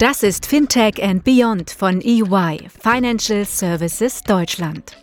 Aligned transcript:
Das 0.00 0.22
ist 0.22 0.46
Fintech 0.46 1.02
and 1.02 1.24
Beyond 1.24 1.72
von 1.72 2.00
EY, 2.00 2.70
Financial 2.80 3.44
Services 3.44 4.22
Deutschland. 4.22 4.96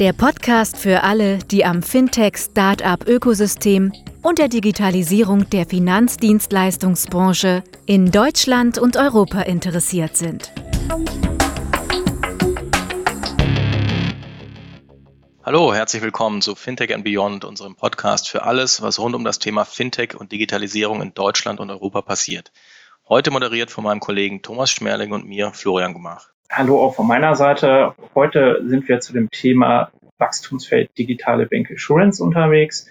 Der 0.00 0.14
Podcast 0.14 0.78
für 0.78 1.02
alle, 1.02 1.36
die 1.36 1.66
am 1.66 1.82
Fintech-Startup-Ökosystem 1.82 3.92
und 4.22 4.38
der 4.38 4.48
Digitalisierung 4.48 5.50
der 5.50 5.66
Finanzdienstleistungsbranche 5.66 7.62
in 7.84 8.10
Deutschland 8.10 8.78
und 8.78 8.96
Europa 8.96 9.42
interessiert 9.42 10.16
sind. 10.16 10.50
Hallo, 15.42 15.74
herzlich 15.74 16.00
willkommen 16.00 16.40
zu 16.40 16.54
Fintech 16.54 16.94
and 16.94 17.04
Beyond, 17.04 17.44
unserem 17.44 17.74
Podcast 17.74 18.30
für 18.30 18.44
alles, 18.44 18.80
was 18.80 18.98
rund 18.98 19.14
um 19.14 19.24
das 19.24 19.38
Thema 19.38 19.66
Fintech 19.66 20.18
und 20.18 20.32
Digitalisierung 20.32 21.02
in 21.02 21.12
Deutschland 21.12 21.60
und 21.60 21.68
Europa 21.68 22.00
passiert. 22.00 22.50
Heute 23.10 23.30
moderiert 23.30 23.70
von 23.70 23.84
meinem 23.84 24.00
Kollegen 24.00 24.42
Thomas 24.42 24.70
Schmerling 24.70 25.12
und 25.12 25.26
mir 25.26 25.52
Florian 25.54 25.94
Gemach. 25.94 26.28
Hallo 26.50 26.78
auch 26.78 26.94
von 26.94 27.06
meiner 27.06 27.34
Seite. 27.36 27.94
Heute 28.14 28.60
sind 28.66 28.86
wir 28.86 29.00
zu 29.00 29.14
dem 29.14 29.30
Thema 29.30 29.90
Wachstumsfeld 30.18 30.90
digitale 30.98 31.46
Bank 31.46 31.70
Assurance 31.70 32.22
unterwegs. 32.22 32.86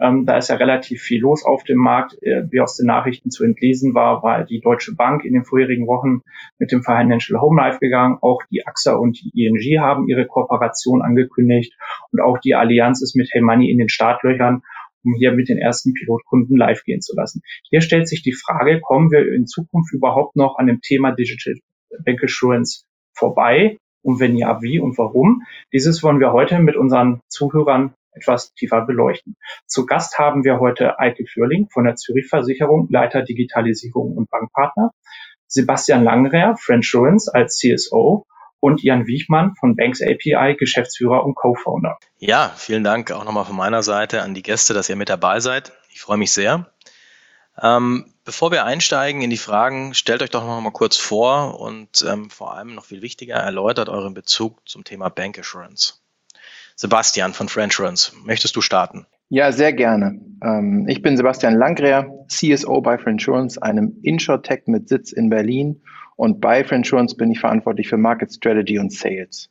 Ähm, 0.00 0.24
da 0.24 0.38
ist 0.38 0.48
ja 0.48 0.56
relativ 0.56 1.02
viel 1.02 1.20
los 1.20 1.44
auf 1.44 1.64
dem 1.64 1.76
Markt. 1.76 2.14
Äh, 2.22 2.44
wie 2.50 2.60
aus 2.60 2.76
den 2.78 2.86
Nachrichten 2.86 3.30
zu 3.30 3.44
entlesen 3.44 3.92
war, 3.92 4.22
war 4.22 4.44
die 4.44 4.60
Deutsche 4.60 4.94
Bank 4.94 5.22
in 5.26 5.34
den 5.34 5.44
vorherigen 5.44 5.86
Wochen 5.86 6.22
mit 6.58 6.72
dem 6.72 6.82
Financial 6.82 7.38
Home 7.38 7.60
Life 7.60 7.78
gegangen. 7.78 8.16
Auch 8.22 8.40
die 8.50 8.66
AXA 8.66 8.94
und 8.94 9.20
die 9.20 9.32
ING 9.34 9.82
haben 9.82 10.08
ihre 10.08 10.26
Kooperation 10.26 11.02
angekündigt 11.02 11.76
und 12.10 12.22
auch 12.22 12.38
die 12.38 12.54
Allianz 12.54 13.02
ist 13.02 13.16
mit 13.16 13.28
Hey 13.32 13.42
Money 13.42 13.70
in 13.70 13.76
den 13.76 13.90
Startlöchern 13.90 14.62
um 15.04 15.14
hier 15.14 15.32
mit 15.32 15.48
den 15.48 15.58
ersten 15.58 15.92
Pilotkunden 15.94 16.56
live 16.56 16.82
gehen 16.84 17.00
zu 17.00 17.14
lassen. 17.16 17.42
Hier 17.68 17.80
stellt 17.80 18.08
sich 18.08 18.22
die 18.22 18.32
Frage, 18.32 18.80
kommen 18.80 19.10
wir 19.10 19.32
in 19.32 19.46
Zukunft 19.46 19.92
überhaupt 19.92 20.36
noch 20.36 20.56
an 20.58 20.66
dem 20.66 20.80
Thema 20.80 21.12
Digital 21.12 21.54
Bank 22.04 22.22
Assurance 22.22 22.84
vorbei? 23.14 23.78
Und 24.02 24.20
wenn 24.20 24.36
ja, 24.36 24.62
wie 24.62 24.78
und 24.78 24.96
warum? 24.96 25.42
Dieses 25.72 26.02
wollen 26.02 26.20
wir 26.20 26.32
heute 26.32 26.60
mit 26.60 26.76
unseren 26.76 27.20
Zuhörern 27.28 27.94
etwas 28.12 28.52
tiefer 28.54 28.84
beleuchten. 28.84 29.36
Zu 29.66 29.86
Gast 29.86 30.18
haben 30.18 30.44
wir 30.44 30.60
heute 30.60 30.98
Eike 30.98 31.26
Fürling 31.26 31.68
von 31.70 31.84
der 31.84 31.96
Zürich 31.96 32.26
Versicherung, 32.26 32.88
Leiter 32.90 33.22
Digitalisierung 33.22 34.16
und 34.16 34.30
Bankpartner, 34.30 34.92
Sebastian 35.46 36.04
Langrehr, 36.04 36.56
Friendsurance 36.58 37.32
als 37.32 37.58
CSO 37.58 38.26
und 38.60 38.82
Jan 38.82 39.06
Wiechmann 39.06 39.54
von 39.58 39.76
Banks 39.76 40.02
API, 40.02 40.56
Geschäftsführer 40.58 41.24
und 41.24 41.34
Co-Founder. 41.34 41.98
Ja, 42.18 42.52
vielen 42.56 42.84
Dank 42.84 43.12
auch 43.12 43.24
nochmal 43.24 43.44
von 43.44 43.56
meiner 43.56 43.82
Seite 43.82 44.22
an 44.22 44.34
die 44.34 44.42
Gäste, 44.42 44.74
dass 44.74 44.88
ihr 44.88 44.96
mit 44.96 45.08
dabei 45.08 45.40
seid. 45.40 45.72
Ich 45.90 46.00
freue 46.00 46.18
mich 46.18 46.32
sehr. 46.32 46.70
Ähm, 47.60 48.06
bevor 48.24 48.52
wir 48.52 48.64
einsteigen 48.64 49.22
in 49.22 49.30
die 49.30 49.36
Fragen, 49.36 49.94
stellt 49.94 50.22
euch 50.22 50.30
doch 50.30 50.44
noch 50.44 50.60
mal 50.60 50.70
kurz 50.70 50.96
vor 50.96 51.60
und 51.60 52.04
ähm, 52.08 52.30
vor 52.30 52.54
allem 52.54 52.74
noch 52.74 52.84
viel 52.84 53.02
wichtiger, 53.02 53.34
erläutert 53.34 53.88
euren 53.88 54.14
Bezug 54.14 54.68
zum 54.68 54.84
Thema 54.84 55.08
Bank 55.08 55.38
Assurance. 55.38 55.94
Sebastian 56.76 57.34
von 57.34 57.48
Friendsurance, 57.48 58.12
möchtest 58.24 58.54
du 58.54 58.60
starten? 58.60 59.06
Ja, 59.30 59.50
sehr 59.50 59.72
gerne. 59.72 60.20
Ähm, 60.42 60.86
ich 60.88 61.02
bin 61.02 61.16
Sebastian 61.16 61.54
Langrehr, 61.54 62.08
CSO 62.28 62.80
bei 62.80 62.96
Friendsurance, 62.96 63.60
einem 63.60 63.98
Insurtech 64.02 64.62
mit 64.66 64.88
Sitz 64.88 65.12
in 65.12 65.28
Berlin. 65.28 65.82
Und 66.18 66.40
bei 66.40 66.64
Friendsurance 66.64 67.16
bin 67.16 67.30
ich 67.30 67.38
verantwortlich 67.38 67.86
für 67.86 67.96
Market 67.96 68.32
Strategy 68.32 68.80
und 68.80 68.92
Sales. 68.92 69.50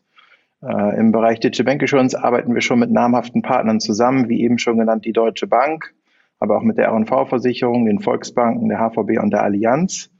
Äh, 0.61 0.99
Im 0.99 1.13
Bereich 1.13 1.39
Digital 1.39 1.63
Bank 1.63 1.81
Assurance 1.81 2.21
arbeiten 2.21 2.53
wir 2.53 2.59
schon 2.59 2.79
mit 2.79 2.91
namhaften 2.91 3.41
Partnern 3.41 3.79
zusammen, 3.79 4.27
wie 4.27 4.41
eben 4.41 4.57
schon 4.57 4.77
genannt 4.77 5.05
die 5.05 5.13
Deutsche 5.13 5.47
Bank, 5.47 5.93
aber 6.39 6.57
auch 6.57 6.63
mit 6.63 6.77
der 6.77 6.87
R&V-Versicherung, 6.87 7.85
den 7.85 8.01
Volksbanken, 8.01 8.67
der 8.67 8.79
HVB 8.79 9.17
und 9.17 9.31
der 9.31 9.43
Allianz, 9.43 10.11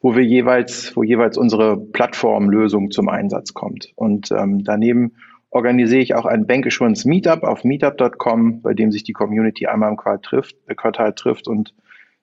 wo 0.00 0.16
wir 0.16 0.24
jeweils, 0.24 0.96
wo 0.96 1.02
jeweils 1.02 1.36
unsere 1.36 1.76
Plattformlösung 1.76 2.90
zum 2.90 3.10
Einsatz 3.10 3.52
kommt. 3.52 3.92
Und 3.94 4.32
ähm, 4.32 4.64
daneben 4.64 5.16
organisiere 5.50 6.00
ich 6.00 6.14
auch 6.14 6.24
ein 6.24 6.46
Bank 6.46 6.66
Assurance 6.66 7.06
Meetup 7.06 7.42
auf 7.42 7.62
meetup.com, 7.62 8.62
bei 8.62 8.72
dem 8.72 8.90
sich 8.90 9.02
die 9.02 9.12
Community 9.12 9.66
einmal 9.66 9.90
im 9.90 9.98
Quartal 9.98 10.22
trifft, 10.22 10.56
äh, 10.66 10.74
Quartal 10.74 11.12
trifft 11.12 11.46
und 11.46 11.74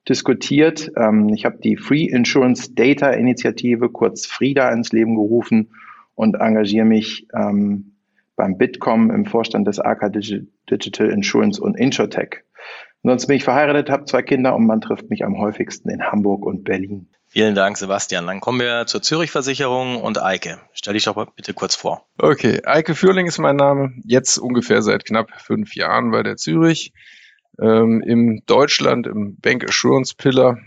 diskutiert. 0.09 0.91
Ähm, 0.95 1.29
ich 1.29 1.45
habe 1.45 1.57
die 1.57 1.77
Free 1.77 2.05
Insurance 2.05 2.73
Data 2.73 3.09
Initiative, 3.11 3.89
kurz 3.89 4.25
FRIDA, 4.25 4.69
ins 4.71 4.91
Leben 4.91 5.15
gerufen 5.15 5.71
und 6.15 6.35
engagiere 6.35 6.85
mich 6.85 7.27
ähm, 7.33 7.93
beim 8.35 8.57
Bitkom 8.57 9.11
im 9.11 9.25
Vorstand 9.25 9.67
des 9.67 9.79
AK 9.79 10.13
Digital 10.69 11.09
Insurance 11.09 11.61
und 11.61 11.77
Insurtech. 11.77 12.43
Ansonsten 13.03 13.27
bin 13.27 13.37
ich 13.37 13.43
verheiratet, 13.43 13.89
habe 13.89 14.05
zwei 14.05 14.21
Kinder 14.21 14.55
und 14.55 14.65
man 14.65 14.81
trifft 14.81 15.09
mich 15.09 15.23
am 15.23 15.37
häufigsten 15.37 15.89
in 15.89 16.03
Hamburg 16.03 16.45
und 16.45 16.63
Berlin. 16.63 17.07
Vielen 17.29 17.55
Dank, 17.55 17.77
Sebastian. 17.77 18.25
Dann 18.25 18.39
kommen 18.39 18.59
wir 18.59 18.85
zur 18.87 19.01
Zürich-Versicherung 19.01 20.01
und 20.01 20.21
Eike. 20.21 20.59
Stell 20.73 20.93
dich 20.93 21.03
doch 21.03 21.25
bitte 21.35 21.53
kurz 21.53 21.75
vor. 21.75 22.05
Okay, 22.17 22.61
Eike 22.65 22.95
Fürling 22.95 23.27
ist 23.27 23.37
mein 23.37 23.57
Name. 23.57 23.93
Jetzt 24.05 24.37
ungefähr 24.37 24.81
seit 24.81 25.05
knapp 25.05 25.29
fünf 25.41 25.75
Jahren 25.75 26.11
bei 26.11 26.23
der 26.23 26.37
Zürich. 26.37 26.93
Ähm, 27.59 28.01
Im 28.01 28.43
Deutschland, 28.45 29.07
im 29.07 29.37
Bank 29.39 29.67
Assurance 29.67 30.15
Pillar, 30.15 30.59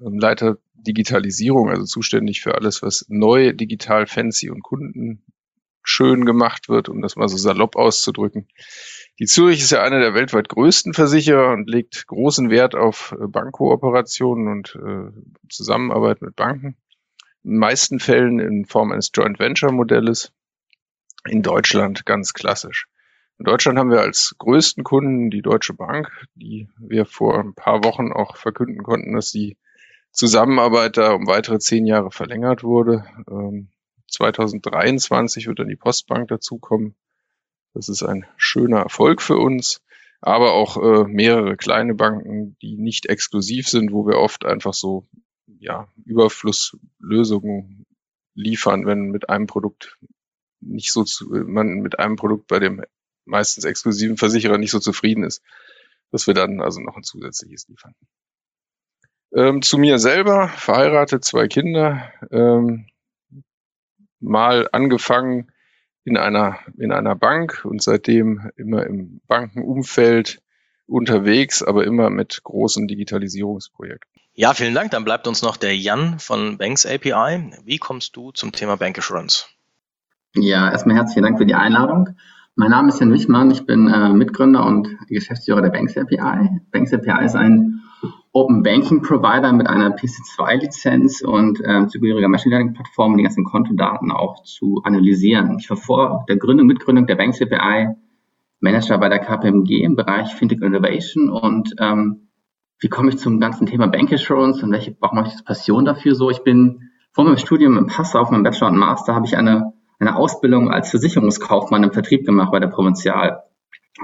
ähm, 0.00 0.18
Leiter 0.18 0.58
Digitalisierung, 0.74 1.68
also 1.68 1.84
zuständig 1.84 2.40
für 2.40 2.54
alles, 2.54 2.82
was 2.82 3.04
neu, 3.08 3.52
digital, 3.52 4.06
fancy 4.06 4.50
und 4.50 4.62
Kunden 4.62 5.22
schön 5.82 6.24
gemacht 6.24 6.68
wird, 6.68 6.88
um 6.88 7.02
das 7.02 7.16
mal 7.16 7.28
so 7.28 7.36
salopp 7.36 7.76
auszudrücken. 7.76 8.48
Die 9.18 9.26
Zürich 9.26 9.60
ist 9.60 9.72
ja 9.72 9.82
einer 9.82 10.00
der 10.00 10.14
weltweit 10.14 10.48
größten 10.48 10.94
Versicherer 10.94 11.52
und 11.52 11.68
legt 11.68 12.06
großen 12.06 12.50
Wert 12.50 12.74
auf 12.74 13.14
äh, 13.20 13.26
Bankkooperationen 13.26 14.48
und 14.48 14.76
äh, 14.76 15.10
Zusammenarbeit 15.48 16.22
mit 16.22 16.36
Banken. 16.36 16.76
In 17.44 17.56
meisten 17.56 17.98
Fällen 17.98 18.38
in 18.38 18.66
Form 18.66 18.92
eines 18.92 19.10
Joint 19.14 19.38
Venture 19.38 19.72
Modells. 19.72 20.32
In 21.26 21.42
Deutschland 21.42 22.06
ganz 22.06 22.32
klassisch. 22.32 22.86
In 23.40 23.46
Deutschland 23.46 23.78
haben 23.78 23.90
wir 23.90 24.02
als 24.02 24.34
größten 24.36 24.84
Kunden 24.84 25.30
die 25.30 25.40
Deutsche 25.40 25.72
Bank, 25.72 26.10
die 26.34 26.68
wir 26.78 27.06
vor 27.06 27.38
ein 27.38 27.54
paar 27.54 27.82
Wochen 27.84 28.12
auch 28.12 28.36
verkünden 28.36 28.82
konnten, 28.82 29.14
dass 29.14 29.32
die 29.32 29.56
Zusammenarbeit 30.12 30.98
da 30.98 31.14
um 31.14 31.26
weitere 31.26 31.58
zehn 31.58 31.86
Jahre 31.86 32.10
verlängert 32.10 32.62
wurde. 32.62 33.06
Ähm, 33.30 33.70
2023 34.08 35.46
wird 35.46 35.58
dann 35.58 35.68
die 35.68 35.76
Postbank 35.76 36.28
dazukommen. 36.28 36.94
Das 37.72 37.88
ist 37.88 38.02
ein 38.02 38.26
schöner 38.36 38.80
Erfolg 38.80 39.22
für 39.22 39.38
uns, 39.38 39.80
aber 40.20 40.52
auch 40.52 40.76
äh, 40.76 41.04
mehrere 41.04 41.56
kleine 41.56 41.94
Banken, 41.94 42.58
die 42.60 42.76
nicht 42.76 43.06
exklusiv 43.06 43.70
sind, 43.70 43.90
wo 43.90 44.06
wir 44.06 44.18
oft 44.18 44.44
einfach 44.44 44.74
so 44.74 45.06
ja, 45.46 45.88
Überflusslösungen 46.04 47.86
liefern, 48.34 48.84
wenn 48.84 49.08
mit 49.08 49.30
einem 49.30 49.46
Produkt 49.46 49.96
nicht 50.60 50.92
so 50.92 51.04
zu, 51.04 51.30
man 51.30 51.80
mit 51.80 51.98
einem 51.98 52.16
Produkt 52.16 52.46
bei 52.46 52.58
dem 52.58 52.82
meistens 53.30 53.64
exklusiven 53.64 54.16
Versicherer 54.16 54.58
nicht 54.58 54.70
so 54.70 54.80
zufrieden 54.80 55.24
ist, 55.24 55.42
dass 56.10 56.26
wir 56.26 56.34
dann 56.34 56.60
also 56.60 56.80
noch 56.80 56.96
ein 56.96 57.02
zusätzliches 57.02 57.68
liefern. 57.68 57.94
Ähm, 59.32 59.62
zu 59.62 59.78
mir 59.78 59.98
selber, 59.98 60.48
verheiratet, 60.48 61.24
zwei 61.24 61.46
Kinder, 61.46 62.12
ähm, 62.32 62.88
mal 64.18 64.68
angefangen 64.72 65.52
in 66.04 66.16
einer, 66.16 66.58
in 66.76 66.92
einer 66.92 67.14
Bank 67.14 67.64
und 67.64 67.80
seitdem 67.80 68.50
immer 68.56 68.84
im 68.86 69.20
Bankenumfeld 69.28 70.42
unterwegs, 70.86 71.62
aber 71.62 71.84
immer 71.84 72.10
mit 72.10 72.40
großen 72.42 72.88
Digitalisierungsprojekten. 72.88 74.10
Ja, 74.34 74.54
vielen 74.54 74.74
Dank. 74.74 74.90
Dann 74.90 75.04
bleibt 75.04 75.28
uns 75.28 75.42
noch 75.42 75.56
der 75.56 75.76
Jan 75.76 76.18
von 76.18 76.58
Banks 76.58 76.86
API. 76.86 77.52
Wie 77.64 77.78
kommst 77.78 78.16
du 78.16 78.32
zum 78.32 78.52
Thema 78.52 78.76
Bank 78.76 78.98
Assurance? 78.98 79.46
Ja, 80.34 80.70
erstmal 80.70 80.96
herzlichen 80.96 81.22
Dank 81.22 81.38
für 81.38 81.46
die 81.46 81.54
Einladung. 81.54 82.16
Mein 82.56 82.70
Name 82.70 82.88
ist 82.88 83.00
Jan 83.00 83.12
Wichmann. 83.12 83.50
Ich 83.50 83.64
bin 83.64 83.88
äh, 83.88 84.12
Mitgründer 84.12 84.66
und 84.66 84.96
Geschäftsführer 85.08 85.62
der 85.62 85.70
Banks 85.70 85.96
API. 85.96 86.60
Banks 86.72 86.92
API 86.92 87.24
ist 87.24 87.36
ein 87.36 87.80
Open 88.32 88.62
Banking 88.62 89.02
Provider 89.02 89.52
mit 89.52 89.66
einer 89.66 89.96
PC2-Lizenz 89.96 91.22
und 91.22 91.60
ähm, 91.64 91.88
zugehöriger 91.88 92.28
Machine 92.28 92.56
Learning 92.56 92.74
Plattform, 92.74 93.12
um 93.12 93.18
die 93.18 93.24
ganzen 93.24 93.44
Kontodaten 93.44 94.12
auch 94.12 94.42
zu 94.44 94.82
analysieren. 94.84 95.58
Ich 95.58 95.68
war 95.70 95.76
vor 95.76 96.24
der 96.28 96.36
Gründung, 96.36 96.66
Mitgründung 96.66 97.06
der 97.06 97.16
Banks 97.16 97.40
API 97.42 97.94
Manager 98.60 98.98
bei 98.98 99.08
der 99.08 99.18
KPMG 99.18 99.82
im 99.82 99.96
Bereich 99.96 100.34
Fintech 100.34 100.60
Innovation 100.60 101.30
und 101.30 101.74
ähm, 101.78 102.28
wie 102.78 102.88
komme 102.88 103.10
ich 103.10 103.18
zum 103.18 103.40
ganzen 103.40 103.66
Thema 103.66 103.88
Bank 103.88 104.12
Assurance 104.12 104.64
und 104.64 104.72
welche, 104.72 104.96
warum 105.00 105.18
habe 105.18 105.28
ich 105.28 105.44
Passion 105.44 105.84
dafür 105.84 106.14
so? 106.14 106.30
Ich 106.30 106.44
bin 106.44 106.90
vor 107.12 107.24
meinem 107.24 107.36
Studium 107.36 107.76
im 107.76 107.86
Passau 107.86 108.20
auf 108.20 108.30
meinem 108.30 108.42
Bachelor 108.42 108.68
und 108.68 108.78
Master 108.78 109.14
habe 109.14 109.26
ich 109.26 109.36
eine, 109.36 109.72
eine 110.00 110.16
Ausbildung 110.16 110.70
als 110.70 110.90
Versicherungskaufmann 110.90 111.84
im 111.84 111.92
Vertrieb 111.92 112.24
gemacht 112.24 112.50
bei 112.50 112.58
der 112.58 112.68
Provinzial 112.68 113.44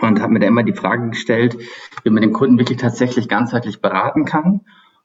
und 0.01 0.21
habe 0.21 0.33
mir 0.35 0.41
da 0.41 0.47
immer 0.47 0.63
die 0.63 0.75
Frage 0.75 1.09
gestellt, 1.09 1.57
wie 2.05 2.11
man 2.11 2.23
den 2.23 2.33
Kunden 2.33 2.59
wirklich 2.59 2.79
tatsächlich 2.79 3.29
ganzheitlich 3.29 3.81
beraten 3.81 4.25
kann. 4.25 4.61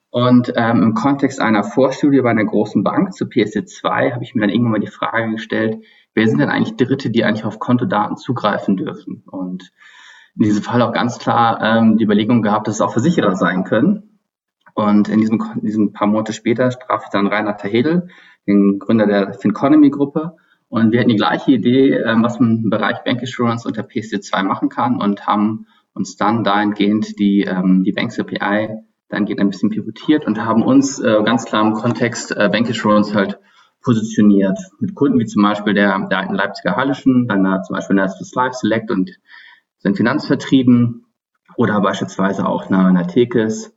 Und 0.09 0.51
ähm, 0.57 0.83
im 0.83 0.93
Kontext 0.93 1.39
einer 1.39 1.63
Vorstudie 1.63 2.19
bei 2.21 2.31
einer 2.31 2.43
großen 2.43 2.83
Bank 2.83 3.13
zu 3.13 3.25
PSD2 3.25 4.13
habe 4.13 4.23
ich 4.23 4.35
mir 4.35 4.41
dann 4.41 4.49
irgendwann 4.49 4.73
mal 4.73 4.79
die 4.79 4.87
Frage 4.87 5.31
gestellt, 5.31 5.77
wer 6.13 6.27
sind 6.27 6.39
denn 6.39 6.49
eigentlich 6.49 6.75
Dritte, 6.75 7.09
die 7.09 7.23
eigentlich 7.23 7.45
auf 7.45 7.59
Kontodaten 7.59 8.17
zugreifen 8.17 8.75
dürfen? 8.75 9.23
Und 9.25 9.71
in 10.35 10.43
diesem 10.43 10.63
Fall 10.63 10.81
auch 10.81 10.91
ganz 10.91 11.17
klar 11.19 11.61
ähm, 11.61 11.97
die 11.97 12.03
Überlegung 12.03 12.41
gehabt, 12.41 12.67
dass 12.67 12.75
es 12.75 12.81
auch 12.81 12.91
Versicherer 12.91 13.35
sein 13.37 13.63
können. 13.63 14.19
Und 14.73 15.07
in 15.07 15.19
diesem, 15.19 15.41
in 15.55 15.65
diesem 15.65 15.93
paar 15.93 16.07
Monate 16.07 16.33
später 16.33 16.69
traf 16.69 17.03
ich 17.05 17.09
dann 17.09 17.27
Rainer 17.27 17.55
Tahedel, 17.55 18.09
bin 18.45 18.79
Gründer 18.79 19.05
der 19.05 19.33
Finconomy-Gruppe 19.33 20.35
und 20.71 20.93
wir 20.93 21.01
hatten 21.01 21.09
die 21.09 21.17
gleiche 21.17 21.51
Idee, 21.51 21.95
ähm, 21.95 22.23
was 22.23 22.39
man 22.39 22.63
im 22.63 22.69
Bereich 22.69 23.03
Bank 23.03 23.21
Assurance 23.21 23.67
unter 23.67 23.83
PSD2 23.83 24.43
machen 24.43 24.69
kann 24.69 25.01
und 25.01 25.27
haben 25.27 25.67
uns 25.93 26.15
dann 26.15 26.45
dahingehend 26.45 27.19
die, 27.19 27.41
ähm, 27.41 27.83
die 27.83 27.91
Banks 27.91 28.17
API 28.17 28.69
dahingehend 29.09 29.41
ein 29.41 29.49
bisschen 29.49 29.69
pivotiert 29.69 30.25
und 30.25 30.43
haben 30.43 30.63
uns 30.63 30.97
äh, 30.99 31.21
ganz 31.25 31.43
klar 31.43 31.67
im 31.67 31.73
Kontext 31.73 32.31
äh, 32.31 32.47
Bank 32.49 32.69
Assurance 32.69 33.13
halt 33.13 33.37
positioniert. 33.83 34.57
Mit 34.79 34.95
Kunden 34.95 35.19
wie 35.19 35.25
zum 35.25 35.43
Beispiel 35.43 35.73
der, 35.73 36.07
der 36.07 36.19
alten 36.19 36.35
Leipziger 36.35 36.77
Hallischen, 36.77 37.27
dann 37.27 37.43
da 37.43 37.61
zum 37.63 37.75
Beispiel 37.75 37.97
der 37.97 38.07
Swiss 38.07 38.33
Life 38.33 38.53
Select 38.53 38.91
und 38.91 39.11
sind 39.79 39.97
Finanzvertrieben 39.97 41.05
oder 41.57 41.81
beispielsweise 41.81 42.47
auch 42.47 42.67
einer, 42.67 42.85
einer 42.85 43.07
Tekes 43.07 43.75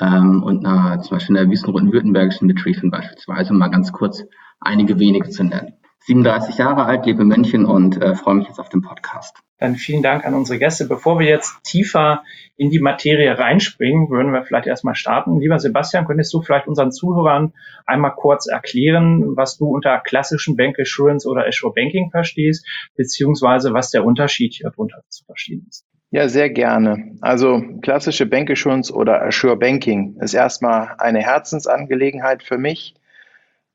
ähm, 0.00 0.44
und 0.44 0.64
einer, 0.64 1.00
zum 1.00 1.16
Beispiel 1.16 1.34
der 1.34 1.50
Wiesenroten-Württembergischen 1.50 2.46
Betriefen 2.46 2.92
beispielsweise, 2.92 3.52
um 3.52 3.58
mal 3.58 3.66
ganz 3.66 3.90
kurz 3.90 4.22
einige 4.60 5.00
wenige 5.00 5.28
zu 5.28 5.42
nennen. 5.42 5.72
37 6.06 6.58
Jahre 6.58 6.84
alt, 6.84 7.04
lebe 7.04 7.22
in 7.22 7.28
München 7.28 7.64
und 7.64 8.00
äh, 8.00 8.14
freue 8.14 8.36
mich 8.36 8.46
jetzt 8.46 8.60
auf 8.60 8.68
den 8.68 8.80
Podcast. 8.80 9.36
Dann 9.58 9.74
vielen 9.74 10.02
Dank 10.02 10.24
an 10.24 10.34
unsere 10.34 10.58
Gäste. 10.58 10.86
Bevor 10.86 11.18
wir 11.18 11.26
jetzt 11.26 11.64
tiefer 11.64 12.22
in 12.56 12.70
die 12.70 12.78
Materie 12.78 13.36
reinspringen, 13.36 14.08
würden 14.08 14.32
wir 14.32 14.44
vielleicht 14.44 14.68
erstmal 14.68 14.94
starten. 14.94 15.40
Lieber 15.40 15.58
Sebastian, 15.58 16.06
könntest 16.06 16.32
du 16.32 16.42
vielleicht 16.42 16.68
unseren 16.68 16.92
Zuhörern 16.92 17.54
einmal 17.86 18.14
kurz 18.14 18.46
erklären, 18.46 19.36
was 19.36 19.56
du 19.56 19.66
unter 19.66 19.98
klassischen 19.98 20.56
Bank 20.56 20.78
Assurance 20.78 21.28
oder 21.28 21.44
Azure 21.44 21.72
Banking 21.74 22.10
verstehst, 22.10 22.64
beziehungsweise 22.96 23.72
was 23.72 23.90
der 23.90 24.04
Unterschied 24.04 24.54
hier 24.54 24.70
drunter 24.70 25.02
zu 25.08 25.24
verstehen 25.24 25.66
ist? 25.68 25.84
Ja, 26.10 26.28
sehr 26.28 26.50
gerne. 26.50 27.16
Also 27.20 27.60
klassische 27.82 28.26
Bank 28.26 28.48
Assurance 28.48 28.92
oder 28.92 29.22
Assure 29.22 29.56
Banking 29.56 30.18
ist 30.20 30.34
erstmal 30.34 30.94
eine 30.98 31.20
Herzensangelegenheit 31.20 32.44
für 32.44 32.58
mich. 32.58 32.94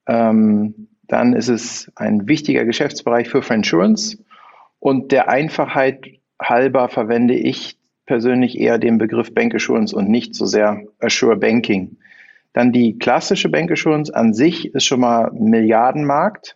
Ähm, 0.08 0.88
dann 1.12 1.34
ist 1.34 1.50
es 1.50 1.92
ein 1.96 2.28
wichtiger 2.30 2.64
Geschäftsbereich 2.64 3.28
für 3.28 3.44
Insurance. 3.54 4.18
Und 4.80 5.12
der 5.12 5.30
Einfachheit 5.30 6.06
halber 6.42 6.88
verwende 6.88 7.34
ich 7.34 7.78
persönlich 8.06 8.58
eher 8.58 8.78
den 8.78 8.98
Begriff 8.98 9.34
Bank 9.34 9.54
Assurance 9.54 9.94
und 9.94 10.10
nicht 10.10 10.36
so 10.36 10.46
sehr 10.46 10.84
Assure 11.00 11.36
Banking. 11.36 11.98
Dann 12.54 12.72
die 12.72 12.98
klassische 12.98 13.50
Bank 13.50 13.72
Assurance 13.72 14.14
an 14.14 14.34
sich 14.34 14.74
ist 14.74 14.86
schon 14.86 15.02
mal 15.02 15.32
Milliardenmarkt. 15.34 16.56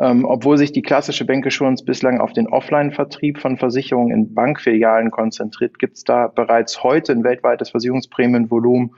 Ähm, 0.00 0.24
obwohl 0.24 0.58
sich 0.58 0.72
die 0.72 0.82
klassische 0.82 1.24
Bank 1.24 1.46
Assurance 1.46 1.84
bislang 1.84 2.20
auf 2.20 2.32
den 2.32 2.48
Offline-Vertrieb 2.48 3.38
von 3.38 3.58
Versicherungen 3.58 4.12
in 4.12 4.34
Bankfilialen 4.34 5.10
konzentriert, 5.10 5.78
gibt 5.78 5.96
es 5.96 6.04
da 6.04 6.28
bereits 6.28 6.82
heute 6.82 7.12
ein 7.12 7.24
weltweites 7.24 7.70
Versicherungsprämienvolumen 7.70 8.92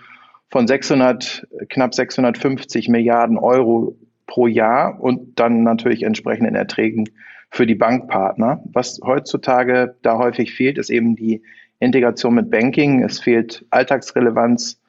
von 0.51 0.67
600, 0.67 1.47
knapp 1.69 1.95
650 1.95 2.89
Milliarden 2.89 3.39
Euro 3.39 3.97
pro 4.31 4.47
Jahr 4.47 4.99
und 5.01 5.39
dann 5.39 5.63
natürlich 5.65 6.05
entsprechenden 6.05 6.55
Erträgen 6.55 7.11
für 7.51 7.67
die 7.67 7.75
Bankpartner. 7.75 8.63
Was 8.73 9.01
heutzutage 9.05 9.97
da 10.03 10.17
häufig 10.19 10.55
fehlt, 10.55 10.79
ist 10.79 10.89
eben 10.89 11.17
die 11.17 11.43
Integration 11.81 12.35
mit 12.35 12.51
Banking. 12.51 13.03
Es 13.03 13.21
fehlt 13.21 13.67
Alltagsrelevanz. 13.71 14.81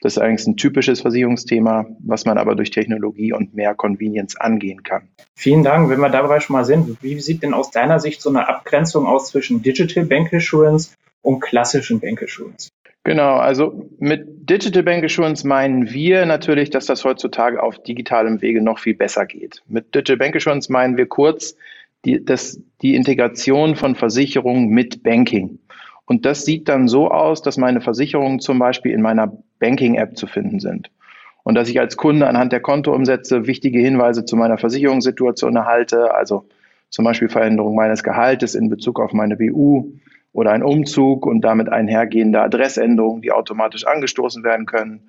Das 0.00 0.16
ist 0.16 0.18
eigentlich 0.18 0.46
ein 0.46 0.56
typisches 0.56 1.00
Versicherungsthema, 1.00 1.86
was 2.00 2.24
man 2.24 2.38
aber 2.38 2.54
durch 2.54 2.70
Technologie 2.70 3.32
und 3.32 3.54
mehr 3.54 3.74
Convenience 3.74 4.36
angehen 4.36 4.82
kann. 4.82 5.08
Vielen 5.34 5.62
Dank. 5.62 5.88
Wenn 5.90 6.00
wir 6.00 6.08
dabei 6.08 6.40
schon 6.40 6.54
mal 6.54 6.64
sind, 6.64 7.02
wie 7.02 7.20
sieht 7.20 7.42
denn 7.42 7.54
aus 7.54 7.70
deiner 7.70 8.00
Sicht 8.00 8.20
so 8.20 8.30
eine 8.30 8.48
Abgrenzung 8.48 9.06
aus 9.06 9.30
zwischen 9.30 9.62
Digital 9.62 10.04
Bank 10.04 10.32
Assurance 10.34 10.96
und 11.22 11.40
klassischen 11.40 12.00
Bank 12.00 12.22
Assurance? 12.22 12.70
Genau, 13.08 13.36
also 13.36 13.88
mit 13.98 14.50
Digital 14.50 14.82
Bank 14.82 15.02
Assurance 15.02 15.46
meinen 15.46 15.90
wir 15.90 16.26
natürlich, 16.26 16.68
dass 16.68 16.84
das 16.84 17.06
heutzutage 17.06 17.62
auf 17.62 17.82
digitalem 17.82 18.42
Wege 18.42 18.60
noch 18.60 18.78
viel 18.80 18.92
besser 18.94 19.24
geht. 19.24 19.62
Mit 19.66 19.94
Digital 19.94 20.18
Bank 20.18 20.36
Assurance 20.36 20.70
meinen 20.70 20.98
wir 20.98 21.06
kurz 21.06 21.56
die, 22.04 22.22
das, 22.22 22.60
die 22.82 22.94
Integration 22.94 23.76
von 23.76 23.94
Versicherungen 23.94 24.68
mit 24.68 25.02
Banking. 25.04 25.58
Und 26.04 26.26
das 26.26 26.44
sieht 26.44 26.68
dann 26.68 26.86
so 26.86 27.10
aus, 27.10 27.40
dass 27.40 27.56
meine 27.56 27.80
Versicherungen 27.80 28.40
zum 28.40 28.58
Beispiel 28.58 28.92
in 28.92 29.00
meiner 29.00 29.32
Banking-App 29.58 30.18
zu 30.18 30.26
finden 30.26 30.60
sind. 30.60 30.90
Und 31.44 31.54
dass 31.54 31.70
ich 31.70 31.80
als 31.80 31.96
Kunde 31.96 32.26
anhand 32.26 32.52
der 32.52 32.60
Kontoumsätze 32.60 33.46
wichtige 33.46 33.78
Hinweise 33.78 34.26
zu 34.26 34.36
meiner 34.36 34.58
Versicherungssituation 34.58 35.56
erhalte, 35.56 36.14
also 36.14 36.44
zum 36.90 37.06
Beispiel 37.06 37.30
Veränderung 37.30 37.74
meines 37.74 38.02
Gehaltes 38.02 38.54
in 38.54 38.68
Bezug 38.68 39.00
auf 39.00 39.14
meine 39.14 39.36
BU, 39.36 39.94
oder 40.38 40.52
ein 40.52 40.62
Umzug 40.62 41.26
und 41.26 41.40
damit 41.40 41.68
einhergehende 41.68 42.40
Adressänderungen, 42.40 43.22
die 43.22 43.32
automatisch 43.32 43.84
angestoßen 43.84 44.44
werden 44.44 44.66
können, 44.66 45.00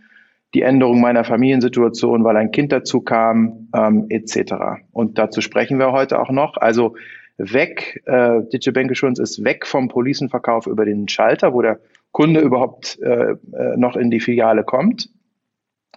die 0.55 0.63
Änderung 0.63 1.01
meiner 1.01 1.23
Familiensituation, 1.23 2.23
weil 2.23 2.35
ein 2.35 2.49
Kind 2.49 2.71
dazu 2.71 3.01
kam, 3.01 3.69
ähm, 3.75 4.07
etc. 4.09 4.81
Und 4.91 5.19
dazu 5.19 5.41
sprechen 5.41 5.77
wir 5.77 5.91
heute 5.91 6.19
auch 6.19 6.31
noch. 6.31 6.57
Also 6.57 6.95
weg, 7.37 8.01
äh, 8.07 8.41
Digital 8.51 8.73
Bank 8.73 8.91
Assurance 8.91 9.21
ist 9.21 9.43
weg 9.43 9.67
vom 9.67 9.87
Policenverkauf 9.87 10.65
über 10.65 10.83
den 10.83 11.07
Schalter, 11.07 11.53
wo 11.53 11.61
der 11.61 11.79
Kunde 12.11 12.39
überhaupt 12.39 12.97
äh, 12.99 13.33
äh 13.33 13.37
noch 13.77 13.95
in 13.95 14.09
die 14.09 14.21
Filiale 14.21 14.63
kommt, 14.63 15.09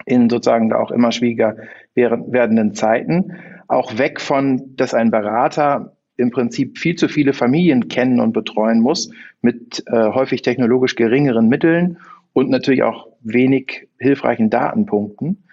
in 0.05 0.29
sozusagen 0.29 0.69
da 0.69 0.77
auch 0.77 0.91
immer 0.91 1.11
schwieriger 1.11 1.55
werdenden 1.95 2.75
Zeiten. 2.75 3.33
Auch 3.67 3.97
weg 3.97 4.21
von, 4.21 4.75
dass 4.75 4.93
ein 4.93 5.09
Berater 5.09 5.92
im 6.17 6.31
Prinzip 6.31 6.77
viel 6.77 6.95
zu 6.95 7.07
viele 7.07 7.33
Familien 7.33 7.87
kennen 7.87 8.19
und 8.19 8.33
betreuen 8.33 8.79
muss, 8.79 9.09
mit 9.41 9.83
äh, 9.87 10.11
häufig 10.11 10.41
technologisch 10.41 10.95
geringeren 10.95 11.49
Mitteln 11.49 11.97
und 12.33 12.49
natürlich 12.49 12.83
auch 12.83 13.07
wenig 13.21 13.87
hilfreichen 13.99 14.49
Datenpunkten. 14.49 15.43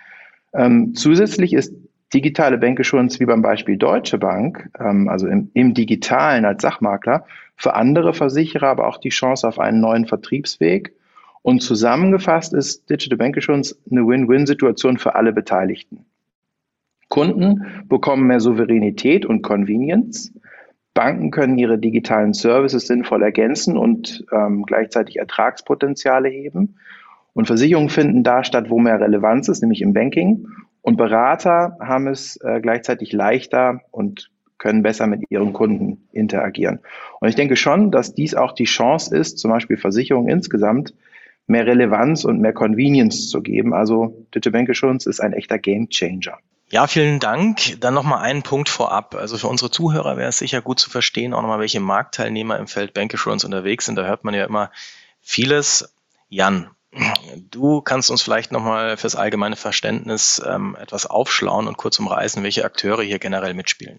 Ähm, 0.53 0.95
zusätzlich 0.95 1.53
ist 1.53 1.75
digitale 2.13 2.59
Bankassurance 2.59 3.21
wie 3.21 3.27
beim 3.27 3.43
Beispiel 3.43 3.77
Deutsche 3.77 4.19
Bank, 4.19 4.69
ähm, 4.79 5.09
also 5.09 5.29
im, 5.29 5.51
im 5.55 5.75
digitalen 5.75 6.45
als 6.45 6.63
Sachmakler, 6.63 7.25
für 7.57 7.75
andere 7.75 8.15
Versicherer 8.15 8.69
aber 8.69 8.89
auch 8.89 8.99
die 8.99 9.11
Chance 9.11 9.47
auf 9.47 9.59
einen 9.59 9.81
neuen 9.81 10.07
Vertriebsweg. 10.07 10.93
Und 11.43 11.61
zusammengefasst 11.61 12.53
ist 12.53 12.91
Digital 12.91 13.19
Bankassurance 13.19 13.77
eine 13.91 14.07
Win-Win-Situation 14.07 14.99
für 14.99 15.15
alle 15.15 15.33
Beteiligten. 15.33 16.05
Kunden 17.09 17.85
bekommen 17.89 18.27
mehr 18.27 18.41
Souveränität 18.41 19.27
und 19.27 19.43
Convenience. 19.43 20.33
Banken 20.95 21.31
können 21.31 21.59
ihre 21.59 21.79
digitalen 21.79 22.33
Services 22.33 22.87
sinnvoll 22.87 23.23
ergänzen 23.23 23.77
und 23.77 24.25
ähm, 24.33 24.65
gleichzeitig 24.65 25.17
Ertragspotenziale 25.17 26.29
heben. 26.29 26.77
Und 27.33 27.47
Versicherungen 27.47 27.91
finden 27.91 28.25
da 28.25 28.43
statt, 28.43 28.71
wo 28.71 28.79
mehr 28.79 29.01
Relevanz 29.01 29.49
ist, 29.49 29.61
nämlich 29.63 29.83
im 29.83 29.93
Banking. 29.93 30.49
Und 30.83 30.97
Berater 30.97 31.77
haben 31.81 32.09
es 32.09 32.37
äh, 32.43 32.61
gleichzeitig 32.61 33.13
leichter 33.13 33.81
und 33.91 34.31
können 34.59 34.83
besser 34.83 35.07
mit 35.07 35.23
ihren 35.31 35.53
Kunden 35.53 36.09
interagieren. 36.13 36.81
Und 37.21 37.29
ich 37.29 37.35
denke 37.35 37.57
schon, 37.57 37.91
dass 37.91 38.15
dies 38.15 38.35
auch 38.35 38.53
die 38.53 38.65
Chance 38.65 39.17
ist, 39.17 39.39
zum 39.39 39.51
Beispiel 39.51 39.77
Versicherungen 39.77 40.29
insgesamt 40.29 40.95
mehr 41.47 41.67
Relevanz 41.67 42.25
und 42.25 42.41
mehr 42.41 42.53
Convenience 42.53 43.29
zu 43.29 43.43
geben. 43.43 43.73
Also 43.75 44.27
Digital 44.35 44.53
Bank 44.53 44.71
Assurance 44.71 45.09
ist 45.09 45.21
ein 45.21 45.33
echter 45.33 45.59
Game 45.59 45.89
Changer. 45.89 46.39
Ja, 46.73 46.87
vielen 46.87 47.19
Dank. 47.19 47.81
Dann 47.81 47.95
nochmal 47.95 48.21
einen 48.21 48.43
Punkt 48.43 48.69
vorab. 48.69 49.17
Also 49.17 49.37
für 49.37 49.49
unsere 49.49 49.71
Zuhörer 49.71 50.17
wäre 50.17 50.29
es 50.29 50.39
sicher 50.39 50.63
gut 50.63 50.79
zu 50.79 50.89
verstehen, 50.89 51.35
auch 51.35 51.43
nochmal, 51.43 51.59
welche 51.59 51.81
Marktteilnehmer 51.81 52.59
im 52.59 52.69
Feld 52.69 52.95
Bank 52.95 53.13
Assurance 53.13 53.45
unterwegs 53.45 53.87
sind. 53.87 53.97
Da 53.97 54.05
hört 54.05 54.23
man 54.23 54.35
ja 54.35 54.45
immer 54.45 54.71
vieles. 55.21 55.93
Jan, 56.29 56.71
du 57.51 57.81
kannst 57.81 58.11
uns 58.11 58.23
vielleicht 58.23 58.53
nochmal 58.53 58.97
fürs 58.97 59.17
allgemeine 59.17 59.57
Verständnis 59.57 60.41
ähm, 60.47 60.77
etwas 60.81 61.07
aufschlauen 61.07 61.67
und 61.67 61.77
kurz 61.77 61.99
umreißen, 61.99 62.43
welche 62.45 62.65
Akteure 62.65 63.03
hier 63.03 63.19
generell 63.19 63.55
mitspielen. 63.55 63.99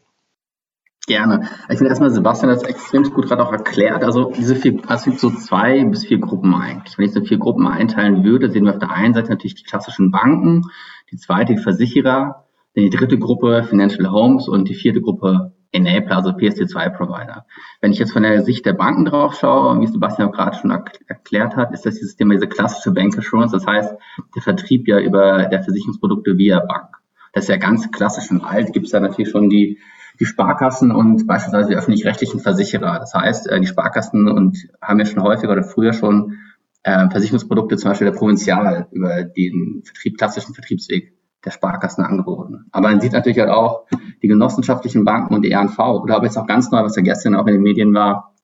Gerne. 1.07 1.49
Ich 1.67 1.77
finde 1.77 1.89
erstmal, 1.89 2.11
Sebastian 2.11 2.51
hat 2.51 2.59
es 2.59 2.63
extrem 2.63 3.03
gut 3.03 3.27
gerade 3.27 3.45
auch 3.45 3.51
erklärt. 3.51 4.03
Also 4.03 4.31
diese 4.31 4.55
vier, 4.55 4.79
also 4.87 4.93
es 4.93 5.03
gibt 5.05 5.19
so 5.19 5.31
zwei 5.31 5.83
bis 5.83 6.05
vier 6.05 6.19
Gruppen 6.19 6.53
eigentlich. 6.53 6.97
Wenn 6.97 7.05
ich 7.05 7.11
so 7.11 7.21
vier 7.21 7.37
Gruppen 7.37 7.67
einteilen 7.67 8.23
würde, 8.23 8.49
sehen 8.49 8.63
wir 8.63 8.73
auf 8.73 8.79
der 8.79 8.91
einen 8.91 9.13
Seite 9.13 9.29
natürlich 9.29 9.55
die 9.55 9.63
klassischen 9.63 10.11
Banken, 10.11 10.69
die 11.11 11.17
zweite 11.17 11.55
die 11.55 11.61
Versicherer, 11.61 12.45
die 12.75 12.89
dritte 12.89 13.17
Gruppe 13.17 13.63
Financial 13.63 14.11
Homes 14.11 14.47
und 14.47 14.69
die 14.69 14.75
vierte 14.75 15.01
Gruppe 15.01 15.53
Enabler, 15.73 16.17
also 16.17 16.31
PSD2-Provider. 16.31 17.45
Wenn 17.79 17.91
ich 17.91 17.99
jetzt 17.99 18.11
von 18.11 18.23
der 18.23 18.43
Sicht 18.43 18.65
der 18.65 18.73
Banken 18.73 19.05
drauf 19.05 19.35
schaue, 19.35 19.79
wie 19.79 19.87
Sebastian 19.87 20.31
gerade 20.31 20.57
schon 20.57 20.71
erklärt 20.71 21.55
hat, 21.55 21.73
ist 21.73 21.85
das 21.85 21.95
dieses 21.95 22.15
Thema 22.15 22.33
diese 22.33 22.47
klassische 22.47 22.91
Bank 22.91 23.17
Assurance, 23.17 23.55
das 23.55 23.65
heißt 23.65 23.95
der 24.35 24.41
Vertrieb 24.41 24.87
ja 24.87 24.99
über 24.99 25.45
der 25.45 25.63
Versicherungsprodukte 25.63 26.37
via 26.37 26.59
Bank. 26.59 26.97
Das 27.33 27.45
ist 27.45 27.49
ja 27.49 27.57
ganz 27.57 27.89
klassisch 27.91 28.29
und 28.31 28.41
alt, 28.41 28.73
gibt 28.73 28.87
es 28.87 28.91
ja 28.91 28.99
natürlich 28.99 29.31
schon 29.31 29.49
die, 29.49 29.79
die 30.19 30.25
Sparkassen 30.25 30.91
und 30.91 31.25
beispielsweise 31.25 31.69
die 31.69 31.75
öffentlich-rechtlichen 31.75 32.41
Versicherer. 32.41 32.99
Das 32.99 33.13
heißt, 33.13 33.49
äh, 33.49 33.61
die 33.61 33.67
Sparkassen 33.67 34.27
und 34.27 34.67
haben 34.81 34.99
ja 34.99 35.05
schon 35.05 35.23
häufiger 35.23 35.53
oder 35.53 35.63
früher 35.63 35.93
schon 35.93 36.37
äh, 36.83 37.09
Versicherungsprodukte, 37.09 37.77
zum 37.77 37.91
Beispiel 37.91 38.11
der 38.11 38.17
Provinzial, 38.17 38.87
über 38.91 39.23
den 39.23 39.83
Vertrieb, 39.85 40.17
klassischen 40.17 40.53
Vertriebsweg 40.53 41.13
der 41.43 41.51
Sparkassen 41.51 42.03
angeboten. 42.03 42.65
Aber 42.71 42.89
man 42.89 43.01
sieht 43.01 43.13
natürlich 43.13 43.39
halt 43.39 43.49
auch 43.49 43.85
die 44.21 44.27
genossenschaftlichen 44.27 45.05
Banken 45.05 45.33
und 45.33 45.43
die 45.43 45.53
RNV 45.53 45.79
oder 45.79 46.15
aber 46.15 46.25
jetzt 46.25 46.37
auch 46.37 46.47
ganz 46.47 46.71
neu, 46.71 46.83
was 46.83 46.95
ja 46.95 47.01
gestern 47.01 47.35
auch 47.35 47.47
in 47.47 47.53
den 47.53 47.63
Medien 47.63 47.93
war, 47.93 48.35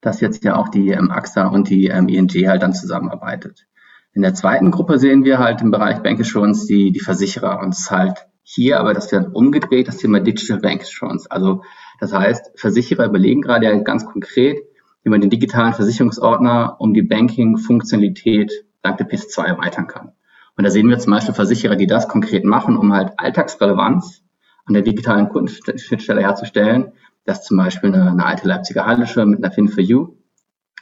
dass 0.00 0.20
jetzt 0.20 0.44
ja 0.44 0.56
auch 0.56 0.68
die 0.68 0.90
ähm, 0.90 1.10
AXA 1.10 1.46
und 1.46 1.68
die 1.68 1.86
ähm, 1.86 2.08
ING 2.08 2.30
halt 2.48 2.62
dann 2.62 2.72
zusammenarbeitet. 2.72 3.66
In 4.12 4.22
der 4.22 4.34
zweiten 4.34 4.70
Gruppe 4.70 4.98
sehen 4.98 5.24
wir 5.24 5.38
halt 5.38 5.60
im 5.60 5.70
Bereich 5.70 6.02
Bank 6.02 6.20
Assurance 6.20 6.66
die, 6.66 6.92
die 6.92 7.00
Versicherer 7.00 7.60
und 7.60 7.74
es 7.74 7.80
ist 7.80 7.90
halt 7.90 8.26
Hier 8.42 8.80
aber 8.80 8.94
das 8.94 9.12
wird 9.12 9.34
umgedreht, 9.34 9.88
das 9.88 9.98
Thema 9.98 10.20
Digital 10.20 10.58
Bank 10.58 10.80
Insurance. 10.80 11.30
Also 11.30 11.62
das 12.00 12.12
heißt, 12.12 12.52
Versicherer 12.56 13.06
überlegen 13.06 13.42
gerade 13.42 13.66
ja 13.66 13.76
ganz 13.78 14.06
konkret, 14.06 14.58
wie 15.02 15.10
man 15.10 15.20
den 15.20 15.30
digitalen 15.30 15.74
Versicherungsordner 15.74 16.76
um 16.78 16.94
die 16.94 17.02
Banking-Funktionalität 17.02 18.52
dank 18.82 18.98
der 18.98 19.08
PS2 19.08 19.44
erweitern 19.44 19.86
kann. 19.86 20.12
Und 20.58 20.64
da 20.64 20.70
sehen 20.70 20.88
wir 20.88 20.98
zum 20.98 21.12
Beispiel 21.12 21.34
Versicherer, 21.34 21.76
die 21.76 21.86
das 21.86 22.08
konkret 22.08 22.44
machen, 22.44 22.76
um 22.76 22.92
halt 22.92 23.12
Alltagsrelevanz 23.16 24.24
an 24.66 24.74
der 24.74 24.82
digitalen 24.82 25.28
Kundenschnittstelle 25.28 26.20
herzustellen. 26.20 26.92
Das 27.24 27.40
ist 27.40 27.46
zum 27.46 27.58
Beispiel 27.58 27.94
eine, 27.94 28.10
eine 28.10 28.26
alte 28.26 28.48
Leipziger 28.48 28.84
Hallische 28.84 29.24
mit 29.24 29.42
einer 29.42 29.54
Fin4U. 29.54 30.16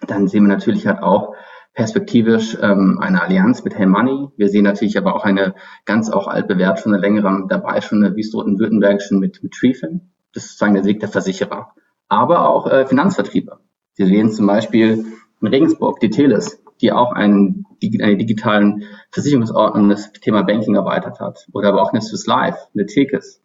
Dann 0.07 0.29
sehen 0.29 0.45
wir 0.45 0.55
natürlich 0.55 0.87
halt 0.87 1.03
auch 1.03 1.35
perspektivisch 1.75 2.57
ähm, 2.63 2.99
eine 3.03 3.23
Allianz 3.23 3.65
mit 3.65 3.77
Hey 3.77 3.85
Money. 3.85 4.29
Wir 4.39 4.49
sehen 4.49 4.65
natürlich 4.65 4.97
aber 4.97 5.15
auch 5.15 5.25
eine 5.25 5.55
ganz 5.85 6.11
auch 6.11 6.27
altbewährt 6.27 6.81
schon 6.81 6.95
eine 6.95 7.03
längere 7.03 7.45
dabei, 7.47 7.83
schon 7.83 8.03
eine 8.03 8.17
Wiesbaden-Württembergischen 8.17 9.21
mit, 9.21 9.43
mit 9.43 9.53
Trefin. 9.53 10.11
Das 10.33 10.45
ist 10.45 10.51
sozusagen 10.53 10.75
der 10.75 10.87
Weg 10.87 11.01
der 11.01 11.11
Versicherer. 11.11 11.75
Aber 12.09 12.49
auch 12.49 12.67
äh, 12.67 12.87
Finanzvertriebe. 12.87 13.59
Wir 13.97 14.07
sehen 14.07 14.33
zum 14.33 14.47
Beispiel 14.47 15.05
in 15.43 15.47
Regensburg 15.47 16.01
die 16.01 16.09
Teles, 16.09 16.63
die 16.81 16.93
auch 16.93 17.13
einen, 17.13 17.65
einen 17.83 18.19
digitalen 18.19 18.85
Versicherungsordnung 19.11 19.89
das 19.89 20.13
Thema 20.13 20.43
Banking 20.43 20.75
erweitert 20.75 21.21
hat. 21.21 21.47
Oder 21.53 21.69
aber 21.71 21.83
auch 21.83 21.93
eine 21.93 22.03
Swiss 22.03 22.27
Life, 22.27 22.59
eine 22.75 22.87
Tekes. 22.87 23.43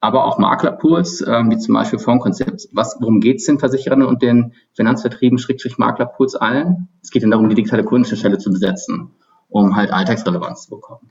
Aber 0.00 0.24
auch 0.26 0.38
Maklerpools, 0.38 1.24
ähm, 1.26 1.50
wie 1.50 1.58
zum 1.58 1.74
Beispiel 1.74 1.98
Fondskonzept. 1.98 2.68
Was, 2.72 2.96
worum 3.00 3.20
geht 3.20 3.38
es 3.38 3.46
den 3.46 3.58
Versicherern 3.58 4.02
und 4.02 4.22
den 4.22 4.52
Finanzvertrieben, 4.74 5.38
Schrägstrich 5.38 5.78
Maklerpools 5.78 6.36
allen? 6.36 6.88
Es 7.02 7.10
geht 7.10 7.22
ihnen 7.22 7.32
darum, 7.32 7.48
die 7.48 7.56
digitale 7.56 7.84
Kundenstelle 7.84 8.38
zu 8.38 8.50
besetzen, 8.50 9.10
um 9.48 9.74
halt 9.74 9.90
Alltagsrelevanz 9.90 10.66
zu 10.66 10.70
bekommen. 10.70 11.10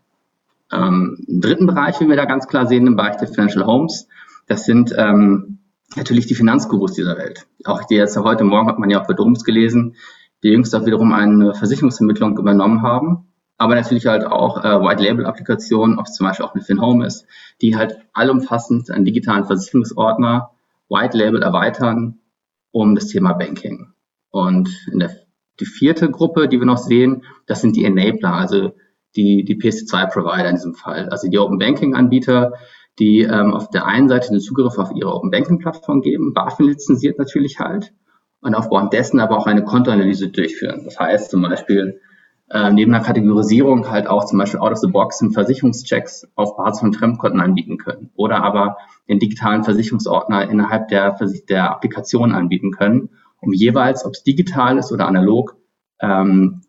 Ähm, 0.72 1.18
dritten 1.28 1.66
Bereich, 1.66 2.00
wie 2.00 2.08
wir 2.08 2.16
da 2.16 2.26
ganz 2.26 2.48
klar 2.48 2.66
sehen, 2.66 2.88
im 2.88 2.96
Bereich 2.96 3.18
der 3.18 3.28
Financial 3.28 3.66
Homes, 3.66 4.08
das 4.48 4.66
sind 4.66 4.94
ähm, 4.98 5.60
natürlich 5.96 6.26
die 6.28 6.36
Finanzgurus 6.36 6.94
dieser 6.94 7.18
Welt. 7.18 7.48
Auch 7.66 7.84
die 7.86 7.96
jetzt 7.96 8.18
heute 8.18 8.44
Morgen 8.44 8.68
hat 8.68 8.80
man 8.80 8.90
ja 8.90 9.02
auch 9.02 9.08
bei 9.08 9.14
Doms 9.14 9.44
gelesen, 9.44 9.96
die 10.44 10.50
jüngst 10.50 10.76
auch 10.76 10.86
wiederum 10.86 11.14
eine 11.14 11.54
Versicherungsvermittlung 11.54 12.38
übernommen 12.38 12.82
haben. 12.82 13.28
Aber 13.58 13.74
natürlich 13.74 14.06
halt 14.06 14.26
auch 14.26 14.64
äh, 14.64 14.80
White-Label-Applikationen, 14.82 15.98
ob 15.98 16.06
es 16.06 16.14
zum 16.14 16.28
Beispiel 16.28 16.46
auch 16.46 16.54
eine 16.54 16.64
FinHome 16.64 17.06
ist, 17.08 17.26
die 17.62 17.76
halt 17.76 17.98
allumfassend 18.14 18.92
einen 18.92 19.06
digitalen 19.06 19.46
Versicherungsordner 19.46 20.52
White-Label 20.90 21.42
erweitern 21.42 22.20
um 22.72 22.94
das 22.94 23.08
Thema 23.08 23.34
Banking. 23.34 23.94
Und 24.30 24.70
in 24.92 25.00
der, 25.00 25.12
die 25.60 25.66
vierte 25.66 26.12
Gruppe, 26.12 26.48
die 26.48 26.60
wir 26.60 26.68
noch 26.68 26.78
sehen, 26.78 27.24
das 27.48 27.62
sind 27.62 27.76
die 27.76 27.86
Enabler, 27.86 28.34
also 28.34 28.74
die, 29.16 29.44
die 29.44 29.56
PSD2-Provider 29.56 30.50
in 30.50 30.56
diesem 30.56 30.76
Fall, 30.76 31.10
also 31.10 31.28
die 31.28 31.40
Open 31.40 31.58
Banking-Anbieter, 31.58 32.54
die 33.00 33.22
ähm, 33.22 33.54
auf 33.54 33.70
der 33.70 33.86
einen 33.86 34.10
Seite 34.10 34.30
den 34.30 34.40
Zugriff 34.40 34.78
auf 34.78 34.92
ihre 34.96 35.14
Open 35.14 35.32
Banking-Plattform 35.32 36.02
geben, 36.02 36.34
BaFin 36.34 36.68
lizenziert 36.68 37.18
natürlich 37.18 37.60
halt, 37.60 37.94
und 38.42 38.56
aufgrund 38.56 38.94
dessen 38.94 39.20
aber 39.20 39.38
auch 39.38 39.48
eine 39.48 39.64
Kontoanalyse 39.64 40.30
durchführen. 40.30 40.84
Das 40.86 41.00
heißt 41.00 41.32
zum 41.32 41.42
Beispiel 41.42 42.00
äh, 42.50 42.72
neben 42.72 42.94
einer 42.94 43.04
Kategorisierung 43.04 43.90
halt 43.90 44.08
auch 44.08 44.26
zum 44.26 44.40
Beispiel 44.40 44.60
out 44.60 44.72
of 44.72 44.78
the 44.78 44.88
box 44.88 45.22
und 45.22 45.34
Versicherungschecks 45.34 46.28
auf 46.36 46.56
Basis 46.56 46.80
von 46.80 46.94
Fremdkonten 46.94 47.42
anbieten 47.42 47.78
können 47.78 48.12
oder 48.16 48.44
aber 48.44 48.78
den 49.10 49.20
digitalen 49.20 49.64
Versicherungsordner 49.64 50.50
innerhalb 50.50 50.88
der, 50.88 51.18
der 51.50 51.72
Applikation 51.72 52.32
anbieten 52.32 52.72
können, 52.72 53.10
um 53.42 53.54
jeweils, 53.54 54.06
ob 54.06 54.14
es 54.14 54.24
digital 54.24 54.78
ist 54.78 54.92
oder 54.92 55.08
analog, 55.08 55.58
ähm, 56.00 56.62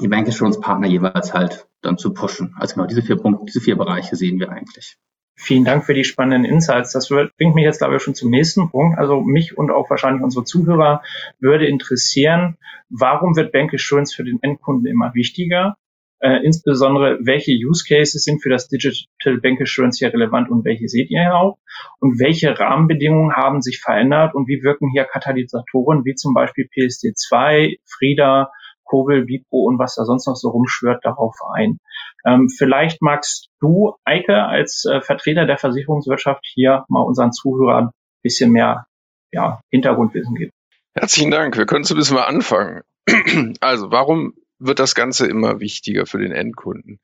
die 0.00 0.08
Bankinsurance-Partner 0.08 0.88
jeweils 0.88 1.34
halt 1.34 1.66
dann 1.82 1.98
zu 1.98 2.12
pushen. 2.12 2.54
Also 2.58 2.74
genau 2.74 2.86
diese 2.86 3.02
vier 3.02 3.16
Punkte, 3.16 3.44
diese 3.46 3.60
vier 3.60 3.76
Bereiche 3.76 4.16
sehen 4.16 4.38
wir 4.38 4.50
eigentlich. 4.50 4.98
Vielen 5.36 5.64
Dank 5.64 5.84
für 5.84 5.94
die 5.94 6.04
spannenden 6.04 6.50
Insights. 6.50 6.92
Das 6.92 7.08
bringt 7.08 7.54
mich 7.54 7.64
jetzt, 7.64 7.78
glaube 7.78 7.96
ich, 7.96 8.02
schon 8.02 8.14
zum 8.14 8.30
nächsten 8.30 8.70
Punkt. 8.70 8.98
Also 8.98 9.20
mich 9.20 9.58
und 9.58 9.70
auch 9.70 9.90
wahrscheinlich 9.90 10.22
unsere 10.22 10.44
Zuhörer 10.44 11.02
würde 11.40 11.66
interessieren, 11.66 12.56
warum 12.88 13.36
wird 13.36 13.52
Bank 13.52 13.74
Assurance 13.74 14.14
für 14.14 14.24
den 14.24 14.38
Endkunden 14.42 14.86
immer 14.86 15.12
wichtiger? 15.14 15.76
Äh, 16.20 16.42
insbesondere, 16.44 17.18
welche 17.20 17.52
Use 17.52 17.84
Cases 17.86 18.22
sind 18.22 18.42
für 18.42 18.48
das 18.48 18.68
Digital 18.68 19.38
Bank 19.42 19.60
Assurance 19.60 19.98
hier 19.98 20.14
relevant 20.14 20.48
und 20.48 20.64
welche 20.64 20.88
seht 20.88 21.10
ihr 21.10 21.34
auch? 21.34 21.58
Und 21.98 22.18
welche 22.18 22.58
Rahmenbedingungen 22.58 23.34
haben 23.34 23.60
sich 23.60 23.80
verändert 23.80 24.34
und 24.34 24.48
wie 24.48 24.62
wirken 24.62 24.90
hier 24.90 25.04
Katalysatoren 25.04 26.04
wie 26.06 26.14
zum 26.14 26.32
Beispiel 26.32 26.66
PSD2, 26.74 27.78
FRIDA, 27.84 28.50
Kobel, 28.84 29.26
Bipro 29.26 29.64
und 29.64 29.78
was 29.78 29.96
da 29.96 30.04
sonst 30.04 30.26
noch 30.26 30.36
so 30.36 30.48
rumschwört 30.48 31.04
darauf 31.04 31.36
ein? 31.52 31.78
Ähm, 32.24 32.48
vielleicht 32.48 33.02
magst 33.02 33.48
du, 33.60 33.94
Eike, 34.04 34.44
als 34.44 34.84
äh, 34.84 35.00
Vertreter 35.00 35.46
der 35.46 35.58
Versicherungswirtschaft 35.58 36.44
hier 36.44 36.84
mal 36.88 37.02
unseren 37.02 37.32
Zuhörern 37.32 37.86
ein 37.86 37.90
bisschen 38.22 38.50
mehr 38.50 38.86
ja, 39.32 39.60
Hintergrundwissen 39.70 40.34
geben. 40.34 40.52
Herzlichen 40.94 41.30
Dank. 41.30 41.56
Wir 41.56 41.66
können 41.66 41.84
zumindest 41.84 42.12
mal 42.12 42.24
anfangen. 42.24 42.82
Also, 43.60 43.90
warum 43.90 44.34
wird 44.58 44.78
das 44.78 44.94
Ganze 44.94 45.26
immer 45.26 45.60
wichtiger 45.60 46.06
für 46.06 46.18
den 46.18 46.32
Endkunden? 46.32 47.00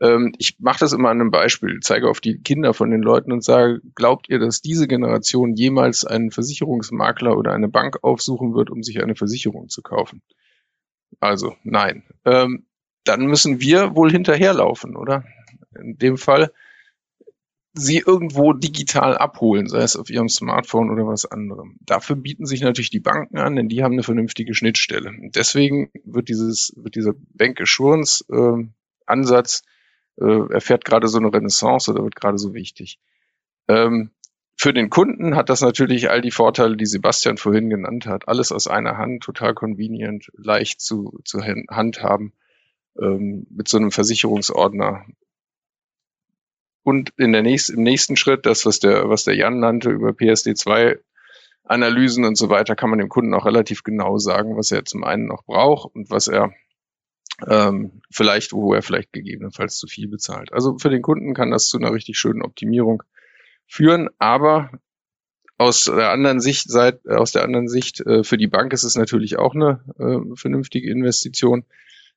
Ähm, 0.00 0.32
ich 0.38 0.56
mache 0.58 0.80
das 0.80 0.92
immer 0.92 1.10
an 1.10 1.20
einem 1.20 1.30
Beispiel, 1.30 1.78
zeige 1.80 2.08
auf 2.08 2.20
die 2.20 2.42
Kinder 2.42 2.74
von 2.74 2.90
den 2.90 3.02
Leuten 3.02 3.32
und 3.32 3.44
sage, 3.44 3.80
glaubt 3.94 4.28
ihr, 4.28 4.38
dass 4.38 4.60
diese 4.60 4.88
Generation 4.88 5.54
jemals 5.54 6.04
einen 6.04 6.30
Versicherungsmakler 6.30 7.36
oder 7.36 7.52
eine 7.52 7.68
Bank 7.68 7.98
aufsuchen 8.02 8.54
wird, 8.54 8.70
um 8.70 8.82
sich 8.82 9.02
eine 9.02 9.14
Versicherung 9.14 9.68
zu 9.68 9.82
kaufen? 9.82 10.22
Also, 11.20 11.54
nein. 11.62 12.02
Ähm, 12.24 12.66
dann 13.04 13.26
müssen 13.26 13.60
wir 13.60 13.94
wohl 13.94 14.10
hinterherlaufen, 14.10 14.96
oder? 14.96 15.24
In 15.78 15.98
dem 15.98 16.16
Fall 16.16 16.50
sie 17.74 17.98
irgendwo 17.98 18.52
digital 18.52 19.18
abholen, 19.18 19.68
sei 19.68 19.80
es 19.80 19.96
auf 19.96 20.08
ihrem 20.08 20.28
Smartphone 20.28 20.90
oder 20.90 21.06
was 21.06 21.26
anderem. 21.26 21.76
Dafür 21.80 22.14
bieten 22.14 22.46
sich 22.46 22.60
natürlich 22.60 22.90
die 22.90 23.00
Banken 23.00 23.38
an, 23.38 23.56
denn 23.56 23.68
die 23.68 23.82
haben 23.82 23.94
eine 23.94 24.04
vernünftige 24.04 24.54
Schnittstelle. 24.54 25.08
Und 25.08 25.34
deswegen 25.34 25.90
wird 26.04 26.28
dieses, 26.28 26.72
wird 26.76 26.94
dieser 26.94 27.14
Bank 27.34 27.60
Assurance 27.60 28.24
äh, 28.30 28.64
Ansatz 29.06 29.64
äh, 30.20 30.52
erfährt 30.52 30.84
gerade 30.84 31.08
so 31.08 31.18
eine 31.18 31.32
Renaissance 31.32 31.90
oder 31.90 32.04
wird 32.04 32.14
gerade 32.14 32.38
so 32.38 32.54
wichtig. 32.54 33.00
Ähm, 33.66 34.10
für 34.56 34.72
den 34.72 34.88
Kunden 34.88 35.34
hat 35.34 35.48
das 35.48 35.60
natürlich 35.60 36.10
all 36.10 36.20
die 36.20 36.30
Vorteile, 36.30 36.76
die 36.76 36.86
Sebastian 36.86 37.38
vorhin 37.38 37.70
genannt 37.70 38.06
hat. 38.06 38.28
Alles 38.28 38.52
aus 38.52 38.68
einer 38.68 38.98
Hand, 38.98 39.24
total 39.24 39.52
convenient, 39.52 40.30
leicht 40.36 40.80
zu, 40.80 41.18
zu 41.24 41.42
handhaben 41.42 42.32
ähm, 43.00 43.46
mit 43.50 43.68
so 43.68 43.76
einem 43.76 43.90
Versicherungsordner. 43.90 45.06
Und 46.82 47.12
in 47.16 47.32
der 47.32 47.42
nächsten, 47.42 47.78
im 47.78 47.82
nächsten 47.82 48.16
Schritt, 48.16 48.46
das, 48.46 48.66
was 48.66 48.78
der, 48.78 49.08
was 49.08 49.24
der 49.24 49.34
Jan 49.34 49.58
nannte 49.58 49.90
über 49.90 50.10
PSD2 50.10 50.98
Analysen 51.64 52.24
und 52.26 52.36
so 52.36 52.50
weiter, 52.50 52.76
kann 52.76 52.90
man 52.90 52.98
dem 52.98 53.08
Kunden 53.08 53.32
auch 53.32 53.46
relativ 53.46 53.82
genau 53.84 54.18
sagen, 54.18 54.56
was 54.56 54.70
er 54.70 54.84
zum 54.84 55.02
einen 55.02 55.26
noch 55.26 55.44
braucht 55.44 55.94
und 55.94 56.10
was 56.10 56.28
er 56.28 56.52
ähm, 57.48 58.02
vielleicht, 58.10 58.52
wo 58.52 58.74
er 58.74 58.82
vielleicht 58.82 59.12
gegebenenfalls 59.12 59.76
zu 59.76 59.86
viel 59.86 60.08
bezahlt. 60.08 60.52
Also 60.52 60.78
für 60.78 60.90
den 60.90 61.02
Kunden 61.02 61.34
kann 61.34 61.50
das 61.50 61.68
zu 61.68 61.78
einer 61.78 61.92
richtig 61.92 62.18
schönen 62.18 62.42
Optimierung 62.42 63.02
führen, 63.66 64.10
aber 64.18 64.70
aus 65.56 65.84
der 65.84 66.10
anderen 66.10 66.40
Sicht, 66.40 66.70
seit, 66.70 67.06
aus 67.06 67.32
der 67.32 67.44
anderen 67.44 67.68
Sicht, 67.68 68.00
äh, 68.00 68.24
für 68.24 68.36
die 68.36 68.48
Bank 68.48 68.72
ist 68.72 68.84
es 68.84 68.96
natürlich 68.96 69.38
auch 69.38 69.54
eine 69.54 69.80
äh, 69.98 70.36
vernünftige 70.36 70.90
Investition, 70.90 71.64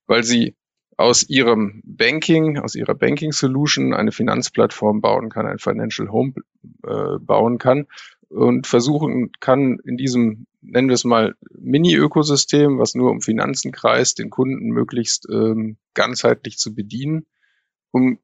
weil 0.08 0.24
sie 0.24 0.56
aus 0.98 1.30
ihrem 1.30 1.82
Banking, 1.86 2.58
aus 2.58 2.76
ihrer 2.76 2.96
Banking 2.96 3.32
Solution 3.32 3.94
eine 3.94 4.12
Finanzplattform 4.12 5.00
bauen 5.00 5.30
kann, 5.30 5.46
ein 5.46 5.60
Financial 5.60 6.10
Home 6.10 6.34
äh, 6.86 7.20
bauen 7.20 7.60
kann 7.60 7.86
und 8.30 8.66
versuchen 8.68 9.32
kann, 9.40 9.78
in 9.86 9.96
diesem, 9.96 10.48
nennen 10.62 10.90
wir 10.90 10.96
es 10.96 11.06
mal, 11.06 11.36
Mini-Ökosystem, 11.58 12.80
was 12.80 12.96
nur 12.96 13.12
um 13.12 13.22
Finanzen 13.22 13.72
kreist, 13.72 14.18
den 14.20 14.32
Kunden 14.32 14.70
möglichst 14.70 15.28
ähm, 15.32 15.78
ganzheitlich 15.94 16.58
zu 16.58 16.74
bedienen, 16.74 17.28
um 17.92 18.20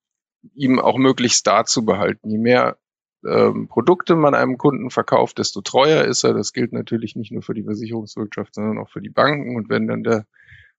ihm 0.54 0.80
auch 0.80 0.98
möglichst 0.98 1.46
da 1.46 1.66
zu 1.66 1.86
behalten. 1.86 2.30
Je 2.30 2.40
mehr 2.40 2.78
ähm, 3.26 3.68
Produkte 3.68 4.16
man 4.16 4.34
einem 4.34 4.58
Kunden 4.58 4.90
verkauft, 4.90 5.38
desto 5.38 5.62
treuer 5.62 6.04
ist 6.06 6.24
er. 6.24 6.34
Das 6.34 6.54
gilt 6.54 6.74
natürlich 6.74 7.16
nicht 7.16 7.32
nur 7.32 7.44
für 7.44 7.54
die 7.54 7.64
Versicherungswirtschaft, 7.64 8.56
sondern 8.56 8.80
auch 8.80 8.90
für 8.90 9.02
die 9.02 9.10
Banken. 9.10 9.56
Und 9.56 9.70
wenn 9.70 9.88
dann 9.88 10.04
der 10.04 10.26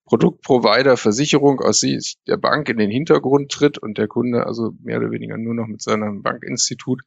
Produktprovider 0.07 0.97
Versicherung 0.97 1.61
aus 1.61 1.81
Sicht 1.81 2.19
der 2.29 2.37
Bank 2.37 2.69
in 2.69 2.77
den 2.77 2.91
Hintergrund 2.91 3.51
tritt 3.51 3.79
und 3.79 3.97
der 3.97 4.09
Kunde 4.09 4.47
also 4.47 4.73
mehr 4.83 4.99
oder 4.99 5.11
weniger 5.11 5.39
nur 5.39 5.55
noch 5.55 5.67
mit 5.67 5.83
seinem 5.83 6.23
Bankinstitut 6.23 7.03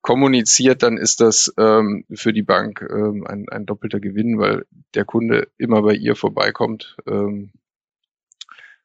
kommuniziert, 0.00 0.84
dann 0.84 0.98
ist 0.98 1.20
das 1.20 1.52
ähm, 1.58 2.04
für 2.14 2.32
die 2.32 2.44
Bank 2.44 2.86
ähm, 2.88 3.26
ein, 3.26 3.48
ein 3.48 3.66
doppelter 3.66 3.98
Gewinn, 3.98 4.38
weil 4.38 4.64
der 4.94 5.04
Kunde 5.04 5.48
immer 5.58 5.82
bei 5.82 5.94
ihr 5.94 6.14
vorbeikommt, 6.14 6.96
ähm, 7.08 7.50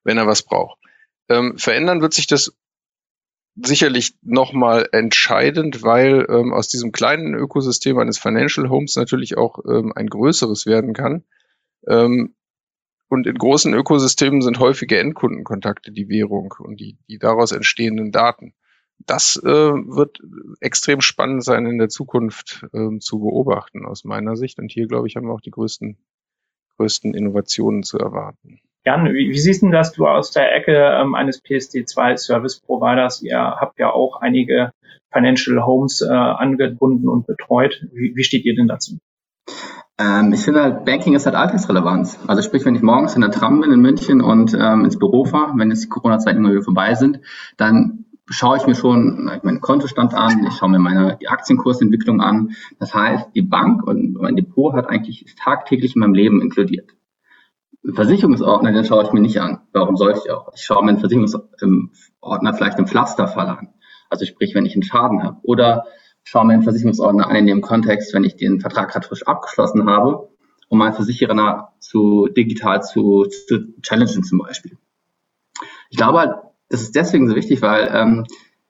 wenn 0.04 0.18
er 0.18 0.26
was 0.26 0.42
braucht. 0.42 0.80
Ähm, 1.30 1.60
verändern 1.60 2.02
wird 2.02 2.16
sich 2.16 2.26
das 2.26 2.58
sicherlich 3.56 4.16
nochmal 4.24 4.90
entscheidend, 4.92 5.84
weil 5.84 6.26
ähm, 6.30 6.54
aus 6.54 6.70
diesem 6.70 6.92
kleinen 6.92 7.36
Ökosystem 7.36 8.00
eines 8.00 8.18
Financial 8.18 8.70
Homes 8.70 8.96
natürlich 8.96 9.38
auch 9.38 9.60
ähm, 9.68 9.94
ein 9.96 10.08
größeres 10.08 10.66
werden 10.66 10.94
kann. 10.94 11.24
Ähm, 11.88 12.34
und 13.12 13.28
in 13.28 13.36
großen 13.36 13.74
Ökosystemen 13.74 14.42
sind 14.42 14.60
häufige 14.60 14.98
Endkundenkontakte 14.98 15.92
die 15.92 16.08
Währung 16.08 16.54
und 16.60 16.80
die, 16.80 16.98
die 17.10 17.20
daraus 17.20 17.52
entstehenden 17.52 18.14
Daten. 18.14 18.54
das 19.00 19.36
äh, 19.44 19.50
wird 19.50 20.20
extrem 20.62 21.02
spannend 21.02 21.44
sein 21.44 21.66
in 21.66 21.78
der 21.78 21.90
Zukunft 21.90 22.66
äh, 22.72 23.00
zu 23.00 23.20
beobachten 23.20 23.86
aus 23.86 24.06
meiner 24.06 24.38
Sicht. 24.38 24.60
Und 24.60 24.72
hier, 24.72 24.88
glaube 24.88 25.08
ich, 25.08 25.18
haben 25.18 25.26
wir 25.28 25.34
auch 25.34 25.42
die 25.42 25.52
größten, 25.52 25.98
größten 26.78 27.14
Innovationen 27.14 27.84
zu 27.84 27.98
erwarten. 27.98 28.62
Jan, 28.86 29.06
wie, 29.14 29.30
wie 29.30 29.40
siehst 29.40 29.62
du 29.62 29.72
das 29.72 29.92
du 29.92 30.08
aus 30.08 30.32
der 30.32 30.56
Ecke 30.56 30.74
ähm, 30.74 31.14
eines 31.14 31.44
PSD2 31.44 32.16
Service 32.16 32.62
Providers? 32.62 33.22
Ihr 33.24 33.40
habt 33.40 33.78
ja 33.78 33.92
auch 33.92 34.22
einige 34.22 34.72
Financial 35.12 35.66
Homes 35.66 36.02
äh, 36.02 36.14
angebunden 36.14 37.10
und 37.10 37.28
betreut. 37.28 37.86
Wie, 37.92 38.16
wie 38.16 38.24
steht 38.24 38.46
ihr 38.46 38.56
denn 38.56 38.68
dazu? 38.68 39.00
Ähm, 40.02 40.34
ich 40.34 40.42
finde 40.42 40.64
halt, 40.64 40.86
Banking 40.86 41.14
ist 41.14 41.26
halt 41.26 41.36
Alltagsrelevanz. 41.36 42.20
Also 42.26 42.42
sprich, 42.42 42.66
wenn 42.66 42.76
ich 42.76 42.82
morgens 42.82 43.16
in 43.16 43.22
der 43.22 43.32
Tram 43.32 43.62
bin 43.62 43.72
in 43.72 43.82
München 43.82 44.22
und 44.22 44.54
ähm, 44.54 44.84
ins 44.86 44.98
Büro 44.98 45.26
fahre, 45.26 45.54
wenn 45.58 45.70
jetzt 45.70 45.84
die 45.84 45.90
Corona-Zeiten 45.90 46.40
immer 46.40 46.52
wieder 46.52 46.64
vorbei 46.64 46.96
sind, 46.96 47.20
dann 47.58 48.06
schaue 48.28 48.58
ich 48.58 48.66
mir 48.66 48.76
schon 48.76 49.26
meinen 49.44 49.62
Kontostand 49.62 50.14
an, 50.14 50.46
ich 50.48 50.54
schaue 50.54 50.70
mir 50.70 50.80
meine 50.80 51.20
Aktienkursentwicklung 51.28 52.22
an. 52.22 52.52
Das 52.80 52.96
heißt, 52.96 53.30
die 53.36 53.42
Bank 53.42 53.84
und 53.86 54.14
mein 54.14 54.36
Depot 54.36 54.74
hat 54.74 54.90
eigentlich 54.90 55.36
tagtäglich 55.38 55.96
in 55.96 56.00
meinem 56.00 56.14
Leben 56.14 56.42
inkludiert. 56.42 56.90
Versicherungsordner, 57.84 58.72
den 58.72 58.86
schaue 58.86 59.04
ich 59.04 59.12
mir 59.12 59.22
nicht 59.22 59.40
an. 59.40 59.60
Warum 59.74 59.98
sollte 59.98 60.22
ich 60.24 60.32
auch? 60.32 60.52
Ich 60.56 60.64
schaue 60.64 60.84
mir 60.84 60.92
einen 60.92 61.00
Versicherungsordner 61.00 62.54
vielleicht 62.54 62.80
im 62.80 62.88
Pflasterfall 62.88 63.48
an. 63.48 63.70
Also 64.10 64.26
sprich, 64.26 64.56
wenn 64.56 64.66
ich 64.66 64.74
einen 64.74 64.84
Schaden 64.84 65.24
habe. 65.24 65.38
Oder 65.44 65.86
schaue 66.24 66.46
mir 66.46 66.54
einen 66.54 66.64
Versicherungsordner 66.64 67.28
an 67.28 67.36
in 67.36 67.48
dem 67.48 67.62
Kontext, 67.62 68.14
wenn 68.14 68.24
ich 68.24 68.36
den 68.36 68.60
Vertrag 68.60 68.92
gerade 68.92 69.08
frisch 69.08 69.28
abgeschlossen 69.28 69.90
habe, 69.90 70.30
um 70.70 70.80
meinen 70.80 70.94
Versicherer 70.94 71.74
zu 71.80 72.28
digital 72.28 72.82
zu, 72.82 73.26
zu 73.26 73.74
challengen 73.82 74.24
zum 74.24 74.40
Beispiel. 74.40 74.78
Ich 75.90 75.98
glaube 75.98 76.20
halt, 76.20 76.36
das 76.70 76.82
ist 76.82 76.96
deswegen 76.96 77.28
so 77.28 77.36
wichtig, 77.36 77.62
weil 77.62 77.90
ähm, 77.94 78.26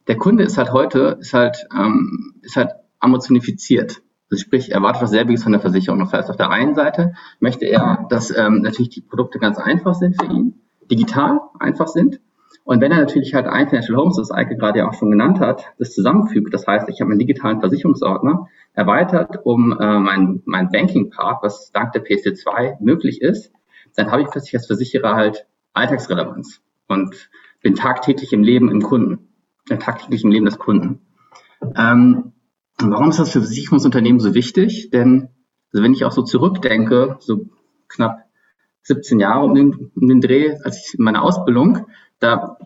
der 0.08 0.17
Kunde 0.17 0.43
ist 0.43 0.58
halt 0.58 0.74
heute, 0.74 1.17
ist 1.20 1.34
halt, 1.34 1.67
ähm, 1.77 2.36
ist 2.41 2.55
halt 2.55 2.72
amazonifiziert. 3.00 4.01
Also 4.31 4.41
sprich, 4.43 4.70
er 4.70 4.77
erwartet 4.77 5.03
was 5.03 5.12
selbiges 5.12 5.43
von 5.43 5.51
der 5.51 5.62
Versicherung. 5.62 6.00
Das 6.00 6.13
heißt, 6.13 6.29
auf 6.29 6.38
der 6.38 6.50
einen 6.50 6.74
Seite 6.74 7.13
möchte 7.39 7.65
er, 7.65 8.08
dass 8.10 8.36
ähm, 8.36 8.62
natürlich 8.62 8.89
die 8.89 9.01
Produkte 9.01 9.39
ganz 9.39 9.58
einfach 9.58 9.93
sind 9.93 10.20
für 10.20 10.31
ihn, 10.31 10.62
digital 10.89 11.41
einfach 11.60 11.88
sind. 11.88 12.20
Und 12.63 12.81
wenn 12.81 12.91
er 12.91 13.00
natürlich 13.00 13.34
halt 13.34 13.48
ein 13.48 13.70
Financial 13.70 13.98
Homes, 13.98 14.17
das 14.17 14.31
Eike 14.31 14.55
gerade 14.55 14.79
ja 14.79 14.88
auch 14.88 14.93
schon 14.93 15.12
genannt 15.12 15.39
hat, 15.39 15.65
das 15.77 15.93
zusammenfügt, 15.93 16.53
das 16.53 16.67
heißt, 16.67 16.89
ich 16.89 17.01
habe 17.01 17.12
einen 17.12 17.20
digitalen 17.20 17.60
Versicherungsordner 17.60 18.48
erweitert 18.74 19.39
um 19.43 19.72
äh, 19.77 20.00
mein, 20.00 20.41
mein 20.46 20.70
Banking-Part, 20.70 21.43
was 21.43 21.72
dank 21.72 21.91
der 21.93 22.03
PSD2 22.03 22.77
möglich 22.79 23.22
ist, 23.22 23.51
dann 23.96 24.12
habe 24.12 24.22
ich 24.22 24.29
plötzlich 24.29 24.55
als 24.55 24.67
Versicherer 24.67 25.15
halt 25.15 25.48
Alltagsrelevanz 25.74 26.62
und 26.88 27.29
bin 27.62 27.75
tagtäglich 27.75 28.34
im 28.34 28.43
Leben 28.43 28.70
im 28.70 28.81
Kunden, 28.81 29.29
äh, 29.70 29.77
tagtäglich 29.77 30.24
im 30.24 30.31
Leben 30.31 30.46
des 30.46 30.60
Kunden. 30.60 31.01
Ähm, 31.75 32.34
warum 32.79 33.10
ist 33.10 33.20
das 33.20 33.31
für 33.31 33.41
Versicherungsunternehmen 33.41 34.20
so 34.20 34.34
wichtig? 34.34 34.89
Denn 34.91 35.29
also 35.74 35.84
wenn 35.84 35.93
ich 35.93 36.05
auch 36.05 36.12
so 36.12 36.22
zurückdenke, 36.22 37.17
so 37.20 37.50
knapp 37.88 38.25
17 38.84 39.20
Jahre 39.20 39.46
um 39.46 39.55
den, 39.55 39.91
um 39.96 40.08
den 40.08 40.22
Dreh, 40.22 40.55
als 40.63 40.86
ich 40.86 40.98
in 40.98 41.03
meiner 41.03 41.22
Ausbildung, 41.22 41.88
da, 42.21 42.57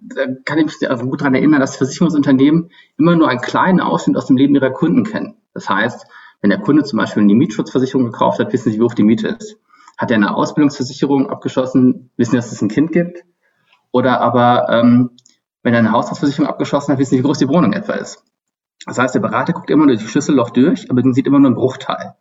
da 0.00 0.26
kann 0.44 0.58
ich 0.58 0.64
mich 0.64 0.90
also 0.90 1.06
gut 1.06 1.20
daran 1.20 1.34
erinnern, 1.34 1.60
dass 1.60 1.76
Versicherungsunternehmen 1.76 2.70
immer 2.98 3.14
nur 3.14 3.28
einen 3.28 3.40
kleinen 3.40 3.80
Ausschnitt 3.80 4.16
aus 4.16 4.26
dem 4.26 4.36
Leben 4.36 4.54
ihrer 4.54 4.70
Kunden 4.70 5.04
kennen. 5.04 5.36
Das 5.54 5.68
heißt, 5.68 6.06
wenn 6.40 6.50
der 6.50 6.58
Kunde 6.58 6.82
zum 6.82 6.98
Beispiel 6.98 7.22
eine 7.22 7.34
Mietschutzversicherung 7.34 8.06
gekauft 8.06 8.40
hat, 8.40 8.52
wissen 8.52 8.72
sie, 8.72 8.78
wie 8.78 8.82
hoch 8.82 8.94
die 8.94 9.04
Miete 9.04 9.28
ist. 9.28 9.58
Hat 9.96 10.10
er 10.10 10.16
eine 10.16 10.34
Ausbildungsversicherung 10.34 11.30
abgeschlossen, 11.30 12.10
wissen, 12.16 12.34
dass 12.34 12.50
es 12.50 12.60
ein 12.62 12.68
Kind 12.68 12.90
gibt. 12.90 13.24
Oder 13.92 14.20
aber, 14.20 14.66
ähm, 14.70 15.10
wenn 15.62 15.74
er 15.74 15.80
eine 15.80 15.92
Haushaltsversicherung 15.92 16.48
abgeschlossen 16.48 16.92
hat, 16.92 16.98
wissen 16.98 17.10
sie, 17.10 17.18
wie 17.18 17.22
groß 17.22 17.38
die 17.38 17.48
Wohnung 17.48 17.72
etwa 17.72 17.92
ist. 17.92 18.24
Das 18.86 18.98
heißt, 18.98 19.14
der 19.14 19.20
Berater 19.20 19.52
guckt 19.52 19.70
immer 19.70 19.86
nur 19.86 19.94
durch 19.94 20.10
Schlüsselloch 20.10 20.50
durch, 20.50 20.90
aber 20.90 21.02
sieht 21.12 21.26
immer 21.26 21.38
nur 21.38 21.48
einen 21.48 21.56
Bruchteil. 21.56 22.14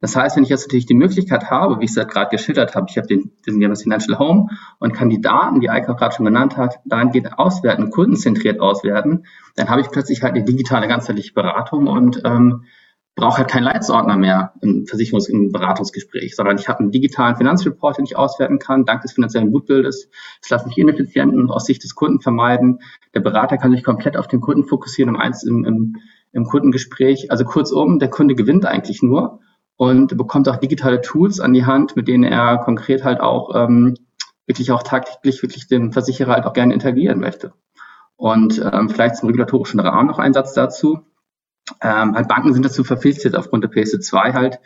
Das 0.00 0.14
heißt, 0.14 0.36
wenn 0.36 0.44
ich 0.44 0.48
jetzt 0.48 0.66
natürlich 0.66 0.86
die 0.86 0.94
Möglichkeit 0.94 1.50
habe, 1.50 1.80
wie 1.80 1.84
ich 1.84 1.96
es 1.96 2.06
gerade 2.06 2.30
geschildert 2.30 2.74
habe, 2.74 2.86
ich 2.88 2.96
habe 2.96 3.08
den, 3.08 3.32
den 3.46 3.60
das 3.60 3.82
Financial 3.82 4.18
Home 4.18 4.48
und 4.78 4.92
kann 4.92 5.10
die 5.10 5.20
Daten, 5.20 5.60
die 5.60 5.70
Eike 5.70 5.94
gerade 5.94 6.14
schon 6.14 6.24
genannt 6.24 6.56
hat, 6.56 6.78
dahingehend 6.84 7.38
auswerten, 7.38 7.90
kundenzentriert 7.90 8.60
auswerten, 8.60 9.24
dann 9.56 9.68
habe 9.68 9.80
ich 9.80 9.90
plötzlich 9.90 10.22
halt 10.22 10.34
eine 10.34 10.44
digitale 10.44 10.86
ganzheitliche 10.86 11.34
Beratung 11.34 11.88
und 11.88 12.22
ähm, 12.24 12.64
brauche 13.16 13.38
halt 13.38 13.48
keinen 13.48 13.64
Leitsordner 13.64 14.16
mehr 14.16 14.52
im 14.62 14.84
Versicherungs- 14.84 15.28
im 15.28 15.50
Beratungsgespräch, 15.50 16.36
sondern 16.36 16.56
ich 16.56 16.68
habe 16.68 16.78
einen 16.78 16.92
digitalen 16.92 17.34
Finanzreport, 17.34 17.98
den 17.98 18.04
ich 18.04 18.16
auswerten 18.16 18.60
kann, 18.60 18.84
dank 18.84 19.02
des 19.02 19.12
finanziellen 19.12 19.50
Blutbildes. 19.50 20.08
Es 20.40 20.50
lässt 20.50 20.66
mich 20.66 20.78
Ineffizienten 20.78 21.50
aus 21.50 21.64
Sicht 21.64 21.82
des 21.82 21.96
Kunden 21.96 22.20
vermeiden. 22.20 22.78
Der 23.14 23.20
Berater 23.20 23.58
kann 23.58 23.72
sich 23.72 23.82
komplett 23.82 24.16
auf 24.16 24.28
den 24.28 24.40
Kunden 24.40 24.62
fokussieren 24.62 25.16
im, 25.16 25.32
im, 25.48 25.64
im, 25.64 25.96
im 26.30 26.44
Kundengespräch. 26.44 27.32
Also 27.32 27.44
kurzum, 27.44 27.98
der 27.98 28.08
Kunde 28.08 28.36
gewinnt 28.36 28.64
eigentlich 28.64 29.02
nur 29.02 29.40
und 29.78 30.16
bekommt 30.16 30.48
auch 30.48 30.56
digitale 30.56 31.00
Tools 31.00 31.38
an 31.38 31.54
die 31.54 31.64
Hand, 31.64 31.94
mit 31.94 32.08
denen 32.08 32.24
er 32.24 32.58
konkret 32.58 33.04
halt 33.04 33.20
auch 33.20 33.54
ähm, 33.54 33.94
wirklich 34.44 34.72
auch 34.72 34.82
tagtäglich 34.82 35.40
wirklich 35.40 35.68
dem 35.68 35.92
Versicherer 35.92 36.32
halt 36.32 36.46
auch 36.46 36.52
gerne 36.52 36.74
interagieren 36.74 37.20
möchte. 37.20 37.52
Und 38.16 38.60
ähm, 38.72 38.90
vielleicht 38.90 39.16
zum 39.16 39.28
regulatorischen 39.28 39.78
Rahmen 39.78 40.08
noch 40.08 40.18
ein 40.18 40.32
Satz 40.32 40.52
dazu. 40.52 40.98
Ähm, 41.80 42.16
halt 42.16 42.26
Banken 42.26 42.52
sind 42.52 42.64
dazu 42.64 42.82
verpflichtet, 42.82 43.36
aufgrund 43.36 43.62
der 43.62 43.70
PSD2 43.70 44.32
halt 44.32 44.58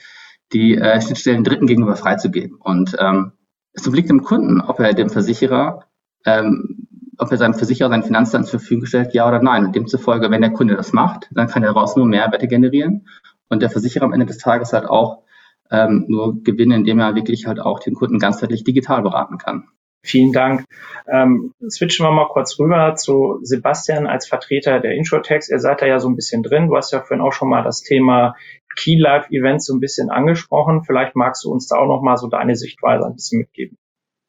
die 0.54 0.76
äh, 0.76 0.98
Schnittstellen 1.02 1.44
Dritten 1.44 1.66
gegenüber 1.66 1.96
freizugeben. 1.96 2.56
Und 2.56 2.96
ähm, 2.98 3.32
es 3.74 3.86
obliegt 3.86 4.08
dem 4.08 4.22
Kunden, 4.22 4.62
ob 4.62 4.80
er 4.80 4.94
dem 4.94 5.10
Versicherer, 5.10 5.84
ähm, 6.24 6.88
ob 7.18 7.30
er 7.30 7.36
seinem 7.36 7.54
Versicherer 7.54 7.90
seine 7.90 8.02
Finanzdaten 8.02 8.46
zur 8.46 8.60
Verfügung 8.60 8.86
stellt, 8.86 9.12
ja 9.12 9.28
oder 9.28 9.42
nein. 9.42 9.66
Und 9.66 9.76
demzufolge, 9.76 10.30
wenn 10.30 10.40
der 10.40 10.52
Kunde 10.52 10.74
das 10.74 10.94
macht, 10.94 11.28
dann 11.32 11.48
kann 11.48 11.62
er 11.62 11.74
daraus 11.74 11.96
nur 11.96 12.06
Mehrwerte 12.06 12.48
generieren 12.48 13.06
und 13.48 13.62
der 13.62 13.70
Versicherer 13.70 14.04
am 14.04 14.12
Ende 14.12 14.26
des 14.26 14.38
Tages 14.38 14.72
halt 14.72 14.86
auch 14.86 15.22
ähm, 15.70 16.04
nur 16.08 16.42
gewinnen, 16.42 16.80
indem 16.80 16.98
er 16.98 17.14
wirklich 17.14 17.46
halt 17.46 17.60
auch 17.60 17.80
den 17.80 17.94
Kunden 17.94 18.18
ganzheitlich 18.18 18.64
digital 18.64 19.02
beraten 19.02 19.38
kann. 19.38 19.68
Vielen 20.04 20.32
Dank. 20.32 20.64
Ähm, 21.06 21.52
switchen 21.68 22.04
wir 22.04 22.10
mal 22.10 22.28
kurz 22.28 22.58
rüber 22.58 22.96
zu 22.96 23.38
Sebastian 23.42 24.08
als 24.08 24.26
Vertreter 24.26 24.80
der 24.80 24.94
Insurtex. 24.94 25.48
Ihr 25.48 25.60
seid 25.60 25.80
da 25.80 25.86
ja 25.86 26.00
so 26.00 26.08
ein 26.08 26.16
bisschen 26.16 26.42
drin. 26.42 26.66
Du 26.66 26.76
hast 26.76 26.92
ja 26.92 27.00
vorhin 27.00 27.24
auch 27.24 27.32
schon 27.32 27.48
mal 27.48 27.62
das 27.62 27.82
Thema 27.82 28.34
Key 28.76 28.96
Life 28.96 29.28
Events 29.30 29.66
so 29.66 29.74
ein 29.74 29.80
bisschen 29.80 30.10
angesprochen. 30.10 30.82
Vielleicht 30.84 31.14
magst 31.14 31.44
du 31.44 31.52
uns 31.52 31.68
da 31.68 31.76
auch 31.76 31.86
noch 31.86 32.02
mal 32.02 32.16
so 32.16 32.26
deine 32.26 32.56
Sichtweise 32.56 33.06
ein 33.06 33.14
bisschen 33.14 33.38
mitgeben. 33.38 33.78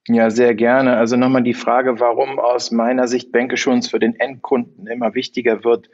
Ja, 0.07 0.29
sehr 0.29 0.53
gerne. 0.53 0.97
Also 0.97 1.15
nochmal 1.15 1.43
die 1.43 1.53
Frage, 1.53 1.99
warum 1.99 2.37
aus 2.37 2.71
meiner 2.71 3.07
Sicht 3.07 3.31
Bankgeschutz 3.31 3.87
für 3.87 3.99
den 3.99 4.19
Endkunden 4.19 4.85
immer 4.85 5.15
wichtiger 5.15 5.63
wird, 5.63 5.89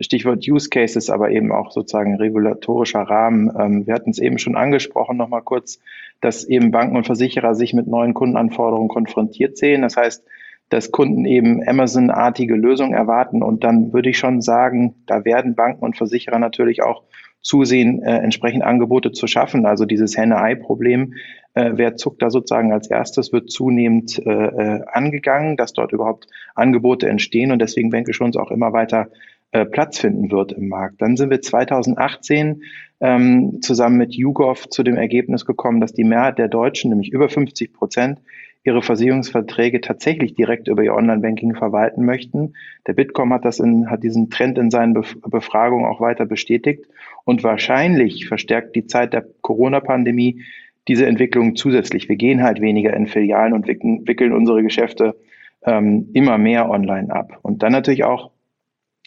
Stichwort 0.00 0.46
Use 0.48 0.68
Cases, 0.68 1.10
aber 1.10 1.30
eben 1.30 1.52
auch 1.52 1.70
sozusagen 1.70 2.16
regulatorischer 2.16 3.02
Rahmen. 3.02 3.50
Ähm, 3.58 3.86
wir 3.86 3.94
hatten 3.94 4.10
es 4.10 4.18
eben 4.18 4.38
schon 4.38 4.56
angesprochen, 4.56 5.16
nochmal 5.16 5.42
kurz, 5.42 5.78
dass 6.20 6.44
eben 6.44 6.70
Banken 6.70 6.96
und 6.96 7.06
Versicherer 7.06 7.54
sich 7.54 7.74
mit 7.74 7.86
neuen 7.86 8.14
Kundenanforderungen 8.14 8.88
konfrontiert 8.88 9.56
sehen. 9.56 9.82
Das 9.82 9.96
heißt, 9.96 10.24
dass 10.72 10.90
Kunden 10.90 11.26
eben 11.26 11.66
Amazon-artige 11.68 12.54
Lösungen 12.54 12.94
erwarten. 12.94 13.42
Und 13.42 13.62
dann 13.62 13.92
würde 13.92 14.08
ich 14.08 14.18
schon 14.18 14.40
sagen, 14.40 14.94
da 15.06 15.24
werden 15.24 15.54
Banken 15.54 15.84
und 15.84 15.96
Versicherer 15.96 16.38
natürlich 16.38 16.82
auch 16.82 17.02
zusehen, 17.42 18.02
äh, 18.02 18.18
entsprechend 18.18 18.62
Angebote 18.62 19.12
zu 19.12 19.26
schaffen. 19.26 19.66
Also 19.66 19.84
dieses 19.84 20.16
Henne-Ei-Problem, 20.16 21.14
äh, 21.54 21.72
wer 21.74 21.96
zuckt 21.96 22.22
da 22.22 22.30
sozusagen 22.30 22.72
als 22.72 22.88
erstes, 22.88 23.32
wird 23.32 23.50
zunehmend 23.50 24.18
äh, 24.24 24.30
äh 24.30 24.80
angegangen, 24.90 25.56
dass 25.56 25.72
dort 25.72 25.92
überhaupt 25.92 26.26
Angebote 26.54 27.08
entstehen. 27.08 27.52
Und 27.52 27.58
deswegen 27.58 27.90
denke 27.90 28.12
ich 28.12 28.16
schon 28.16 28.34
auch 28.36 28.50
immer 28.50 28.72
weiter 28.72 29.08
äh, 29.52 29.64
Platz 29.64 29.98
finden 29.98 30.30
wird 30.30 30.52
im 30.52 30.68
Markt. 30.68 31.00
Dann 31.00 31.16
sind 31.16 31.30
wir 31.30 31.40
2018 31.40 32.62
ähm, 33.00 33.58
zusammen 33.60 33.98
mit 33.98 34.14
YouGov 34.14 34.68
zu 34.68 34.82
dem 34.82 34.96
Ergebnis 34.96 35.44
gekommen, 35.44 35.80
dass 35.80 35.92
die 35.92 36.04
Mehrheit 36.04 36.38
der 36.38 36.48
Deutschen, 36.48 36.90
nämlich 36.90 37.12
über 37.12 37.28
50 37.28 37.72
Prozent, 37.72 38.18
ihre 38.64 38.82
Versicherungsverträge 38.82 39.80
tatsächlich 39.80 40.34
direkt 40.34 40.68
über 40.68 40.82
ihr 40.82 40.94
Online-Banking 40.94 41.54
verwalten 41.54 42.04
möchten. 42.04 42.54
Der 42.86 42.92
Bitkom 42.92 43.32
hat 43.32 43.44
das 43.44 43.58
in, 43.58 43.90
hat 43.90 44.02
diesen 44.02 44.30
Trend 44.30 44.56
in 44.56 44.70
seinen 44.70 44.94
Bef 44.94 45.16
Befragungen 45.20 45.86
auch 45.86 46.00
weiter 46.00 46.26
bestätigt. 46.26 46.86
Und 47.24 47.42
wahrscheinlich 47.42 48.26
verstärkt 48.28 48.76
die 48.76 48.86
Zeit 48.86 49.12
der 49.12 49.26
Corona-Pandemie 49.40 50.42
diese 50.88 51.06
Entwicklung 51.06 51.56
zusätzlich. 51.56 52.08
Wir 52.08 52.16
gehen 52.16 52.42
halt 52.42 52.60
weniger 52.60 52.94
in 52.94 53.06
Filialen 53.06 53.52
und 53.52 53.66
wickeln, 53.66 54.06
wickeln 54.06 54.32
unsere 54.32 54.62
Geschäfte 54.62 55.16
ähm, 55.64 56.08
immer 56.12 56.38
mehr 56.38 56.70
online 56.70 57.12
ab. 57.14 57.38
Und 57.42 57.62
dann 57.62 57.72
natürlich 57.72 58.04
auch 58.04 58.31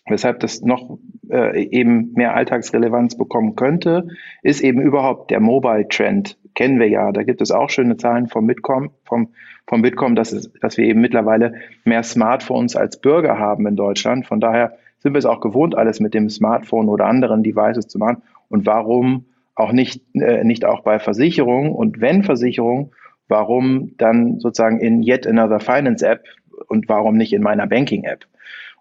weshalb 0.08 0.40
das 0.40 0.62
noch 0.62 0.98
äh, 1.30 1.64
eben 1.64 2.14
mehr 2.14 2.36
Alltagsrelevanz 2.36 3.18
bekommen 3.18 3.56
könnte, 3.56 4.08
ist 4.44 4.62
eben 4.62 4.82
überhaupt 4.82 5.32
der 5.32 5.40
Mobile-Trend. 5.40 6.38
Kennen 6.54 6.80
wir 6.80 6.88
ja. 6.88 7.12
Da 7.12 7.24
gibt 7.24 7.42
es 7.42 7.52
auch 7.52 7.70
schöne 7.70 7.98
Zahlen 7.98 8.28
vom 8.28 8.48
Bitkom, 8.48 8.92
vom, 9.04 9.30
vom 9.68 9.82
Bitkom, 9.82 10.16
dass, 10.16 10.32
es, 10.32 10.52
dass 10.62 10.78
wir 10.78 10.86
eben 10.86 11.02
mittlerweile 11.02 11.56
mehr 11.84 12.04
Smartphones 12.04 12.76
als 12.76 13.02
Bürger 13.02 13.40
haben 13.40 13.68
in 13.68 13.76
Deutschland. 13.76 14.26
Von 14.28 14.40
daher 14.40 14.78
sind 15.00 15.14
wir 15.14 15.20
es 15.20 15.26
auch 15.26 15.42
gewohnt, 15.42 15.76
alles 15.76 16.00
mit 16.00 16.14
dem 16.14 16.30
Smartphone 16.30 16.88
oder 16.88 17.06
anderen 17.06 17.44
Devices 17.44 17.88
zu 17.88 17.98
machen. 17.98 18.22
Und 18.48 18.66
warum 18.66 19.26
auch 19.56 19.72
nicht, 19.72 20.02
äh, 20.14 20.44
nicht 20.44 20.66
auch 20.66 20.82
bei 20.82 21.00
Versicherungen? 21.00 21.72
Und 21.72 22.00
wenn 22.00 22.24
Versicherung, 22.24 22.92
warum 23.28 23.94
dann 23.98 24.40
sozusagen 24.40 24.80
in 24.80 25.02
yet 25.02 25.26
another 25.26 25.60
Finance 25.60 26.06
App 26.06 26.24
und 26.68 26.88
warum 26.88 27.18
nicht 27.18 27.34
in 27.34 27.42
meiner 27.42 27.68
Banking 27.68 28.04
App? 28.04 28.26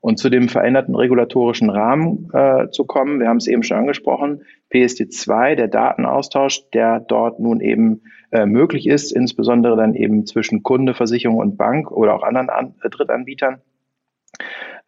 Und 0.04 0.18
zu 0.18 0.28
dem 0.28 0.50
veränderten 0.50 0.94
regulatorischen 0.94 1.70
Rahmen 1.70 2.28
äh, 2.34 2.68
zu 2.68 2.84
kommen, 2.84 3.20
wir 3.20 3.28
haben 3.28 3.38
es 3.38 3.46
eben 3.46 3.62
schon 3.62 3.78
angesprochen, 3.78 4.42
PSD2, 4.70 5.54
der 5.54 5.66
Datenaustausch, 5.66 6.68
der 6.74 7.00
dort 7.00 7.40
nun 7.40 7.62
eben 7.62 8.02
äh, 8.30 8.44
möglich 8.44 8.86
ist, 8.86 9.12
insbesondere 9.12 9.78
dann 9.78 9.94
eben 9.94 10.26
zwischen 10.26 10.62
Kunde, 10.62 10.92
Versicherung 10.92 11.38
und 11.38 11.56
Bank 11.56 11.90
oder 11.90 12.14
auch 12.14 12.22
anderen 12.22 12.50
An 12.50 12.74
äh, 12.82 12.90
Drittanbietern, 12.90 13.62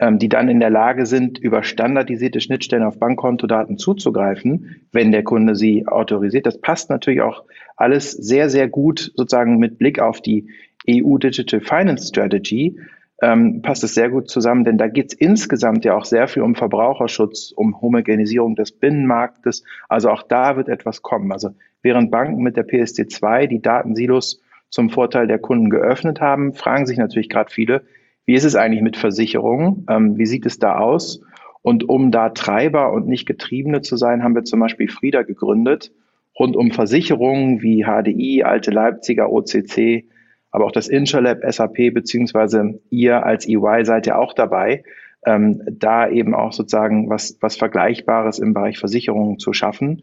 ähm, 0.00 0.18
die 0.18 0.28
dann 0.28 0.50
in 0.50 0.60
der 0.60 0.68
Lage 0.68 1.06
sind, 1.06 1.38
über 1.38 1.62
standardisierte 1.62 2.42
Schnittstellen 2.42 2.84
auf 2.84 2.98
Bankkontodaten 2.98 3.78
zuzugreifen, 3.78 4.86
wenn 4.92 5.12
der 5.12 5.24
Kunde 5.24 5.54
sie 5.54 5.88
autorisiert. 5.88 6.44
Das 6.44 6.60
passt 6.60 6.90
natürlich 6.90 7.22
auch 7.22 7.44
alles 7.76 8.12
sehr, 8.12 8.50
sehr 8.50 8.68
gut 8.68 9.12
sozusagen 9.16 9.56
mit 9.56 9.78
Blick 9.78 9.98
auf 9.98 10.20
die 10.20 10.50
EU 10.86 11.16
Digital 11.16 11.62
Finance 11.62 12.08
Strategy, 12.08 12.76
ähm, 13.22 13.62
passt 13.62 13.82
es 13.82 13.94
sehr 13.94 14.10
gut 14.10 14.28
zusammen, 14.28 14.64
denn 14.64 14.76
da 14.76 14.88
geht 14.88 15.12
es 15.12 15.18
insgesamt 15.18 15.84
ja 15.84 15.96
auch 15.96 16.04
sehr 16.04 16.28
viel 16.28 16.42
um 16.42 16.54
Verbraucherschutz, 16.54 17.52
um 17.56 17.80
Homogenisierung 17.80 18.56
des 18.56 18.72
Binnenmarktes. 18.72 19.64
Also 19.88 20.10
auch 20.10 20.22
da 20.22 20.56
wird 20.56 20.68
etwas 20.68 21.02
kommen. 21.02 21.32
Also 21.32 21.50
während 21.82 22.10
Banken 22.10 22.42
mit 22.42 22.56
der 22.56 22.66
PSD2 22.66 23.46
die 23.46 23.62
Datensilos 23.62 24.42
zum 24.68 24.90
Vorteil 24.90 25.26
der 25.26 25.38
Kunden 25.38 25.70
geöffnet 25.70 26.20
haben, 26.20 26.52
fragen 26.52 26.86
sich 26.86 26.98
natürlich 26.98 27.30
gerade 27.30 27.50
viele, 27.50 27.82
wie 28.26 28.34
ist 28.34 28.44
es 28.44 28.56
eigentlich 28.56 28.82
mit 28.82 28.96
Versicherungen? 28.96 29.86
Ähm, 29.88 30.18
wie 30.18 30.26
sieht 30.26 30.44
es 30.44 30.58
da 30.58 30.78
aus? 30.78 31.22
Und 31.62 31.88
um 31.88 32.10
da 32.10 32.28
Treiber 32.30 32.92
und 32.92 33.08
nicht 33.08 33.26
Getriebene 33.26 33.80
zu 33.80 33.96
sein, 33.96 34.22
haben 34.22 34.34
wir 34.34 34.44
zum 34.44 34.60
Beispiel 34.60 34.88
Frieda 34.88 35.22
gegründet, 35.22 35.90
rund 36.38 36.54
um 36.54 36.70
Versicherungen 36.70 37.62
wie 37.62 37.84
HDI, 37.84 38.42
Alte 38.42 38.70
Leipziger, 38.70 39.32
OCC, 39.32 40.04
aber 40.50 40.64
auch 40.64 40.72
das 40.72 40.88
Intralab, 40.88 41.40
SAP, 41.48 41.92
beziehungsweise 41.92 42.80
ihr 42.90 43.24
als 43.24 43.46
EY 43.46 43.84
seid 43.84 44.06
ja 44.06 44.16
auch 44.16 44.32
dabei, 44.32 44.84
ähm, 45.24 45.62
da 45.70 46.08
eben 46.08 46.34
auch 46.34 46.52
sozusagen 46.52 47.10
was, 47.10 47.36
was 47.40 47.56
Vergleichbares 47.56 48.38
im 48.38 48.54
Bereich 48.54 48.78
Versicherungen 48.78 49.38
zu 49.38 49.52
schaffen. 49.52 50.02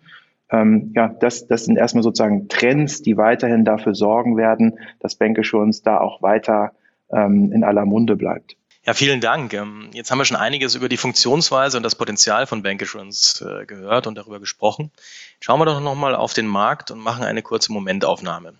Ähm, 0.51 0.91
ja, 0.95 1.07
das, 1.07 1.47
das 1.47 1.65
sind 1.65 1.77
erstmal 1.77 2.03
sozusagen 2.03 2.47
Trends, 2.49 3.01
die 3.01 3.17
weiterhin 3.17 3.65
dafür 3.65 3.95
sorgen 3.95 4.37
werden, 4.37 4.79
dass 4.99 5.15
Bankassurance 5.15 5.81
da 5.83 5.99
auch 5.99 6.21
weiter 6.21 6.73
ähm, 7.11 7.51
in 7.51 7.63
aller 7.63 7.85
Munde 7.85 8.15
bleibt. 8.15 8.55
Ja, 8.85 8.93
vielen 8.93 9.21
Dank. 9.21 9.53
Ähm, 9.53 9.89
jetzt 9.93 10.11
haben 10.11 10.17
wir 10.17 10.25
schon 10.25 10.35
einiges 10.35 10.75
über 10.75 10.89
die 10.89 10.97
Funktionsweise 10.97 11.77
und 11.77 11.83
das 11.83 11.95
Potenzial 11.95 12.45
von 12.45 12.63
Bankassurance 12.63 13.43
äh, 13.43 13.65
gehört 13.65 14.07
und 14.07 14.15
darüber 14.17 14.41
gesprochen. 14.41 14.91
Schauen 15.39 15.59
wir 15.59 15.65
doch 15.65 15.79
nochmal 15.79 16.15
auf 16.15 16.33
den 16.33 16.47
Markt 16.47 16.91
und 16.91 16.99
machen 16.99 17.23
eine 17.23 17.41
kurze 17.41 17.71
Momentaufnahme. 17.71 18.55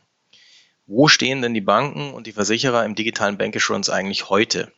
Wo 0.85 1.07
stehen 1.07 1.41
denn 1.41 1.53
die 1.53 1.61
Banken 1.61 2.13
und 2.13 2.27
die 2.27 2.33
Versicherer 2.33 2.83
im 2.83 2.95
digitalen 2.95 3.37
Bankassurance 3.37 3.91
eigentlich 3.91 4.29
heute? 4.29 4.71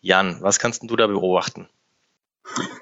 Jan, 0.00 0.38
was 0.40 0.58
kannst 0.58 0.82
du 0.88 0.96
da 0.96 1.06
beobachten? 1.06 1.68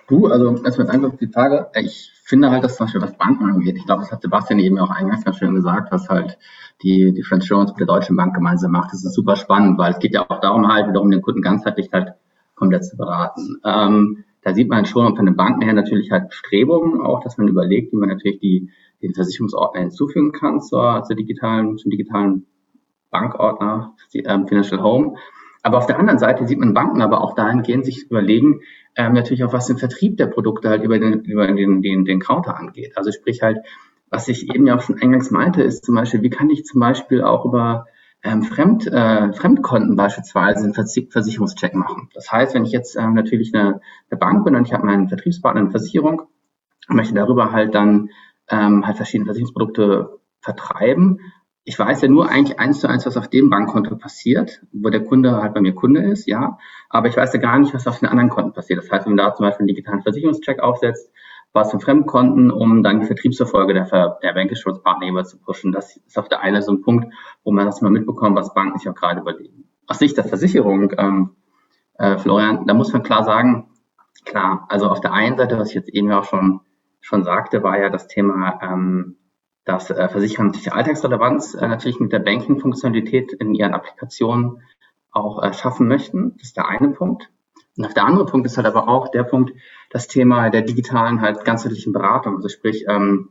Du, 0.09 0.27
also 0.27 0.63
erstmal 0.63 0.87
danke 0.87 1.11
für 1.11 1.27
die 1.27 1.33
Frage. 1.33 1.71
Ich 1.75 2.13
finde 2.25 2.51
halt, 2.51 2.63
dass 2.63 2.77
zum 2.77 2.87
Beispiel 2.87 3.03
was 3.03 3.17
Banken 3.17 3.45
angeht, 3.45 3.77
ich 3.77 3.87
glaube, 3.87 4.03
das 4.03 4.13
hat 4.13 4.23
Sebastian 4.23 4.61
eben 4.61 4.79
auch 4.79 4.91
eingangs 4.91 5.25
ganz 5.25 5.39
schön 5.39 5.55
gesagt, 5.55 5.91
was 5.91 6.09
halt 6.09 6.39
die, 6.83 7.13
die 7.13 7.25
Insurance 7.29 7.73
mit 7.73 7.81
der 7.81 7.87
Deutschen 7.87 8.17
Bank 8.17 8.35
gemeinsam 8.35 8.73
macht. 8.73 8.93
Das 8.93 9.05
ist 9.05 9.15
super 9.15 9.37
spannend, 9.37 9.79
weil 9.79 9.93
es 9.93 9.99
geht 9.99 10.15
ja 10.15 10.29
auch 10.29 10.41
darum 10.41 10.69
halt, 10.69 10.89
wiederum 10.89 11.11
den 11.11 11.23
Kunden 11.23 11.43
ganzheitlich 11.43 11.91
halt 11.93 12.15
komplett 12.55 12.85
zu 12.85 12.97
beraten. 12.97 13.61
Ähm, 13.65 14.25
da 14.43 14.55
sieht 14.55 14.69
man 14.69 14.85
schon 14.85 15.17
von 15.17 15.27
den 15.27 15.37
Banken 15.37 15.63
her 15.63 15.73
natürlich 15.73 16.11
halt 16.11 16.29
Bestrebungen 16.29 17.01
auch, 17.01 17.23
dass 17.25 17.39
man 17.39 17.49
überlegt, 17.49 17.93
wie 17.93 17.97
man 17.97 18.11
natürlich 18.11 18.41
die 18.41 18.71
den 19.05 19.15
Versicherungsordner 19.15 19.83
hinzufügen 19.83 20.33
kann 20.33 20.61
zur, 20.61 21.03
zur 21.07 21.17
digitalen, 21.17 21.79
zum 21.79 21.91
digitalen 21.91 22.47
Bankordner, 23.11 23.95
ähm, 24.15 24.49
Financial 24.49 24.83
Home. 24.83 25.17
Aber 25.63 25.79
auf 25.79 25.87
der 25.87 25.99
anderen 25.99 26.19
Seite 26.19 26.47
sieht 26.47 26.59
man 26.59 26.75
Banken 26.75 27.01
aber 27.01 27.23
auch 27.23 27.35
dahingehend 27.35 27.85
sich 27.85 28.11
überlegen, 28.11 28.61
ähm, 28.97 29.13
natürlich 29.15 29.45
auch 29.45 29.53
was 29.53 29.67
den 29.67 29.79
Vertrieb 29.79 30.17
der 30.17 30.27
Produkte 30.27 30.69
halt 30.69 30.83
über 30.83 30.99
den, 30.99 31.21
über 31.25 31.47
den, 31.47 31.83
den, 31.83 32.05
den 32.05 32.21
Counter 32.21 32.59
angeht. 32.59 32.97
Also 32.97 33.13
sprich 33.13 33.43
halt, 33.43 33.59
was 34.11 34.29
ich 34.29 34.55
eben 34.55 34.67
ja 34.67 34.77
auch 34.77 34.83
schon 34.83 35.01
eingangs 35.01 35.31
meinte, 35.31 35.63
ist 35.63 35.85
zum 35.85 35.95
Beispiel, 35.95 36.23
wie 36.23 36.31
kann 36.31 36.51
ich 36.51 36.65
zum 36.65 36.81
Beispiel 36.81 37.23
auch 37.23 37.45
über 37.45 37.87
ähm, 38.23 38.43
Fremd, 38.43 38.87
äh, 38.87 39.33
Fremdkonten 39.33 39.97
beispielsweise 39.97 40.65
einen 40.65 40.75
Versicherungscheck 40.75 41.75
machen. 41.75 42.09
Das 42.15 42.31
heißt, 42.33 42.55
wenn 42.55 42.65
ich 42.65 42.73
jetzt 42.73 42.97
ähm, 42.97 43.15
natürlich 43.15 43.55
eine, 43.55 43.81
eine 44.11 44.19
Bank 44.19 44.45
bin 44.45 44.57
und 44.57 44.67
ich 44.67 44.73
habe 44.73 44.87
meinen 44.87 45.09
Vertriebspartner 45.09 45.61
eine 45.61 45.71
Versicherung, 45.71 46.23
möchte 46.89 47.15
darüber 47.15 47.53
halt 47.53 47.75
dann 47.75 48.11
ähm, 48.49 48.87
halt 48.87 48.97
verschiedene 48.97 49.27
Versicherungsprodukte 49.27 50.19
vertreiben. 50.41 51.21
Ich 51.65 51.79
weiß 51.79 52.03
ja 52.03 52.09
nur 52.09 52.29
eigentlich 52.29 52.59
eins 52.59 52.81
zu 52.81 52.89
eins, 52.89 53.07
was 53.07 53.17
auf 53.17 53.29
dem 53.29 53.49
Bankkonto 53.49 53.97
passiert, 53.97 54.61
wo 54.73 54.91
der 54.91 55.03
Kunde 55.03 55.43
halt 55.43 55.55
bei 55.55 55.63
mir 55.63 55.75
Kunde 55.75 56.03
ist, 56.03 56.27
ja. 56.27 56.59
Aber 56.91 57.09
ich 57.09 57.17
weiß 57.17 57.33
ja 57.33 57.41
gar 57.41 57.59
nicht, 57.59 57.73
was 57.73 57.87
auf 57.87 58.01
den 58.01 58.09
anderen 58.09 58.29
Konten 58.29 58.53
passiert. 58.53 58.79
Das 58.79 58.91
heißt, 58.91 59.07
wenn 59.07 59.15
man 59.15 59.25
da 59.25 59.35
zum 59.35 59.47
Beispiel 59.47 59.63
einen 59.63 59.69
digitalen 59.69 60.03
Versicherungscheck 60.03 60.61
aufsetzt, 60.61 61.11
was 61.55 61.71
für 61.71 61.81
Fremdkonten, 61.81 62.51
um 62.51 62.83
dann 62.83 63.01
die 63.01 63.07
Vertriebserfolge 63.07 63.73
der, 63.73 64.19
der 64.23 64.33
Bankenschutzpartner 64.35 65.07
jeweils 65.07 65.31
zu 65.31 65.39
pushen. 65.39 65.73
Das 65.73 65.97
ist 65.97 66.19
auf 66.19 66.29
der 66.29 66.41
einen 66.41 66.61
so 66.61 66.73
ein 66.73 66.83
Punkt, 66.83 67.15
wo 67.45 67.53
man 67.53 67.65
das 67.65 67.81
mal 67.81 67.91
mitbekommt, 67.91 68.37
was 68.37 68.53
Banken 68.53 68.79
sich 68.79 68.89
auch 68.89 68.95
gerade 68.95 69.21
überlegen. 69.21 69.65
Aus 69.87 70.01
Sicht 70.01 70.17
der 70.17 70.25
Versicherung, 70.25 70.93
ähm, 70.99 71.37
äh, 71.97 72.19
Florian, 72.19 72.67
da 72.67 72.75
muss 72.75 72.93
man 72.93 73.05
klar 73.05 73.23
sagen, 73.23 73.69
klar, 74.25 74.67
also 74.69 74.89
auf 74.89 75.01
der 75.01 75.13
einen 75.13 75.37
Seite, 75.37 75.57
was 75.57 75.69
ich 75.69 75.77
jetzt 75.77 75.91
eben 75.91 76.11
auch 76.11 76.25
schon 76.25 76.61
schon 77.05 77.23
sagte, 77.23 77.63
war 77.63 77.79
ja 77.79 77.91
das 77.91 78.09
Thema, 78.09 78.59
ähm, 78.63 79.17
dass 79.67 79.91
äh, 79.91 80.09
Versicherer 80.09 80.45
natürlich 80.45 80.73
Alltagsrelevanz 80.73 81.55
äh, 81.55 81.69
natürlich 81.69 82.01
mit 82.01 82.13
der 82.13 82.19
Banking-Funktionalität 82.21 83.35
in 83.35 83.55
ihren 83.55 83.75
Applikationen 83.75 84.63
auch 85.11 85.43
äh, 85.43 85.53
schaffen 85.53 85.87
möchten. 85.87 86.33
Das 86.39 86.49
ist 86.49 86.57
der 86.57 86.67
eine 86.67 86.89
Punkt. 86.91 87.31
Und 87.77 87.95
der 87.95 88.07
andere 88.07 88.25
Punkt 88.25 88.47
ist 88.47 88.57
halt 88.57 88.67
aber 88.67 88.89
auch 88.89 89.11
der 89.11 89.25
Punkt, 89.25 89.53
das 89.91 90.09
Thema 90.09 90.49
der 90.49 90.63
digitalen 90.63 91.21
halt 91.21 91.45
ganzheitlichen 91.45 91.93
Beratung. 91.93 92.37
Also 92.37 92.49
sprich, 92.49 92.87
ähm, 92.89 93.29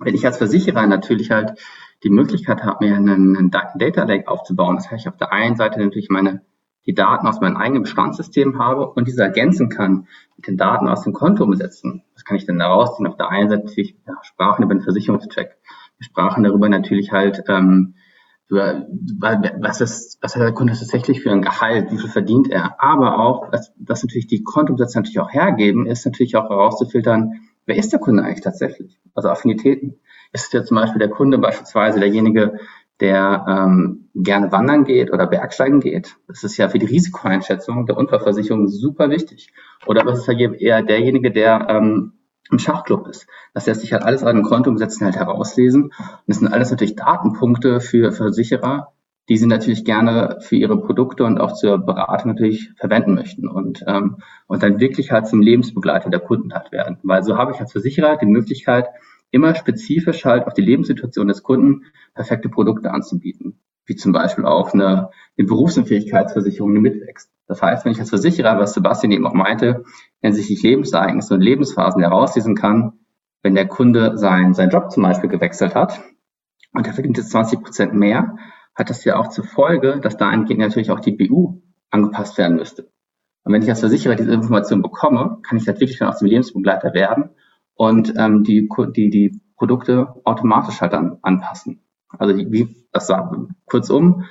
wenn 0.00 0.14
ich 0.14 0.26
als 0.26 0.36
Versicherer 0.36 0.86
natürlich 0.86 1.30
halt 1.30 1.58
die 2.02 2.10
Möglichkeit 2.10 2.62
habe, 2.62 2.84
mir 2.84 2.94
einen, 2.94 3.36
einen 3.36 3.50
Data 3.50 4.04
Lake 4.04 4.28
aufzubauen, 4.28 4.76
das 4.76 4.90
heißt, 4.90 5.06
ich 5.06 5.08
auf 5.08 5.16
der 5.16 5.32
einen 5.32 5.56
Seite 5.56 5.80
natürlich 5.80 6.10
meine 6.10 6.42
die 6.86 6.94
Daten 6.94 7.26
aus 7.26 7.40
meinem 7.40 7.56
eigenen 7.56 7.82
Bestandssystem 7.82 8.58
habe 8.58 8.88
und 8.90 9.08
diese 9.08 9.22
ergänzen 9.22 9.68
kann 9.68 10.06
mit 10.36 10.46
den 10.46 10.56
Daten 10.56 10.88
aus 10.88 11.02
dem 11.02 11.12
Konto 11.12 11.44
umsetzen. 11.44 12.02
Was 12.14 12.24
kann 12.24 12.36
ich 12.36 12.46
denn 12.46 12.58
da 12.58 12.66
rausziehen? 12.66 13.06
Auf 13.06 13.16
der 13.16 13.30
einen 13.30 13.48
Seite 13.48 13.64
natürlich 13.64 13.96
ja, 14.06 14.14
Sprachen 14.22 14.64
über 14.64 14.74
den 14.74 14.82
Versicherungscheck. 14.82 15.56
Wir 15.98 16.04
sprachen 16.04 16.44
darüber 16.44 16.68
natürlich 16.68 17.12
halt, 17.12 17.44
ähm, 17.48 17.94
über, 18.48 18.86
was, 19.58 19.80
ist, 19.80 20.18
was 20.20 20.34
hat 20.34 20.42
der 20.42 20.52
Kunde 20.52 20.74
tatsächlich 20.74 21.22
für 21.22 21.32
ein 21.32 21.42
Gehalt, 21.42 21.90
wie 21.90 21.98
viel 21.98 22.10
verdient 22.10 22.50
er. 22.50 22.76
Aber 22.78 23.18
auch, 23.18 23.50
was, 23.52 23.72
was 23.78 24.02
natürlich 24.02 24.26
die 24.26 24.42
Kontoumsätze 24.42 24.98
natürlich 24.98 25.20
auch 25.20 25.32
hergeben, 25.32 25.86
ist 25.86 26.04
natürlich 26.04 26.36
auch 26.36 26.50
herauszufiltern, 26.50 27.32
wer 27.66 27.76
ist 27.76 27.92
der 27.92 28.00
Kunde 28.00 28.22
eigentlich 28.22 28.44
tatsächlich? 28.44 29.00
Also 29.14 29.30
Affinitäten. 29.30 30.00
Ist 30.32 30.52
ja 30.52 30.64
zum 30.64 30.76
Beispiel 30.76 30.98
der 30.98 31.10
Kunde 31.10 31.38
beispielsweise 31.38 32.00
derjenige, 32.00 32.58
der 33.00 33.44
ähm, 33.48 34.10
gerne 34.14 34.52
wandern 34.52 34.84
geht 34.84 35.12
oder 35.12 35.26
Bergsteigen 35.26 35.80
geht. 35.80 36.16
Das 36.28 36.44
ist 36.44 36.56
ja 36.56 36.68
für 36.68 36.78
die 36.78 36.86
Risikoeinschätzung 36.86 37.86
der 37.86 37.96
Unfallversicherung 37.96 38.68
super 38.68 39.10
wichtig. 39.10 39.52
Oder 39.86 40.06
was 40.06 40.20
ist 40.20 40.28
ja 40.28 40.52
eher 40.52 40.82
derjenige, 40.82 41.32
der 41.32 41.66
ähm, 41.68 42.12
im 42.50 42.58
Schachclub 42.58 43.08
ist. 43.08 43.26
Das 43.54 43.66
lässt 43.66 43.80
sich 43.80 43.92
halt 43.92 44.02
alles 44.02 44.22
an 44.22 44.36
ein 44.36 44.42
Konto 44.42 44.70
umsetzen, 44.70 45.04
halt 45.04 45.16
herauslesen. 45.16 45.84
Und 45.84 45.92
das 46.26 46.38
sind 46.38 46.52
alles 46.52 46.70
natürlich 46.70 46.94
Datenpunkte 46.94 47.80
für 47.80 48.12
Versicherer, 48.12 48.92
die 49.28 49.38
sie 49.38 49.46
natürlich 49.46 49.84
gerne 49.84 50.38
für 50.40 50.56
ihre 50.56 50.78
Produkte 50.78 51.24
und 51.24 51.40
auch 51.40 51.54
zur 51.54 51.78
Beratung 51.78 52.32
natürlich 52.32 52.72
verwenden 52.76 53.14
möchten 53.14 53.48
und, 53.48 53.82
ähm, 53.86 54.18
und 54.46 54.62
dann 54.62 54.80
wirklich 54.80 55.10
halt 55.10 55.26
zum 55.26 55.40
Lebensbegleiter 55.40 56.10
der 56.10 56.20
Kunden 56.20 56.52
halt 56.52 56.72
werden. 56.72 56.98
Weil 57.02 57.22
so 57.22 57.38
habe 57.38 57.52
ich 57.52 57.60
als 57.60 57.72
Versicherer 57.72 58.18
die 58.18 58.26
Möglichkeit, 58.26 58.88
immer 59.30 59.54
spezifisch 59.54 60.24
halt 60.24 60.46
auf 60.46 60.54
die 60.54 60.62
Lebenssituation 60.62 61.28
des 61.28 61.42
Kunden 61.42 61.82
perfekte 62.14 62.48
Produkte 62.48 62.90
anzubieten, 62.90 63.60
wie 63.86 63.96
zum 63.96 64.12
Beispiel 64.12 64.46
auch 64.46 64.72
eine, 64.72 65.10
eine 65.36 65.46
Berufsunfähigkeitsversicherung, 65.46 66.70
eine 66.70 66.80
mitwächst. 66.80 67.30
Das 67.46 67.60
heißt, 67.60 67.84
wenn 67.84 67.92
ich 67.92 68.00
als 68.00 68.10
Versicherer, 68.10 68.58
was 68.58 68.74
Sebastian 68.74 69.12
eben 69.12 69.26
auch 69.26 69.34
meinte, 69.34 69.84
hinsichtlich 70.20 70.62
Lebensereignisse 70.62 71.34
und 71.34 71.40
Lebensphasen 71.40 72.00
herauslesen 72.00 72.54
kann, 72.54 72.92
wenn 73.42 73.54
der 73.54 73.68
Kunde 73.68 74.16
sein, 74.16 74.54
seinen 74.54 74.70
Job 74.70 74.90
zum 74.90 75.02
Beispiel 75.02 75.28
gewechselt 75.28 75.74
hat 75.74 76.00
und 76.72 76.86
er 76.86 76.94
verdient 76.94 77.18
jetzt 77.18 77.30
20 77.30 77.62
Prozent 77.62 77.94
mehr, 77.94 78.36
hat 78.74 78.90
das 78.90 79.04
ja 79.04 79.16
auch 79.16 79.28
zur 79.28 79.44
Folge, 79.44 80.00
dass 80.00 80.16
da 80.16 80.34
natürlich 80.34 80.90
auch 80.90 81.00
die 81.00 81.12
BU 81.12 81.60
angepasst 81.90 82.38
werden 82.38 82.56
müsste. 82.56 82.90
Und 83.44 83.52
wenn 83.52 83.62
ich 83.62 83.68
als 83.68 83.80
Versicherer 83.80 84.14
diese 84.14 84.32
Information 84.32 84.80
bekomme, 84.80 85.38
kann 85.42 85.58
ich 85.58 85.66
halt 85.66 85.80
wirklich 85.80 85.98
dann 85.98 86.08
aus 86.08 86.18
dem 86.18 86.28
Lebensbegleiter 86.28 86.94
werden 86.94 87.30
und 87.74 88.14
ähm, 88.16 88.44
die, 88.44 88.68
die, 88.94 89.10
die 89.10 89.40
Produkte 89.56 90.14
automatisch 90.24 90.80
halt 90.80 90.92
dann 90.92 91.18
anpassen. 91.22 91.82
Also 92.18 92.36
die, 92.36 92.50
wie 92.50 92.86
das 92.92 93.06
sagen. 93.06 93.56
Kurzum, 93.66 94.24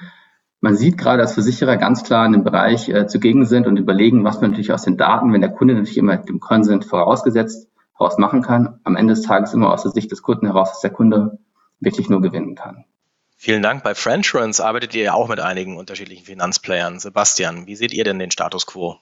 man 0.62 0.76
sieht 0.76 0.98
gerade, 0.98 1.22
dass 1.22 1.34
Versicherer 1.34 1.76
ganz 1.78 2.04
klar 2.04 2.26
in 2.26 2.32
dem 2.32 2.44
Bereich 2.44 2.88
äh, 2.88 3.06
zugegen 3.08 3.46
sind 3.46 3.68
und 3.68 3.78
überlegen, 3.78 4.24
was 4.24 4.40
man 4.40 4.52
natürlich 4.52 4.72
aus 4.72 4.84
den 4.84 4.98
Daten, 4.98 5.34
wenn 5.34 5.42
der 5.42 5.52
Kunde 5.52 5.74
natürlich 5.74 5.98
immer 5.98 6.18
dem 6.18 6.40
Consent 6.40 6.86
vorausgesetzt 6.86 7.68
heraus 7.98 8.18
machen 8.18 8.42
kann, 8.42 8.80
am 8.84 8.96
Ende 8.96 9.14
des 9.14 9.24
Tages 9.24 9.54
immer 9.54 9.72
aus 9.72 9.84
der 9.84 9.92
Sicht 9.92 10.12
des 10.12 10.22
Kunden 10.22 10.48
heraus, 10.48 10.72
dass 10.72 10.82
der 10.82 10.92
Kunde 10.92 11.38
wirklich 11.80 12.10
nur 12.10 12.22
gewinnen 12.22 12.56
kann. 12.56 12.86
Vielen 13.36 13.62
Dank. 13.62 13.84
Bei 13.84 13.94
Friendsurance 13.94 14.64
arbeitet 14.64 14.96
ihr 14.96 15.04
ja 15.04 15.14
auch 15.14 15.28
mit 15.28 15.42
einigen 15.42 15.78
unterschiedlichen 15.78 16.26
Finanzplayern. 16.26 17.00
Sebastian, 17.00 17.68
wie 17.68 17.76
seht 17.76 17.94
ihr 17.94 18.06
denn 18.06 18.20
den 18.20 18.32
Status 18.32 18.66
quo? 18.66 19.00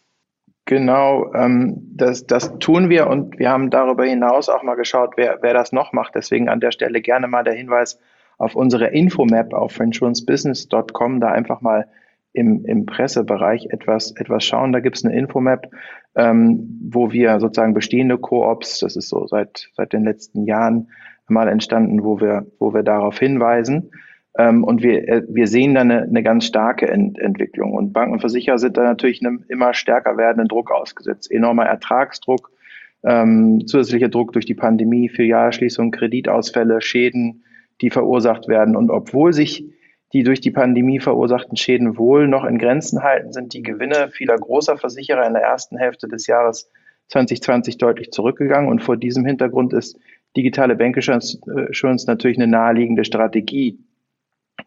Genau, 0.65 1.33
ähm, 1.33 1.89
das, 1.95 2.27
das 2.27 2.57
tun 2.59 2.89
wir 2.89 3.07
und 3.07 3.39
wir 3.39 3.49
haben 3.49 3.69
darüber 3.69 4.05
hinaus 4.05 4.47
auch 4.47 4.63
mal 4.63 4.75
geschaut, 4.75 5.13
wer, 5.17 5.39
wer 5.41 5.53
das 5.53 5.71
noch 5.71 5.91
macht. 5.91 6.15
Deswegen 6.15 6.49
an 6.49 6.59
der 6.59 6.71
Stelle 6.71 7.01
gerne 7.01 7.27
mal 7.27 7.43
der 7.43 7.53
Hinweis 7.53 7.99
auf 8.37 8.55
unsere 8.55 8.87
Infomap 8.87 9.53
auf 9.53 9.79
insurancebusiness.com, 9.79 11.19
da 11.19 11.31
einfach 11.31 11.61
mal 11.61 11.87
im, 12.33 12.65
im 12.65 12.85
Pressebereich 12.85 13.67
etwas, 13.71 14.15
etwas 14.15 14.43
schauen. 14.43 14.71
Da 14.71 14.79
gibt 14.79 14.97
es 14.97 15.05
eine 15.05 15.15
Infomap, 15.15 15.71
ähm, 16.15 16.79
wo 16.89 17.11
wir 17.11 17.39
sozusagen 17.39 17.73
bestehende 17.73 18.17
Koops, 18.17 18.79
das 18.79 18.95
ist 18.95 19.09
so 19.09 19.27
seit, 19.27 19.69
seit 19.73 19.93
den 19.93 20.03
letzten 20.03 20.45
Jahren 20.45 20.89
mal 21.27 21.47
entstanden, 21.47 22.03
wo 22.03 22.19
wir, 22.19 22.45
wo 22.59 22.73
wir 22.73 22.83
darauf 22.83 23.17
hinweisen. 23.17 23.91
Ähm, 24.37 24.63
und 24.63 24.81
wir, 24.81 25.07
äh, 25.07 25.23
wir 25.27 25.47
sehen 25.47 25.75
da 25.75 25.81
eine, 25.81 26.03
eine 26.03 26.23
ganz 26.23 26.45
starke 26.45 26.87
Ent 26.87 27.19
Entwicklung. 27.19 27.73
Und 27.73 27.93
Banken 27.93 28.13
und 28.13 28.19
Versicherer 28.21 28.59
sind 28.59 28.77
da 28.77 28.83
natürlich 28.83 29.25
einem 29.25 29.43
immer 29.49 29.73
stärker 29.73 30.17
werdenden 30.17 30.47
Druck 30.47 30.71
ausgesetzt. 30.71 31.31
Enormer 31.31 31.65
Ertragsdruck, 31.65 32.51
ähm, 33.03 33.67
zusätzlicher 33.67 34.09
Druck 34.09 34.33
durch 34.33 34.45
die 34.45 34.53
Pandemie, 34.55 35.09
Filialschließung, 35.09 35.91
Kreditausfälle, 35.91 36.81
Schäden, 36.81 37.43
die 37.81 37.89
verursacht 37.89 38.47
werden. 38.47 38.75
Und 38.75 38.89
obwohl 38.89 39.33
sich 39.33 39.65
die 40.13 40.23
durch 40.23 40.41
die 40.41 40.51
Pandemie 40.51 40.99
verursachten 40.99 41.55
Schäden 41.55 41.97
wohl 41.97 42.27
noch 42.27 42.43
in 42.45 42.57
Grenzen 42.57 43.01
halten, 43.01 43.31
sind 43.31 43.53
die 43.53 43.63
Gewinne 43.63 44.09
vieler 44.11 44.35
großer 44.35 44.77
Versicherer 44.77 45.25
in 45.25 45.33
der 45.33 45.43
ersten 45.43 45.77
Hälfte 45.77 46.07
des 46.07 46.27
Jahres 46.27 46.69
2020 47.09 47.77
deutlich 47.77 48.11
zurückgegangen. 48.11 48.69
Und 48.69 48.83
vor 48.83 48.97
diesem 48.97 49.25
Hintergrund 49.25 49.73
ist 49.73 49.97
digitale 50.35 50.75
Bankassurance 50.75 52.07
natürlich 52.07 52.37
eine 52.37 52.47
naheliegende 52.47 53.05
Strategie, 53.05 53.79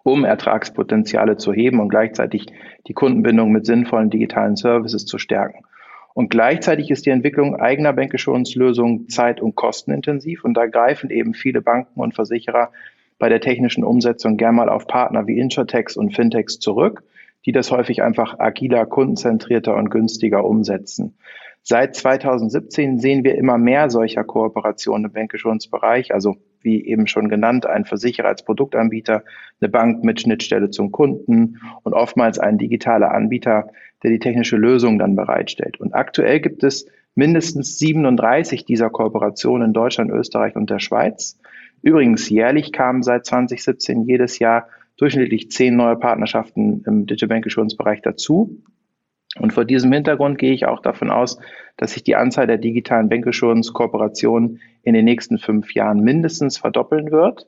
um 0.05 0.25
Ertragspotenziale 0.25 1.37
zu 1.39 1.53
heben 1.53 1.81
und 1.81 1.89
gleichzeitig 1.89 2.47
die 2.87 2.93
Kundenbindung 2.93 3.51
mit 3.51 3.67
sinnvollen 3.67 4.11
digitalen 4.11 4.55
Services 4.55 5.07
zu 5.07 5.19
stärken. 5.19 5.65
Und 6.13 6.31
gleichzeitig 6.31 6.91
ist 6.93 7.07
die 7.07 7.11
Entwicklung 7.11 7.57
eigener 7.57 7.93
Bankassurance-Lösungen 7.93 9.09
zeit- 9.09 9.41
und 9.41 9.57
kostenintensiv 9.57 10.45
und 10.45 10.55
da 10.55 10.67
greifen 10.67 11.11
eben 11.11 11.35
viele 11.35 11.61
Banken 11.61 12.01
und 12.01 12.15
Versicherer 12.15 12.71
bei 13.19 13.29
der 13.29 13.41
technischen 13.41 13.83
Umsetzung 13.83 14.37
gern 14.37 14.55
mal 14.55 14.69
auf 14.69 14.87
Partner 14.87 15.27
wie 15.27 15.39
Insurtechs 15.39 15.97
und 15.97 16.15
Fintechs 16.15 16.61
zurück, 16.61 17.03
die 17.47 17.53
das 17.53 17.71
häufig 17.71 18.03
einfach 18.03 18.39
agiler, 18.39 18.87
kundenzentrierter 18.87 19.75
und 19.75 19.91
günstiger 19.91 20.45
umsetzen. 20.45 21.17
Seit 21.63 21.97
2017 21.97 22.99
sehen 22.99 23.25
wir 23.25 23.37
immer 23.37 23.57
mehr 23.57 23.89
solcher 23.89 24.23
Kooperationen 24.23 25.07
im 25.07 25.13
Bankassurance-Bereich, 25.13 26.13
also 26.13 26.37
wie 26.65 26.85
eben 26.85 27.07
schon 27.07 27.29
genannt, 27.29 27.67
ein 27.67 27.85
Versicherer 27.85 28.29
als 28.29 28.45
Produktanbieter, 28.45 29.23
eine 29.61 29.69
Bank 29.69 30.03
mit 30.03 30.21
Schnittstelle 30.21 30.71
zum 30.71 30.91
Kunden 30.91 31.61
und 31.83 31.93
oftmals 31.93 32.39
ein 32.39 32.59
digitaler 32.59 33.13
Anbieter, 33.13 33.69
der 34.03 34.11
die 34.11 34.19
technische 34.19 34.57
Lösung 34.57 34.99
dann 34.99 35.17
bereitstellt. 35.17 35.79
Und 35.81 35.95
aktuell 35.95 36.41
gibt 36.41 36.65
es 36.65 36.87
mindestens 37.15 37.79
37 37.79 38.65
dieser 38.65 38.91
Kooperationen 38.91 39.69
in 39.69 39.73
Deutschland, 39.73 40.11
Österreich 40.11 40.57
und 40.57 40.71
der 40.71 40.81
Schweiz. 40.81 41.39
Übrigens, 41.83 42.29
jährlich 42.29 42.73
kamen 42.73 43.03
seit 43.03 43.27
2017 43.27 44.05
jedes 44.05 44.39
Jahr 44.39 44.69
durchschnittlich 44.97 45.51
zehn 45.51 45.77
neue 45.77 45.97
Partnerschaften 45.97 46.83
im 46.87 47.07
Digital 47.07 47.29
Bank 47.29 47.47
Assurance 47.47 47.77
Bereich 47.77 48.01
dazu. 48.03 48.63
Und 49.39 49.53
vor 49.53 49.65
diesem 49.65 49.93
Hintergrund 49.93 50.39
gehe 50.39 50.53
ich 50.53 50.67
auch 50.67 50.81
davon 50.81 51.11
aus, 51.11 51.39
dass 51.77 51.93
sich 51.93 52.05
die 52.05 52.17
Anzahl 52.17 52.47
der 52.47 52.59
digitalen 52.59 53.09
Bankassurance-Kooperationen 53.09 54.61
in 54.83 54.95
den 54.95 55.05
nächsten 55.05 55.39
fünf 55.39 55.75
Jahren 55.75 56.01
mindestens 56.01 56.59
verdoppeln 56.59 57.11
wird. 57.11 57.47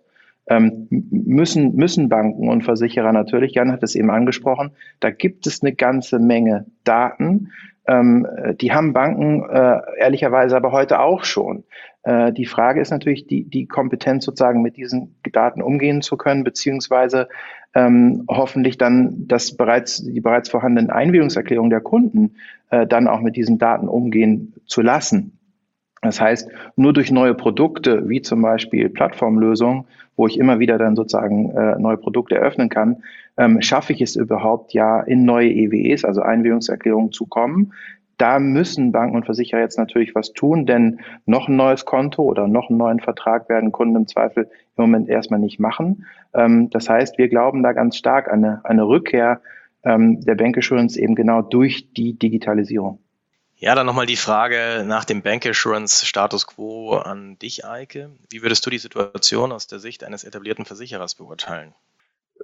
Ähm, 0.48 0.86
müssen, 0.90 1.74
müssen 1.74 2.08
Banken 2.08 2.48
und 2.48 2.62
Versicherer 2.62 3.12
natürlich, 3.12 3.54
Jan 3.54 3.72
hat 3.72 3.82
es 3.82 3.96
eben 3.96 4.10
angesprochen, 4.10 4.72
da 5.00 5.10
gibt 5.10 5.46
es 5.46 5.62
eine 5.62 5.74
ganze 5.74 6.20
Menge 6.20 6.66
Daten. 6.84 7.50
Ähm, 7.88 8.26
die 8.60 8.72
haben 8.72 8.92
Banken 8.92 9.42
äh, 9.48 9.80
ehrlicherweise 9.98 10.56
aber 10.56 10.72
heute 10.72 11.00
auch 11.00 11.24
schon. 11.24 11.64
Äh, 12.02 12.32
die 12.32 12.46
Frage 12.46 12.80
ist 12.80 12.90
natürlich 12.90 13.26
die, 13.26 13.44
die 13.44 13.66
Kompetenz 13.66 14.24
sozusagen 14.24 14.62
mit 14.62 14.76
diesen 14.76 15.16
Daten 15.32 15.62
umgehen 15.62 16.02
zu 16.02 16.16
können, 16.16 16.44
beziehungsweise 16.44 17.28
ähm, 17.76 18.24
hoffentlich 18.26 18.78
dann 18.78 19.28
das 19.28 19.54
bereits, 19.54 20.02
die 20.02 20.22
bereits 20.22 20.48
vorhandenen 20.48 20.90
Einwilligungserklärungen 20.90 21.68
der 21.68 21.82
Kunden 21.82 22.36
äh, 22.70 22.86
dann 22.86 23.06
auch 23.06 23.20
mit 23.20 23.36
diesen 23.36 23.58
Daten 23.58 23.86
umgehen 23.86 24.54
zu 24.64 24.80
lassen. 24.80 25.38
Das 26.00 26.18
heißt, 26.18 26.48
nur 26.76 26.94
durch 26.94 27.10
neue 27.10 27.34
Produkte, 27.34 28.08
wie 28.08 28.22
zum 28.22 28.40
Beispiel 28.40 28.88
Plattformlösungen, 28.88 29.84
wo 30.16 30.26
ich 30.26 30.38
immer 30.38 30.58
wieder 30.58 30.78
dann 30.78 30.96
sozusagen 30.96 31.50
äh, 31.50 31.78
neue 31.78 31.98
Produkte 31.98 32.36
eröffnen 32.36 32.70
kann, 32.70 33.02
ähm, 33.36 33.60
schaffe 33.60 33.92
ich 33.92 34.00
es 34.00 34.16
überhaupt 34.16 34.72
ja 34.72 35.00
in 35.00 35.26
neue 35.26 35.50
EWEs, 35.50 36.06
also 36.06 36.22
Einwilligungserklärungen 36.22 37.12
zu 37.12 37.26
kommen, 37.26 37.74
da 38.18 38.38
müssen 38.38 38.92
Banken 38.92 39.16
und 39.16 39.24
Versicherer 39.24 39.60
jetzt 39.60 39.78
natürlich 39.78 40.14
was 40.14 40.32
tun, 40.32 40.66
denn 40.66 41.00
noch 41.26 41.48
ein 41.48 41.56
neues 41.56 41.84
Konto 41.84 42.22
oder 42.22 42.48
noch 42.48 42.70
einen 42.70 42.78
neuen 42.78 43.00
Vertrag 43.00 43.48
werden 43.48 43.72
Kunden 43.72 43.96
im 43.96 44.08
Zweifel 44.08 44.44
im 44.44 44.84
Moment 44.84 45.08
erstmal 45.08 45.40
nicht 45.40 45.60
machen. 45.60 46.06
Ähm, 46.34 46.70
das 46.70 46.88
heißt, 46.88 47.18
wir 47.18 47.28
glauben 47.28 47.62
da 47.62 47.72
ganz 47.72 47.96
stark 47.96 48.28
an 48.28 48.44
eine, 48.44 48.64
eine 48.64 48.86
Rückkehr 48.86 49.40
ähm, 49.84 50.20
der 50.22 50.34
Bankassurance 50.34 50.98
eben 50.98 51.14
genau 51.14 51.42
durch 51.42 51.92
die 51.92 52.18
Digitalisierung. 52.18 52.98
Ja, 53.58 53.74
dann 53.74 53.86
nochmal 53.86 54.06
die 54.06 54.16
Frage 54.16 54.84
nach 54.86 55.06
dem 55.06 55.22
Bankassurance 55.22 56.04
Status 56.04 56.46
Quo 56.46 56.96
an 56.96 57.38
dich, 57.38 57.64
Eike. 57.64 58.10
Wie 58.28 58.42
würdest 58.42 58.66
du 58.66 58.70
die 58.70 58.78
Situation 58.78 59.50
aus 59.50 59.66
der 59.66 59.78
Sicht 59.78 60.04
eines 60.04 60.24
etablierten 60.24 60.66
Versicherers 60.66 61.14
beurteilen? 61.14 61.72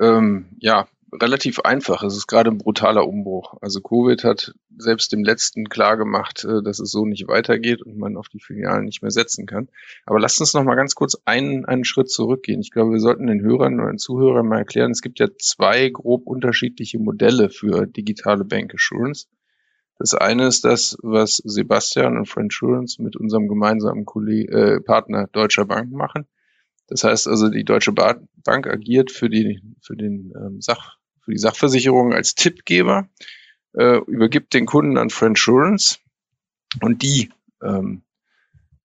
Ähm, 0.00 0.46
ja, 0.58 0.86
relativ 1.12 1.60
einfach. 1.60 2.02
Es 2.02 2.16
ist 2.16 2.26
gerade 2.26 2.50
ein 2.50 2.58
brutaler 2.58 3.06
Umbruch. 3.06 3.54
Also 3.60 3.80
Covid 3.80 4.24
hat 4.24 4.54
selbst 4.76 5.12
dem 5.12 5.24
letzten 5.24 5.68
klar 5.68 5.96
gemacht, 5.96 6.44
äh, 6.44 6.62
dass 6.62 6.78
es 6.78 6.90
so 6.90 7.04
nicht 7.04 7.28
weitergeht 7.28 7.82
und 7.82 7.98
man 7.98 8.16
auf 8.16 8.28
die 8.28 8.40
Filialen 8.40 8.84
nicht 8.84 9.02
mehr 9.02 9.10
setzen 9.10 9.46
kann. 9.46 9.68
Aber 10.06 10.18
lasst 10.18 10.40
uns 10.40 10.54
noch 10.54 10.64
mal 10.64 10.74
ganz 10.74 10.94
kurz 10.94 11.20
einen, 11.24 11.64
einen 11.64 11.84
Schritt 11.84 12.10
zurückgehen. 12.10 12.60
Ich 12.60 12.70
glaube, 12.70 12.92
wir 12.92 13.00
sollten 13.00 13.26
den 13.26 13.42
Hörern 13.42 13.78
oder 13.80 13.90
den 13.90 13.98
Zuhörern 13.98 14.46
mal 14.46 14.58
erklären, 14.58 14.90
es 14.90 15.02
gibt 15.02 15.18
ja 15.20 15.28
zwei 15.38 15.90
grob 15.90 16.26
unterschiedliche 16.26 16.98
Modelle 16.98 17.50
für 17.50 17.86
digitale 17.86 18.44
Bank 18.44 18.74
Assurance. 18.74 19.26
Das 19.98 20.14
eine 20.14 20.46
ist 20.46 20.64
das, 20.64 20.96
was 21.02 21.36
Sebastian 21.36 22.16
und 22.16 22.26
Friendsurance 22.26 23.00
mit 23.00 23.16
unserem 23.16 23.48
gemeinsamen 23.48 24.04
Kolleg 24.04 24.50
äh, 24.50 24.80
Partner 24.80 25.28
Deutscher 25.30 25.66
Bank 25.66 25.92
machen. 25.92 26.26
Das 26.88 27.04
heißt 27.04 27.28
also, 27.28 27.48
die 27.48 27.64
Deutsche 27.64 27.92
Bank 27.92 28.66
agiert 28.66 29.12
für, 29.12 29.30
die, 29.30 29.62
für 29.80 29.96
den 29.96 30.32
ähm, 30.36 30.60
Sach, 30.60 30.98
für 31.24 31.32
die 31.32 31.38
Sachversicherung 31.38 32.12
als 32.12 32.34
Tippgeber, 32.34 33.08
äh, 33.74 33.98
übergibt 34.06 34.54
den 34.54 34.66
Kunden 34.66 34.98
an 34.98 35.10
Friendsurance 35.10 35.98
und 36.80 37.02
die 37.02 37.30
ähm, 37.62 38.02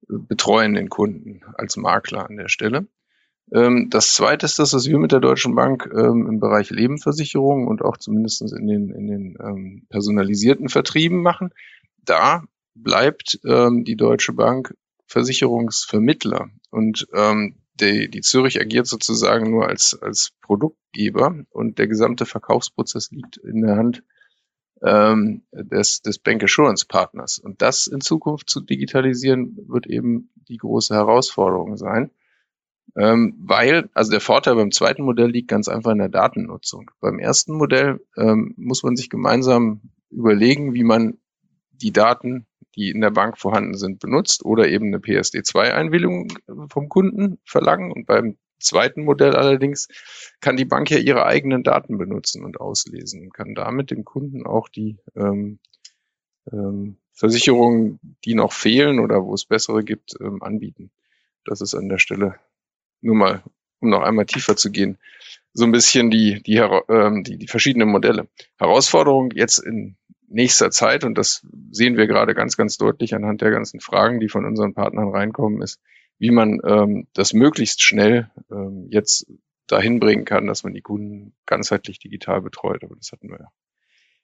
betreuen 0.08 0.74
den 0.74 0.90
Kunden 0.90 1.42
als 1.56 1.78
Makler 1.78 2.30
an 2.30 2.38
der 2.38 2.50
Stelle. 2.50 2.88
Ähm, 3.52 3.90
das 3.90 4.14
zweite 4.14 4.46
ist 4.46 4.60
das, 4.60 4.74
was 4.74 4.88
wir 4.88 4.98
mit 4.98 5.12
der 5.12 5.20
Deutschen 5.20 5.56
Bank 5.56 5.90
ähm, 5.94 6.28
im 6.28 6.40
Bereich 6.40 6.70
Lebensversicherung 6.70 7.68
und 7.68 7.82
auch 7.82 7.98
zumindest 7.98 8.42
in 8.42 8.68
den, 8.68 8.90
in 8.92 9.08
den 9.08 9.38
ähm, 9.42 9.88
personalisierten 9.90 10.70
Vertrieben 10.70 11.22
machen. 11.22 11.52
Da 12.04 12.44
bleibt 12.76 13.40
ähm, 13.46 13.84
die 13.84 13.96
Deutsche 13.96 14.34
Bank 14.34 14.76
Versicherungsvermittler 15.08 16.50
und 16.70 17.08
ähm, 17.14 17.56
die, 17.80 18.10
die 18.10 18.22
Zürich 18.22 18.60
agiert 18.60 18.88
sozusagen 18.88 19.52
nur 19.52 19.68
als, 19.68 19.98
als 20.02 20.32
Produktgeber 20.42 21.44
und 21.50 21.80
der 21.80 21.88
gesamte 21.88 22.26
Verkaufsprozess 22.26 23.12
liegt 23.12 23.38
in 23.38 23.62
der 23.62 23.76
Hand 23.76 24.04
ähm, 24.84 25.44
des, 25.52 26.02
des 26.02 26.20
Bank 26.20 26.44
Assurance 26.44 26.86
Partners. 26.86 27.40
Und 27.40 27.62
das 27.62 27.88
in 27.88 28.02
Zukunft 28.02 28.50
zu 28.50 28.62
digitalisieren, 28.62 29.58
wird 29.68 29.88
eben 29.88 30.30
die 30.48 30.58
große 30.58 30.94
Herausforderung 30.94 31.78
sein. 31.78 32.12
Ähm, 32.96 33.36
weil, 33.40 33.90
also 33.94 34.12
der 34.12 34.22
Vorteil 34.22 34.56
beim 34.56 34.72
zweiten 34.72 35.04
Modell 35.04 35.30
liegt 35.30 35.50
ganz 35.50 35.68
einfach 35.68 35.92
in 35.92 36.00
der 36.00 36.10
Datennutzung. 36.10 36.90
Beim 37.00 37.20
ersten 37.20 37.54
Modell 37.54 38.00
ähm, 38.16 38.54
muss 38.58 38.84
man 38.84 38.96
sich 38.96 39.10
gemeinsam 39.10 39.82
überlegen, 40.10 40.74
wie 40.74 40.84
man 40.84 41.18
die 41.72 41.92
Daten 41.92 42.48
die 42.78 42.92
in 42.92 43.02
der 43.02 43.12
Bank 43.12 43.38
vorhanden 43.38 43.76
sind, 43.76 44.00
benutzt 44.00 44.46
oder 44.46 44.68
eben 44.68 44.88
eine 44.88 45.00
PSD2-Einwilligung 45.00 46.32
vom 46.70 46.90
Kunden 46.90 47.40
verlangen. 47.44 47.92
Und 47.92 48.06
beim 48.06 48.38
zweiten 48.60 49.04
Modell 49.04 49.36
allerdings 49.36 49.88
kann 50.42 50.58
die 50.58 50.66
Bank 50.66 50.90
ja 50.92 51.00
ihre 51.00 51.26
eigenen 51.26 51.64
Daten 51.64 51.98
benutzen 51.98 52.46
und 52.46 52.60
auslesen 52.62 53.24
und 53.24 53.34
kann 53.34 53.56
damit 53.56 53.90
dem 53.90 54.06
Kunden 54.06 54.46
auch 54.46 54.70
die 54.70 54.98
ähm, 55.16 55.60
ähm, 56.52 56.98
Versicherungen, 57.14 58.00
die 58.24 58.36
noch 58.36 58.54
fehlen 58.54 59.00
oder 59.00 59.26
wo 59.26 59.34
es 59.34 59.46
bessere 59.46 59.84
gibt, 59.84 60.14
ähm, 60.22 60.44
anbieten. 60.44 60.92
Das 61.46 61.62
ist 61.62 61.74
an 61.74 61.90
der 61.90 61.98
Stelle 61.98 62.36
nur 63.02 63.16
mal, 63.16 63.44
um 63.80 63.90
noch 63.90 64.02
einmal 64.02 64.26
tiefer 64.26 64.56
zu 64.56 64.72
gehen, 64.72 65.00
so 65.54 65.66
ein 65.66 65.72
bisschen 65.72 66.12
die, 66.12 66.44
die, 66.44 66.58
ähm, 66.58 67.24
die, 67.24 67.38
die 67.38 67.48
verschiedenen 67.48 67.90
Modelle. 67.90 68.28
Herausforderung 68.60 69.32
jetzt 69.32 69.58
in 69.58 69.98
nächster 70.28 70.72
Zeit, 70.72 71.04
und 71.04 71.18
das 71.18 71.46
sehen 71.72 71.98
wir 71.98 72.08
gerade 72.08 72.36
ganz, 72.36 72.58
ganz 72.58 72.78
deutlich 72.78 73.16
anhand 73.16 73.42
der 73.42 73.52
ganzen 73.52 73.80
Fragen, 73.80 74.20
die 74.20 74.30
von 74.30 74.46
unseren 74.46 74.74
Partnern 74.74 75.10
reinkommen, 75.10 75.62
ist, 75.62 75.80
wie 76.20 76.32
man 76.32 76.60
ähm, 76.66 77.08
das 77.14 77.34
möglichst 77.34 77.82
schnell 77.82 78.30
ähm, 78.52 78.88
jetzt 78.90 79.28
dahin 79.68 80.00
bringen 80.00 80.26
kann, 80.26 80.48
dass 80.48 80.64
man 80.64 80.74
die 80.74 80.82
Kunden 80.82 81.34
ganzheitlich 81.46 82.00
digital 82.00 82.42
betreut. 82.42 82.84
Aber 82.84 82.96
das 82.96 83.12
hatten 83.12 83.30
wir 83.30 83.40
ja 83.40 83.48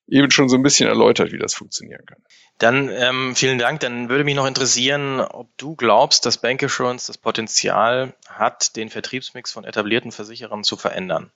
eben 0.07 0.31
schon 0.31 0.49
so 0.49 0.55
ein 0.55 0.63
bisschen 0.63 0.87
erläutert, 0.87 1.31
wie 1.31 1.37
das 1.37 1.53
funktionieren 1.53 2.05
kann. 2.05 2.21
Dann 2.57 2.89
ähm, 2.89 3.35
vielen 3.35 3.57
Dank. 3.57 3.79
Dann 3.79 4.09
würde 4.09 4.23
mich 4.23 4.35
noch 4.35 4.45
interessieren, 4.45 5.19
ob 5.19 5.55
du 5.57 5.75
glaubst, 5.75 6.25
dass 6.25 6.37
Bank 6.37 6.61
Assurance 6.63 7.07
das 7.07 7.17
Potenzial 7.17 8.13
hat, 8.27 8.75
den 8.75 8.89
Vertriebsmix 8.89 9.51
von 9.51 9.63
etablierten 9.63 10.11
Versicherern 10.11 10.63
zu 10.63 10.75
verändern. 10.77 11.31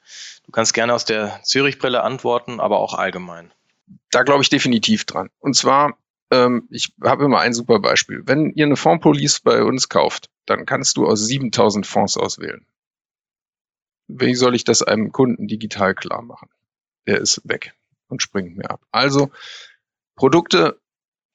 Du 0.45 0.51
kannst 0.51 0.73
gerne 0.73 0.93
aus 0.93 1.05
der 1.05 1.39
Zürich-Brille 1.43 2.03
antworten, 2.03 2.59
aber 2.59 2.79
auch 2.79 2.93
allgemein. 2.93 3.51
Da 4.11 4.23
glaube 4.23 4.43
ich 4.43 4.49
definitiv 4.49 5.05
dran. 5.05 5.29
Und 5.39 5.55
zwar, 5.55 5.97
ähm, 6.31 6.67
ich 6.71 6.93
habe 7.03 7.25
immer 7.25 7.39
ein 7.39 7.53
super 7.53 7.79
Beispiel. 7.79 8.23
Wenn 8.25 8.51
ihr 8.51 8.65
eine 8.65 8.75
Fondspolice 8.75 9.41
bei 9.43 9.63
uns 9.63 9.89
kauft, 9.89 10.29
dann 10.45 10.65
kannst 10.65 10.97
du 10.97 11.07
aus 11.07 11.25
7000 11.25 11.85
Fonds 11.85 12.17
auswählen. 12.17 12.65
Wie 14.07 14.35
soll 14.35 14.55
ich 14.55 14.63
das 14.63 14.81
einem 14.81 15.11
Kunden 15.11 15.47
digital 15.47 15.93
klar 15.93 16.21
machen? 16.21 16.49
Der 17.07 17.19
ist 17.19 17.41
weg 17.43 17.73
und 18.07 18.21
springt 18.21 18.57
mir 18.57 18.69
ab. 18.69 18.81
Also 18.91 19.31
Produkte, 20.15 20.79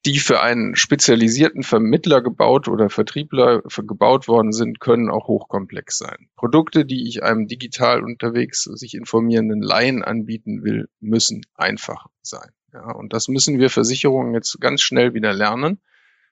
die 0.04 0.18
für 0.18 0.40
einen 0.40 0.74
spezialisierten 0.74 1.62
Vermittler 1.62 2.22
gebaut 2.22 2.66
oder 2.66 2.90
Vertriebler 2.90 3.62
gebaut 3.62 4.26
worden 4.26 4.52
sind, 4.52 4.80
können 4.80 5.08
auch 5.08 5.28
hochkomplex 5.28 5.98
sein. 5.98 6.28
Produkte, 6.36 6.84
die 6.84 7.08
ich 7.08 7.22
einem 7.22 7.46
digital 7.46 8.02
unterwegs 8.02 8.64
sich 8.64 8.94
informierenden 8.94 9.62
Laien 9.62 10.02
anbieten 10.02 10.64
will, 10.64 10.88
müssen 11.00 11.42
einfach 11.54 12.06
sein. 12.20 12.50
Ja, 12.72 12.90
und 12.90 13.12
das 13.12 13.28
müssen 13.28 13.58
wir 13.58 13.70
Versicherungen 13.70 14.34
jetzt 14.34 14.60
ganz 14.60 14.82
schnell 14.82 15.14
wieder 15.14 15.32
lernen, 15.32 15.80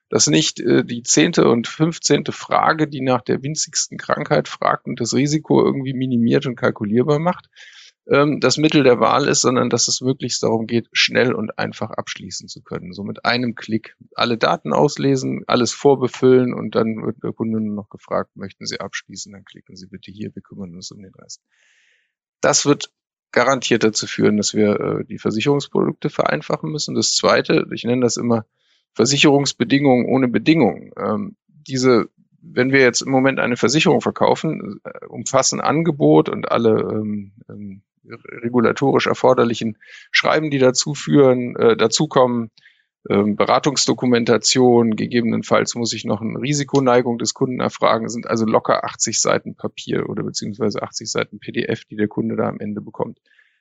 dass 0.09 0.27
nicht 0.27 0.59
äh, 0.59 0.83
die 0.83 1.03
zehnte 1.03 1.47
und 1.47 1.67
fünfzehnte 1.67 2.33
Frage, 2.33 2.87
die 2.87 3.01
nach 3.01 3.21
der 3.21 3.41
winzigsten 3.41 3.97
Krankheit 3.97 4.49
fragt 4.49 4.87
und 4.87 4.99
das 4.99 5.13
Risiko 5.13 5.63
irgendwie 5.63 5.93
minimiert 5.93 6.45
und 6.45 6.55
kalkulierbar 6.57 7.19
macht, 7.19 7.47
ähm, 8.07 8.39
das 8.39 8.57
Mittel 8.57 8.83
der 8.83 8.99
Wahl 8.99 9.27
ist, 9.27 9.41
sondern 9.41 9.69
dass 9.69 9.87
es 9.87 10.01
wirklich 10.01 10.39
darum 10.39 10.67
geht, 10.67 10.87
schnell 10.91 11.33
und 11.33 11.57
einfach 11.59 11.91
abschließen 11.91 12.47
zu 12.47 12.61
können. 12.61 12.93
So 12.93 13.03
mit 13.03 13.25
einem 13.25 13.55
Klick 13.55 13.95
alle 14.15 14.37
Daten 14.37 14.73
auslesen, 14.73 15.43
alles 15.47 15.71
vorbefüllen 15.71 16.53
und 16.53 16.75
dann 16.75 17.05
wird 17.05 17.23
der 17.23 17.33
Kunde 17.33 17.61
nur 17.61 17.75
noch 17.75 17.89
gefragt, 17.89 18.35
möchten 18.35 18.65
Sie 18.65 18.79
abschließen, 18.79 19.31
dann 19.31 19.45
klicken 19.45 19.75
Sie 19.75 19.87
bitte 19.87 20.11
hier, 20.11 20.33
wir 20.33 20.41
kümmern 20.41 20.73
uns 20.75 20.91
um 20.91 21.01
den 21.01 21.13
Rest. 21.13 21.41
Das 22.41 22.65
wird 22.65 22.91
garantiert 23.31 23.83
dazu 23.83 24.07
führen, 24.07 24.37
dass 24.37 24.53
wir 24.53 24.79
äh, 24.79 25.05
die 25.05 25.19
Versicherungsprodukte 25.19 26.09
vereinfachen 26.09 26.71
müssen. 26.71 26.95
Das 26.95 27.15
Zweite, 27.15 27.65
ich 27.71 27.83
nenne 27.83 28.01
das 28.01 28.17
immer 28.17 28.45
Versicherungsbedingungen 28.93 30.05
ohne 30.05 30.27
Bedingungen. 30.27 30.91
Ähm, 30.97 31.37
diese 31.47 32.09
wenn 32.41 32.71
wir 32.71 32.81
jetzt 32.81 33.01
im 33.01 33.11
Moment 33.11 33.39
eine 33.39 33.55
Versicherung 33.55 34.01
verkaufen, 34.01 34.81
äh, 34.83 35.05
umfassen 35.05 35.61
Angebot 35.61 36.27
und 36.27 36.51
alle 36.51 36.71
ähm, 36.91 37.33
ähm, 37.47 37.83
regulatorisch 38.05 39.07
erforderlichen 39.07 39.77
Schreiben, 40.11 40.49
die 40.49 40.59
dazu 40.59 40.93
führen, 40.93 41.55
äh, 41.55 41.77
dazukommen, 41.77 42.51
ähm, 43.09 43.35
Beratungsdokumentation, 43.35 44.95
gegebenenfalls 44.95 45.75
muss 45.75 45.93
ich 45.93 46.05
noch 46.05 46.21
eine 46.21 46.39
Risikoneigung 46.39 47.17
des 47.17 47.33
Kunden 47.33 47.59
erfragen, 47.59 48.09
sind 48.09 48.27
also 48.27 48.45
locker 48.45 48.83
80 48.83 49.19
Seiten 49.19 49.55
Papier 49.55 50.07
oder 50.07 50.23
beziehungsweise 50.23 50.83
80 50.83 51.09
Seiten 51.09 51.39
PDF, 51.39 51.85
die 51.85 51.95
der 51.95 52.07
Kunde 52.07 52.35
da 52.35 52.47
am 52.47 52.59
Ende 52.59 52.81
bekommt. 52.81 53.19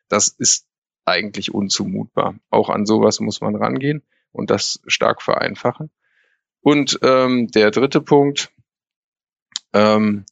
Das 0.08 0.28
ist 0.28 0.66
eigentlich 1.06 1.54
unzumutbar. 1.54 2.34
Auch 2.50 2.68
an 2.68 2.84
sowas 2.84 3.20
muss 3.20 3.40
man 3.40 3.56
rangehen 3.56 4.02
und 4.32 4.50
das 4.50 4.80
stark 4.86 5.22
vereinfachen. 5.22 5.90
Und 6.60 6.98
ähm, 7.02 7.48
der 7.48 7.70
dritte 7.70 8.02
Punkt, 8.02 8.52
ähm, 9.72 10.26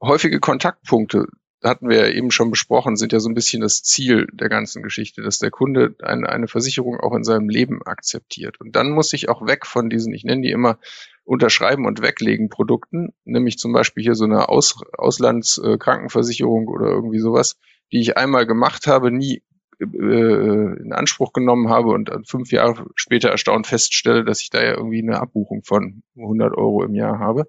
häufige 0.00 0.38
Kontaktpunkte 0.38 1.26
hatten 1.62 1.88
wir 1.88 2.08
ja 2.08 2.14
eben 2.14 2.30
schon 2.30 2.50
besprochen, 2.50 2.96
sind 2.96 3.12
ja 3.12 3.20
so 3.20 3.28
ein 3.28 3.34
bisschen 3.34 3.62
das 3.62 3.82
Ziel 3.82 4.26
der 4.32 4.48
ganzen 4.48 4.82
Geschichte, 4.82 5.22
dass 5.22 5.38
der 5.38 5.50
Kunde 5.50 5.94
eine, 6.02 6.28
eine 6.28 6.48
Versicherung 6.48 6.98
auch 6.98 7.14
in 7.14 7.24
seinem 7.24 7.48
Leben 7.48 7.82
akzeptiert. 7.82 8.60
Und 8.60 8.74
dann 8.74 8.90
muss 8.90 9.12
ich 9.12 9.28
auch 9.28 9.46
weg 9.46 9.66
von 9.66 9.88
diesen, 9.88 10.12
ich 10.12 10.24
nenne 10.24 10.42
die 10.42 10.50
immer 10.50 10.78
unterschreiben 11.24 11.86
und 11.86 12.02
weglegen 12.02 12.48
Produkten, 12.48 13.12
nämlich 13.24 13.58
zum 13.58 13.72
Beispiel 13.72 14.02
hier 14.02 14.14
so 14.14 14.24
eine 14.24 14.48
Aus, 14.48 14.80
Auslandskrankenversicherung 14.96 16.68
oder 16.68 16.86
irgendwie 16.88 17.20
sowas, 17.20 17.56
die 17.92 18.00
ich 18.00 18.16
einmal 18.16 18.46
gemacht 18.46 18.86
habe, 18.86 19.12
nie 19.12 19.42
äh, 19.80 19.84
in 19.84 20.92
Anspruch 20.92 21.32
genommen 21.32 21.68
habe 21.68 21.90
und 21.90 22.10
fünf 22.28 22.50
Jahre 22.50 22.86
später 22.94 23.30
erstaunt 23.30 23.66
feststelle, 23.66 24.24
dass 24.24 24.40
ich 24.40 24.50
da 24.50 24.62
ja 24.62 24.72
irgendwie 24.72 25.02
eine 25.02 25.20
Abbuchung 25.20 25.62
von 25.62 26.02
100 26.16 26.56
Euro 26.56 26.84
im 26.84 26.94
Jahr 26.94 27.18
habe, 27.18 27.48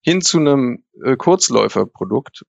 hin 0.00 0.20
zu 0.22 0.38
einem 0.38 0.84
äh, 1.04 1.16
Kurzläuferprodukt, 1.16 2.44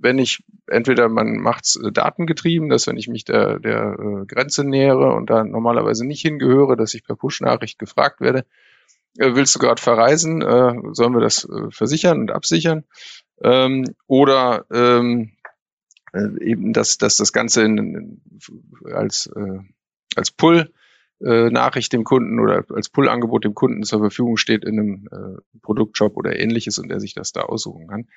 wenn 0.00 0.18
ich 0.18 0.44
entweder 0.66 1.08
man 1.08 1.36
macht's 1.36 1.76
äh, 1.76 1.92
datengetrieben, 1.92 2.68
dass 2.68 2.86
wenn 2.86 2.96
ich 2.96 3.08
mich 3.08 3.24
der, 3.24 3.58
der 3.58 3.96
äh, 3.98 4.26
Grenze 4.26 4.64
nähere 4.64 5.14
und 5.14 5.30
da 5.30 5.44
normalerweise 5.44 6.06
nicht 6.06 6.22
hingehöre, 6.22 6.76
dass 6.76 6.94
ich 6.94 7.04
per 7.04 7.16
Push-Nachricht 7.16 7.78
gefragt 7.78 8.20
werde, 8.20 8.46
äh, 9.18 9.34
willst 9.34 9.54
du 9.54 9.58
gerade 9.58 9.80
verreisen, 9.80 10.42
äh, 10.42 10.74
sollen 10.92 11.14
wir 11.14 11.20
das 11.20 11.44
äh, 11.44 11.70
versichern 11.70 12.20
und 12.20 12.30
absichern? 12.30 12.84
Ähm, 13.42 13.94
oder 14.06 14.66
ähm, 14.72 15.32
äh, 16.12 16.42
eben, 16.42 16.72
dass, 16.72 16.98
dass 16.98 17.16
das 17.16 17.32
Ganze 17.32 17.62
in, 17.62 18.20
als, 18.92 19.30
äh, 19.34 19.58
als 20.14 20.30
Pull 20.30 20.72
Nachricht 21.18 21.94
dem 21.94 22.04
Kunden 22.04 22.38
oder 22.40 22.66
als 22.74 22.90
Pull-Angebot 22.90 23.42
dem 23.42 23.54
Kunden 23.54 23.84
zur 23.84 24.00
Verfügung 24.00 24.36
steht 24.36 24.66
in 24.66 24.78
einem 24.78 25.08
äh, 25.10 25.58
Produktshop 25.62 26.14
oder 26.14 26.38
ähnliches 26.38 26.78
und 26.78 26.90
er 26.90 27.00
sich 27.00 27.14
das 27.14 27.32
da 27.32 27.40
aussuchen 27.40 27.86
kann. 27.86 28.08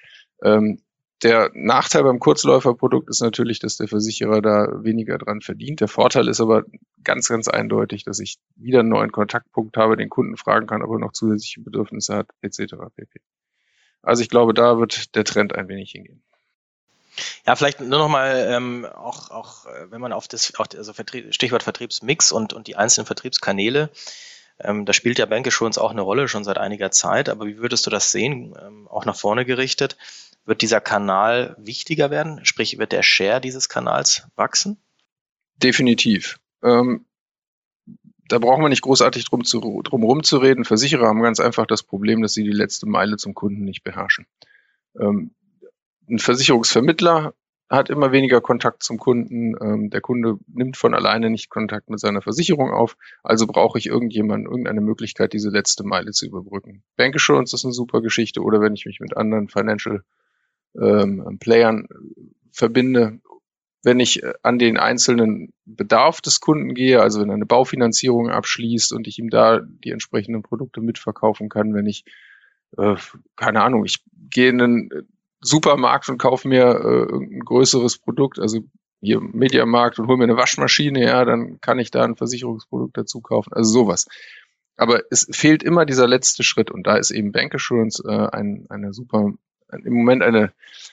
Ähm, 0.43 0.81
der 1.23 1.51
Nachteil 1.53 2.03
beim 2.03 2.19
Kurzläuferprodukt 2.19 3.10
ist 3.10 3.21
natürlich, 3.21 3.60
dass 3.60 3.77
der 3.77 3.88
Versicherer 3.88 4.41
da 4.41 4.84
weniger 4.84 5.17
dran 5.17 5.41
verdient. 5.41 5.82
Der 5.82 5.88
Vorteil 5.88 6.27
ist 6.27 6.39
aber 6.39 6.63
ganz, 7.03 7.27
ganz 7.27 7.47
eindeutig, 7.47 8.03
dass 8.05 8.19
ich 8.19 8.38
wieder 8.55 8.79
einen 8.79 8.89
neuen 8.89 9.12
Kontaktpunkt 9.12 9.75
habe, 9.75 9.97
den 9.97 10.10
Kunden 10.10 10.38
fragen 10.38 10.67
kann, 10.67 10.82
ob 10.82 10.91
er 10.91 10.99
noch 10.99 11.12
zusätzliche 11.12 11.62
Bedürfnisse 11.62 12.15
hat, 12.15 12.29
etc. 12.41 12.75
pp. 12.95 13.19
Also 14.01 14.21
ich 14.21 14.29
glaube, 14.29 14.53
da 14.53 14.79
wird 14.79 15.15
der 15.15 15.25
Trend 15.25 15.53
ein 15.53 15.67
wenig 15.67 15.91
hingehen. 15.91 16.23
Ja, 17.45 17.55
vielleicht 17.58 17.82
nur 17.82 17.99
noch 17.99 18.08
mal 18.08 18.47
ähm, 18.49 18.86
auch, 18.86 19.29
auch, 19.29 19.65
äh, 19.65 19.91
wenn 19.91 19.99
man 19.99 20.13
auf 20.13 20.29
das, 20.29 20.55
auf, 20.55 20.67
also 20.77 20.93
Vertrieb, 20.93 21.34
Stichwort 21.34 21.63
Vertriebsmix 21.63 22.32
und, 22.32 22.53
und 22.53 22.67
die 22.67 22.77
einzelnen 22.77 23.08
Vertriebskanäle, 23.08 23.89
ähm, 24.62 24.86
da 24.86 24.93
spielt 24.93 25.19
ja 25.19 25.25
Bank 25.25 25.47
Assurance 25.47 25.82
auch 25.82 25.91
eine 25.91 26.01
Rolle 26.01 26.27
schon 26.27 26.43
seit 26.43 26.58
einiger 26.58 26.91
Zeit. 26.91 27.29
Aber 27.29 27.45
wie 27.45 27.58
würdest 27.58 27.86
du 27.86 27.89
das 27.89 28.12
sehen, 28.12 28.55
ähm, 28.62 28.88
auch 28.88 29.05
nach 29.05 29.15
vorne 29.15 29.45
gerichtet? 29.45 29.97
Wird 30.49 30.63
dieser 30.63 30.81
Kanal 30.81 31.55
wichtiger 31.59 32.09
werden? 32.09 32.43
Sprich, 32.43 32.79
wird 32.79 32.91
der 32.91 33.03
Share 33.03 33.39
dieses 33.39 33.69
Kanals 33.69 34.27
wachsen? 34.35 34.79
Definitiv. 35.57 36.39
Ähm, 36.63 37.05
da 38.27 38.39
brauchen 38.39 38.63
wir 38.63 38.69
nicht 38.69 38.81
großartig 38.81 39.25
drum, 39.25 39.45
zu, 39.45 39.59
drum 39.83 40.01
rumzureden. 40.01 40.65
Versicherer 40.65 41.05
haben 41.05 41.21
ganz 41.21 41.39
einfach 41.39 41.67
das 41.67 41.83
Problem, 41.83 42.23
dass 42.23 42.33
sie 42.33 42.43
die 42.43 42.49
letzte 42.49 42.88
Meile 42.88 43.17
zum 43.17 43.35
Kunden 43.35 43.63
nicht 43.63 43.83
beherrschen. 43.83 44.25
Ähm, 44.99 45.35
ein 46.09 46.17
Versicherungsvermittler 46.17 47.35
hat 47.69 47.91
immer 47.91 48.12
weniger 48.12 48.41
Kontakt 48.41 48.81
zum 48.81 48.97
Kunden. 48.97 49.53
Ähm, 49.62 49.91
der 49.91 50.01
Kunde 50.01 50.39
nimmt 50.47 50.77
von 50.77 50.95
alleine 50.95 51.29
nicht 51.29 51.51
Kontakt 51.51 51.91
mit 51.91 51.99
seiner 51.99 52.23
Versicherung 52.23 52.71
auf. 52.71 52.97
Also 53.21 53.45
brauche 53.45 53.77
ich 53.77 53.85
irgendjemanden, 53.85 54.49
irgendeine 54.49 54.81
Möglichkeit, 54.81 55.33
diese 55.33 55.51
letzte 55.51 55.83
Meile 55.83 56.09
zu 56.09 56.25
überbrücken. 56.25 56.81
Bank 56.97 57.15
Assurance 57.15 57.55
ist 57.55 57.65
eine 57.65 57.73
super 57.73 58.01
Geschichte 58.01 58.41
oder 58.41 58.62
wenn 58.62 58.73
ich 58.73 58.88
mich 58.88 58.99
mit 58.99 59.15
anderen 59.15 59.47
Financial 59.47 60.03
ähm, 60.79 61.38
Playern 61.39 61.88
verbinde. 62.51 63.19
Wenn 63.84 63.99
ich 63.99 64.23
äh, 64.23 64.34
an 64.43 64.60
den 64.60 64.77
einzelnen 64.77 65.53
Bedarf 65.65 66.21
des 66.21 66.39
Kunden 66.39 66.73
gehe, 66.73 67.01
also 67.01 67.21
wenn 67.21 67.29
er 67.29 67.36
eine 67.36 67.45
Baufinanzierung 67.45 68.29
abschließt 68.29 68.93
und 68.93 69.08
ich 69.08 69.19
ihm 69.19 69.29
da 69.29 69.62
die 69.62 69.91
entsprechenden 69.91 70.43
Produkte 70.43 70.82
mitverkaufen 70.82 71.49
kann, 71.49 71.73
wenn 71.73 71.86
ich, 71.86 72.03
äh, 72.77 72.95
keine 73.36 73.62
Ahnung, 73.62 73.86
ich 73.86 74.03
gehe 74.29 74.49
in 74.49 74.62
einen 74.62 74.89
Supermarkt 75.41 76.10
und 76.10 76.17
kaufe 76.17 76.47
mir 76.47 76.65
äh, 76.65 77.15
ein 77.15 77.39
größeres 77.39 77.97
Produkt, 77.97 78.39
also 78.39 78.59
hier 79.01 79.22
Mediamarkt 79.22 79.97
und 79.97 80.07
hole 80.07 80.17
mir 80.17 80.26
eine 80.26 80.36
Waschmaschine, 80.36 81.05
ja, 81.05 81.24
dann 81.24 81.61
kann 81.61 81.80
ich 81.80 81.89
da 81.89 82.03
ein 82.03 82.17
Versicherungsprodukt 82.17 82.97
dazu 82.97 83.22
kaufen, 83.22 83.53
also 83.53 83.72
sowas. 83.72 84.07
Aber 84.76 85.01
es 85.09 85.28
fehlt 85.32 85.63
immer 85.63 85.86
dieser 85.86 86.07
letzte 86.07 86.43
Schritt 86.43 86.72
und 86.72 86.88
da 86.88 86.97
ist 86.97 87.11
eben 87.11 87.32
Bank 87.32 87.55
Assurance 87.55 88.03
äh, 88.05 88.28
ein, 88.36 88.65
eine 88.70 88.93
super 88.93 89.34
im 89.72 89.93
Moment 89.93 90.24
eine 90.24 90.51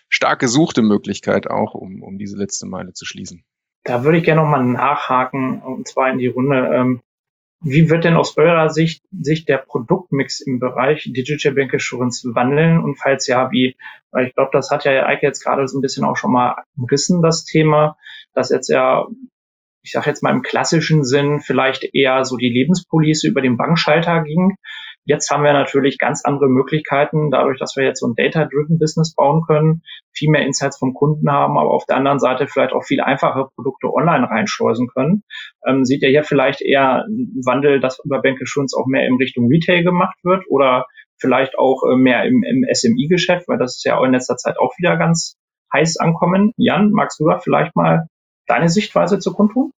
stark 0.09 0.41
gesuchte 0.41 0.83
Möglichkeit 0.83 1.49
auch, 1.49 1.75
um, 1.75 2.03
um 2.03 2.19
diese 2.19 2.37
letzte 2.37 2.67
Meile 2.67 2.93
zu 2.93 3.05
schließen. 3.05 3.45
Da 3.85 4.05
würde 4.05 4.19
ich 4.19 4.25
gerne 4.25 4.43
nochmal 4.43 4.65
nachhaken, 4.65 5.63
und 5.63 5.87
zwar 5.87 6.11
in 6.11 6.19
die 6.19 6.27
Runde. 6.27 6.71
Ähm, 6.75 7.01
wie 7.63 7.89
wird 7.89 8.05
denn 8.05 8.17
aus 8.17 8.37
eurer 8.37 8.69
Sicht 8.69 9.03
sich 9.11 9.45
der 9.45 9.59
Produktmix 9.59 10.41
im 10.41 10.59
Bereich 10.59 11.05
Digital 11.05 11.53
Bank 11.55 11.73
Assurance 11.75 12.29
wandeln? 12.35 12.83
Und 12.83 12.97
falls 12.97 13.27
ja, 13.27 13.51
wie? 13.51 13.77
Weil 14.11 14.27
ich 14.27 14.35
glaube, 14.35 14.51
das 14.53 14.71
hat 14.71 14.85
ja 14.85 15.07
Eike 15.07 15.27
jetzt 15.27 15.43
gerade 15.43 15.67
so 15.67 15.79
ein 15.79 15.83
bisschen 15.83 16.05
auch 16.05 16.17
schon 16.17 16.33
mal 16.33 16.63
umrissen, 16.77 17.23
das 17.23 17.45
Thema, 17.45 17.97
dass 18.35 18.51
jetzt 18.51 18.69
ja, 18.69 19.07
ich 19.83 19.93
sage 19.93 20.11
jetzt 20.11 20.23
mal 20.23 20.33
im 20.33 20.43
klassischen 20.43 21.05
Sinn, 21.05 21.41
vielleicht 21.41 21.95
eher 21.95 22.25
so 22.25 22.37
die 22.37 22.51
Lebenspolice 22.51 23.27
über 23.27 23.41
den 23.41 23.57
Bankschalter 23.57 24.23
ging 24.23 24.57
Jetzt 25.07 25.31
haben 25.31 25.45
wir 25.45 25.53
natürlich 25.53 25.99
ganz 25.99 26.23
andere 26.25 26.49
Möglichkeiten, 26.49 27.31
dadurch, 27.31 27.61
dass 27.61 27.77
wir 27.77 27.85
jetzt 27.85 28.01
so 28.01 28.09
ein 28.09 28.17
Data-Driven 28.17 28.79
Business 28.79 29.15
bauen 29.15 29.43
können, 29.47 29.83
viel 30.13 30.31
mehr 30.31 30.45
Insights 30.45 30.79
vom 30.79 30.95
Kunden 30.95 31.31
haben, 31.31 31.57
aber 31.57 31.71
auf 31.71 31.87
der 31.87 31.97
anderen 31.97 32.19
Seite 32.19 32.49
vielleicht 32.49 32.73
auch 32.73 32.85
viel 32.85 33.01
einfache 33.01 33.49
Produkte 33.55 33.93
online 33.93 34.29
reinschleusen 34.29 34.89
können. 34.89 35.23
Ähm, 35.65 35.85
sieht 35.85 36.03
ihr 36.03 36.09
hier 36.09 36.25
vielleicht 36.25 36.61
eher 36.61 37.05
einen 37.05 37.41
Wandel, 37.47 37.79
dass 37.79 38.01
über 38.05 38.21
Bank 38.21 38.43
Assurance 38.43 38.77
auch 38.77 38.87
mehr 38.87 39.07
in 39.07 39.15
Richtung 39.15 39.49
Retail 39.49 39.85
gemacht 39.85 40.19
wird 40.25 40.45
oder 40.49 40.87
vielleicht 41.19 41.57
auch 41.57 41.85
äh, 41.85 41.97
mehr 41.97 42.25
im, 42.25 42.43
im 42.43 42.67
SMI-Geschäft, 42.69 43.47
weil 43.47 43.59
das 43.59 43.77
ist 43.77 43.85
ja 43.85 43.99
auch 43.99 44.05
in 44.05 44.13
letzter 44.13 44.37
Zeit 44.37 44.59
auch 44.59 44.77
wieder 44.77 44.97
ganz 44.97 45.37
heiß 45.73 45.99
ankommen. 45.99 46.53
Jan, 46.57 46.91
magst 46.91 47.21
du 47.21 47.29
da 47.29 47.39
vielleicht 47.39 47.77
mal 47.77 48.09
deine 48.49 48.69
Sichtweise 48.69 49.21
zu 49.21 49.33
kundtun? 49.33 49.71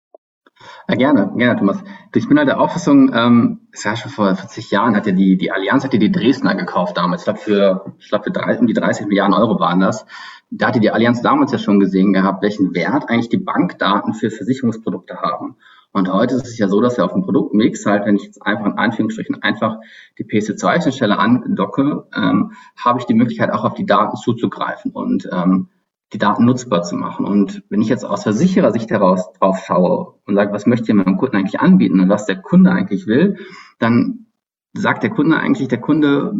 Ja, 0.88 0.94
gerne, 0.94 1.32
gerne, 1.36 1.58
Thomas. 1.58 1.82
Ich 2.14 2.28
bin 2.28 2.38
halt 2.38 2.48
der 2.48 2.60
Auffassung, 2.60 3.12
ähm, 3.14 3.60
es 3.72 3.84
war 3.84 3.96
schon 3.96 4.10
vor 4.10 4.34
40 4.34 4.70
Jahren, 4.70 4.96
hat 4.96 5.06
ja 5.06 5.12
die, 5.12 5.36
die 5.36 5.52
Allianz 5.52 5.84
hat 5.84 5.92
ja 5.92 6.00
die 6.00 6.10
Dresdner 6.10 6.54
gekauft 6.54 6.96
damals. 6.96 7.22
Ich 7.22 7.24
glaube, 7.24 7.38
für, 7.38 7.94
ich 7.98 8.08
glaube, 8.08 8.24
für 8.24 8.30
drei, 8.30 8.58
um 8.58 8.66
die 8.66 8.72
30 8.72 9.06
Milliarden 9.06 9.34
Euro 9.34 9.60
waren 9.60 9.80
das. 9.80 10.06
Da 10.50 10.68
hatte 10.68 10.80
die 10.80 10.90
Allianz 10.90 11.22
damals 11.22 11.52
ja 11.52 11.58
schon 11.58 11.78
gesehen 11.78 12.12
gehabt, 12.12 12.42
welchen 12.42 12.74
Wert 12.74 13.08
eigentlich 13.08 13.28
die 13.28 13.36
Bankdaten 13.36 14.14
für 14.14 14.30
Versicherungsprodukte 14.30 15.18
haben. 15.18 15.56
Und 15.92 16.12
heute 16.12 16.34
ist 16.34 16.46
es 16.46 16.58
ja 16.58 16.68
so, 16.68 16.80
dass 16.80 16.96
wir 16.96 17.04
auf 17.04 17.12
dem 17.12 17.22
Produktmix 17.22 17.86
halt, 17.86 18.04
wenn 18.04 18.16
ich 18.16 18.24
jetzt 18.24 18.44
einfach 18.44 18.66
in 18.66 18.78
Anführungsstrichen 18.78 19.42
einfach 19.42 19.78
die 20.18 20.24
PC2-Schnittstelle 20.24 21.18
andocke, 21.18 22.06
ähm, 22.14 22.52
habe 22.82 22.98
ich 22.98 23.06
die 23.06 23.14
Möglichkeit 23.14 23.50
auch 23.50 23.64
auf 23.64 23.74
die 23.74 23.86
Daten 23.86 24.16
zuzugreifen. 24.16 24.90
Und 24.92 25.28
ähm, 25.32 25.68
die 26.12 26.18
Daten 26.18 26.44
nutzbar 26.44 26.82
zu 26.82 26.96
machen. 26.96 27.26
Und 27.26 27.62
wenn 27.68 27.82
ich 27.82 27.88
jetzt 27.88 28.04
aus 28.04 28.22
Versicherersicht 28.22 28.90
heraus 28.90 29.32
drauf 29.34 29.58
schaue 29.66 30.14
und 30.26 30.34
sage, 30.34 30.52
was 30.52 30.66
möchte 30.66 30.90
ich 30.90 30.94
meinem 30.94 31.18
Kunden 31.18 31.36
eigentlich 31.36 31.60
anbieten 31.60 32.00
und 32.00 32.08
was 32.08 32.26
der 32.26 32.36
Kunde 32.36 32.70
eigentlich 32.70 33.06
will, 33.06 33.36
dann 33.78 34.26
sagt 34.72 35.02
der 35.02 35.10
Kunde 35.10 35.36
eigentlich, 35.36 35.68
der 35.68 35.80
Kunde 35.80 36.34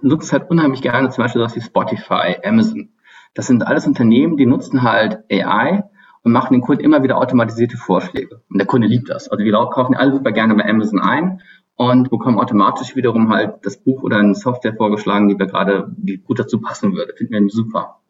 nutzt 0.00 0.32
halt 0.32 0.50
unheimlich 0.50 0.80
gerne 0.80 1.10
zum 1.10 1.22
Beispiel 1.22 1.40
sowas 1.40 1.56
wie 1.56 1.60
Spotify, 1.60 2.36
Amazon. 2.44 2.90
Das 3.34 3.46
sind 3.46 3.66
alles 3.66 3.86
Unternehmen, 3.86 4.36
die 4.36 4.46
nutzen 4.46 4.82
halt 4.82 5.24
AI 5.30 5.84
und 6.22 6.32
machen 6.32 6.54
den 6.54 6.62
Kunden 6.62 6.82
immer 6.82 7.02
wieder 7.02 7.18
automatisierte 7.18 7.76
Vorschläge. 7.76 8.42
Und 8.48 8.58
der 8.58 8.66
Kunde 8.66 8.86
liebt 8.86 9.10
das. 9.10 9.28
Also 9.28 9.44
wir 9.44 9.52
kaufen 9.52 9.94
alle 9.94 10.12
super 10.12 10.32
gerne 10.32 10.54
bei 10.54 10.64
Amazon 10.68 11.00
ein 11.00 11.40
und 11.76 12.10
bekommen 12.10 12.38
automatisch 12.38 12.96
wiederum 12.96 13.30
halt 13.30 13.56
das 13.62 13.76
Buch 13.76 14.02
oder 14.02 14.18
eine 14.18 14.34
Software 14.34 14.74
vorgeschlagen, 14.74 15.28
die 15.28 15.38
wir 15.38 15.46
gerade, 15.46 15.94
gut 16.24 16.38
dazu 16.38 16.60
passen 16.60 16.94
würde. 16.94 17.14
Finden 17.16 17.34
wir 17.34 17.50
super. 17.50 18.00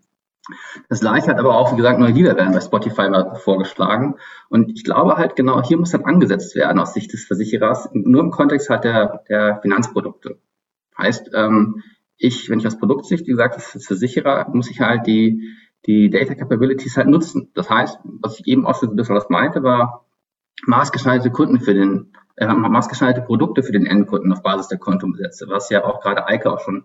Das 0.89 1.01
gleiche 1.01 1.29
hat 1.29 1.39
aber 1.39 1.57
auch, 1.57 1.73
wie 1.73 1.77
gesagt, 1.77 1.99
neue 1.99 2.13
Lieder 2.13 2.37
werden 2.37 2.53
bei 2.53 2.61
Spotify 2.61 3.09
vorgeschlagen. 3.37 4.17
Und 4.49 4.71
ich 4.71 4.85
glaube 4.85 5.17
halt 5.17 5.37
genau, 5.37 5.63
hier 5.63 5.79
muss 5.79 5.95
halt 5.95 6.05
angesetzt 6.05 6.55
werden 6.55 6.79
aus 6.79 6.95
Sicht 6.95 7.13
des 7.13 7.25
Versicherers, 7.25 7.89
nur 7.93 8.23
im 8.23 8.31
Kontext 8.31 8.69
halt 8.69 8.85
der, 8.85 9.23
der 9.29 9.61
Finanzprodukte. 9.63 10.39
Heißt, 10.99 11.31
ähm, 11.35 11.83
ich, 12.17 12.49
wenn 12.51 12.59
ich 12.59 12.67
aus 12.67 12.79
Produktsicht, 12.79 13.27
wie 13.27 13.33
gesagt, 13.33 13.55
als 13.55 13.87
Versicherer, 13.87 14.49
muss 14.53 14.71
ich 14.71 14.81
halt 14.81 15.07
die, 15.07 15.57
die 15.87 16.11
Data 16.11 16.35
Capabilities 16.35 16.97
halt 16.97 17.09
nutzen. 17.09 17.51
Das 17.55 17.69
heißt, 17.69 17.99
was 18.05 18.39
ich 18.39 18.47
eben 18.47 18.67
auch 18.67 18.79
schon 18.79 18.91
ein 18.91 18.97
bisschen 18.97 19.17
was 19.17 19.29
meinte, 19.29 19.63
war 19.63 20.07
maßgeschneiderte 20.67 21.31
Kunden 21.31 21.61
für 21.61 21.75
den, 21.75 22.13
äh, 22.37 22.47
maßgeschneiderte 22.47 23.27
Produkte 23.27 23.63
für 23.63 23.73
den 23.73 23.87
Endkunden 23.87 24.33
auf 24.33 24.43
Basis 24.43 24.69
der 24.69 24.79
Kontoumsätze, 24.79 25.47
was 25.49 25.71
ja 25.71 25.85
auch 25.85 26.01
gerade 26.01 26.27
Eike 26.27 26.53
auch 26.53 26.61
schon, 26.61 26.85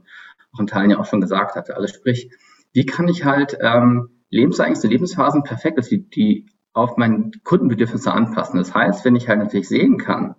auch 0.54 0.60
in 0.60 0.68
Teilen 0.68 0.90
ja 0.90 1.00
auch 1.00 1.06
schon 1.06 1.22
gesagt 1.22 1.56
hatte. 1.56 1.76
Also 1.76 1.88
sprich, 1.88 2.32
wie 2.74 2.86
kann 2.86 3.08
ich 3.08 3.26
halt 3.26 3.58
ähm, 3.62 4.10
Lebensereignisse, 4.30 4.88
Lebensphasen 4.88 5.44
perfekt, 5.44 5.78
dass 5.78 5.90
die, 5.90 6.10
die 6.10 6.48
auf 6.74 6.98
meine 6.98 7.32
Kundenbedürfnisse 7.44 8.12
anpassen. 8.12 8.58
Das 8.58 8.74
heißt, 8.74 9.04
wenn 9.06 9.16
ich 9.16 9.28
halt 9.28 9.40
natürlich 9.40 9.68
sehen 9.68 9.98
kann, 9.98 10.36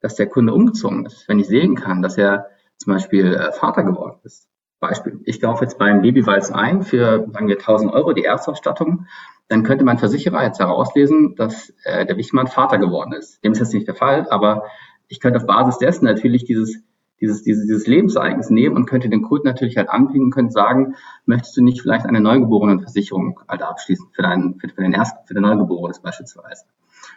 dass 0.00 0.14
der 0.14 0.28
Kunde 0.28 0.52
umgezogen 0.52 1.06
ist, 1.06 1.28
wenn 1.28 1.38
ich 1.38 1.46
sehen 1.46 1.74
kann, 1.74 2.02
dass 2.02 2.18
er 2.18 2.46
zum 2.76 2.92
Beispiel 2.92 3.34
äh, 3.34 3.52
Vater 3.52 3.82
geworden 3.82 4.20
ist. 4.24 4.48
Beispiel, 4.80 5.20
ich 5.24 5.40
kaufe 5.40 5.64
jetzt 5.64 5.78
beim 5.78 6.02
Babywalz 6.02 6.50
ein 6.50 6.82
für, 6.82 7.28
sagen 7.32 7.46
wir, 7.46 7.56
1000 7.56 7.92
Euro 7.92 8.12
die 8.12 8.24
Erstausstattung, 8.24 9.06
dann 9.48 9.62
könnte 9.62 9.84
mein 9.84 9.98
Versicherer 9.98 10.42
jetzt 10.42 10.58
herauslesen, 10.58 11.36
dass 11.36 11.72
äh, 11.84 12.04
der 12.04 12.16
Wichmann 12.16 12.48
Vater 12.48 12.78
geworden 12.78 13.12
ist. 13.12 13.42
Dem 13.44 13.52
ist 13.52 13.60
jetzt 13.60 13.74
nicht 13.74 13.86
der 13.86 13.94
Fall, 13.94 14.26
aber 14.28 14.64
ich 15.08 15.20
könnte 15.20 15.38
auf 15.38 15.46
Basis 15.46 15.78
dessen 15.78 16.06
natürlich 16.06 16.44
dieses 16.44 16.82
dieses, 17.22 17.42
dieses, 17.42 17.66
dieses 17.66 17.86
Lebensereignis 17.86 18.50
nehmen 18.50 18.76
und 18.76 18.86
könnte 18.86 19.08
den 19.08 19.22
Kunden 19.22 19.46
natürlich 19.46 19.76
halt 19.76 19.88
anbieten, 19.88 20.30
könnte 20.30 20.52
sagen, 20.52 20.96
möchtest 21.24 21.56
du 21.56 21.62
nicht 21.62 21.80
vielleicht 21.80 22.04
eine 22.04 22.20
Neugeborenenversicherung 22.20 23.40
halt 23.48 23.62
abschließen 23.62 24.08
für 24.12 24.22
deinen, 24.22 24.58
für, 24.58 24.68
für 24.68 24.82
den 24.82 24.92
ersten, 24.92 25.26
für 25.26 25.34
den 25.34 25.44
Neugeborenen 25.44 25.96
beispielsweise. 26.02 26.64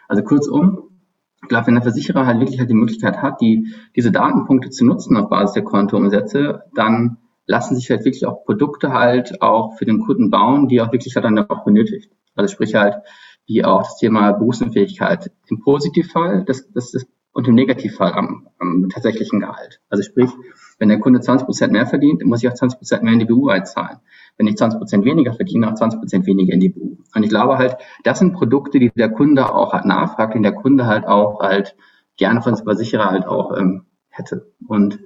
Also 0.08 0.22
kurzum, 0.22 0.90
ich 1.42 1.48
glaube, 1.48 1.66
wenn 1.66 1.74
der 1.74 1.82
Versicherer 1.82 2.24
halt 2.24 2.38
wirklich 2.38 2.60
halt 2.60 2.70
die 2.70 2.74
Möglichkeit 2.74 3.20
hat, 3.20 3.40
die, 3.40 3.74
diese 3.96 4.12
Datenpunkte 4.12 4.70
zu 4.70 4.86
nutzen 4.86 5.16
auf 5.16 5.28
Basis 5.28 5.54
der 5.54 5.64
Kontoumsätze, 5.64 6.62
dann 6.74 7.18
lassen 7.46 7.74
sich 7.74 7.90
halt 7.90 8.04
wirklich 8.04 8.26
auch 8.26 8.44
Produkte 8.44 8.92
halt 8.92 9.42
auch 9.42 9.76
für 9.76 9.84
den 9.84 10.00
Kunden 10.00 10.30
bauen, 10.30 10.68
die 10.68 10.80
auch 10.80 10.92
wirklich 10.92 11.16
halt 11.16 11.24
dann 11.24 11.38
auch 11.38 11.64
benötigt. 11.64 12.10
Also 12.36 12.52
sprich 12.52 12.74
halt, 12.76 12.94
wie 13.46 13.64
auch 13.64 13.82
das 13.82 13.96
Thema 13.98 14.32
Berufsunfähigkeit. 14.32 15.30
Im 15.48 15.60
Positivfall, 15.60 16.44
das, 16.44 16.70
das, 16.72 16.92
das 16.92 17.06
und 17.36 17.46
im 17.46 17.54
Negativfall 17.54 18.14
am, 18.14 18.48
am 18.58 18.88
tatsächlichen 18.88 19.40
Gehalt. 19.40 19.82
Also 19.90 20.02
sprich, 20.02 20.30
wenn 20.78 20.88
der 20.88 20.98
Kunde 20.98 21.20
20 21.20 21.44
Prozent 21.44 21.70
mehr 21.70 21.84
verdient, 21.84 22.24
muss 22.24 22.42
ich 22.42 22.48
auch 22.48 22.54
20 22.54 22.78
Prozent 22.78 23.02
mehr 23.02 23.12
in 23.12 23.18
die 23.18 23.26
BU 23.26 23.48
einzahlen. 23.48 23.98
Wenn 24.38 24.46
ich 24.46 24.56
20 24.56 24.78
Prozent 24.78 25.04
weniger 25.04 25.34
verdiene, 25.34 25.68
auch 25.68 25.74
20 25.74 26.00
Prozent 26.00 26.26
weniger 26.26 26.54
in 26.54 26.60
die 26.60 26.70
BU. 26.70 26.96
Und 27.14 27.22
ich 27.22 27.28
glaube 27.28 27.58
halt, 27.58 27.76
das 28.04 28.20
sind 28.20 28.32
Produkte, 28.32 28.78
die 28.78 28.90
der 28.90 29.10
Kunde 29.10 29.54
auch 29.54 29.74
halt 29.74 29.84
nachfragt, 29.84 30.34
die 30.34 30.40
der 30.40 30.54
Kunde 30.54 30.86
halt 30.86 31.06
auch 31.06 31.40
halt 31.40 31.76
gerne 32.16 32.40
von 32.40 32.56
Versicherer 32.56 33.10
halt 33.10 33.26
auch 33.26 33.54
ähm, 33.54 33.84
hätte. 34.08 34.50
Und 34.66 34.98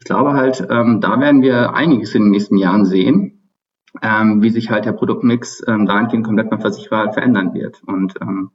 ich 0.00 0.04
glaube 0.04 0.34
halt, 0.34 0.66
ähm, 0.68 1.00
da 1.00 1.18
werden 1.18 1.40
wir 1.40 1.72
einiges 1.72 2.14
in 2.14 2.24
den 2.24 2.30
nächsten 2.30 2.58
Jahren 2.58 2.84
sehen, 2.84 3.54
ähm, 4.02 4.42
wie 4.42 4.50
sich 4.50 4.68
halt 4.68 4.84
der 4.84 4.92
Produktmix 4.92 5.62
ähm, 5.66 5.86
dahingehend 5.86 6.26
komplett 6.26 6.50
beim 6.50 6.60
Versicherer 6.60 6.98
halt 6.98 7.14
verändern 7.14 7.54
wird. 7.54 7.82
Und 7.86 8.16
ähm, 8.20 8.50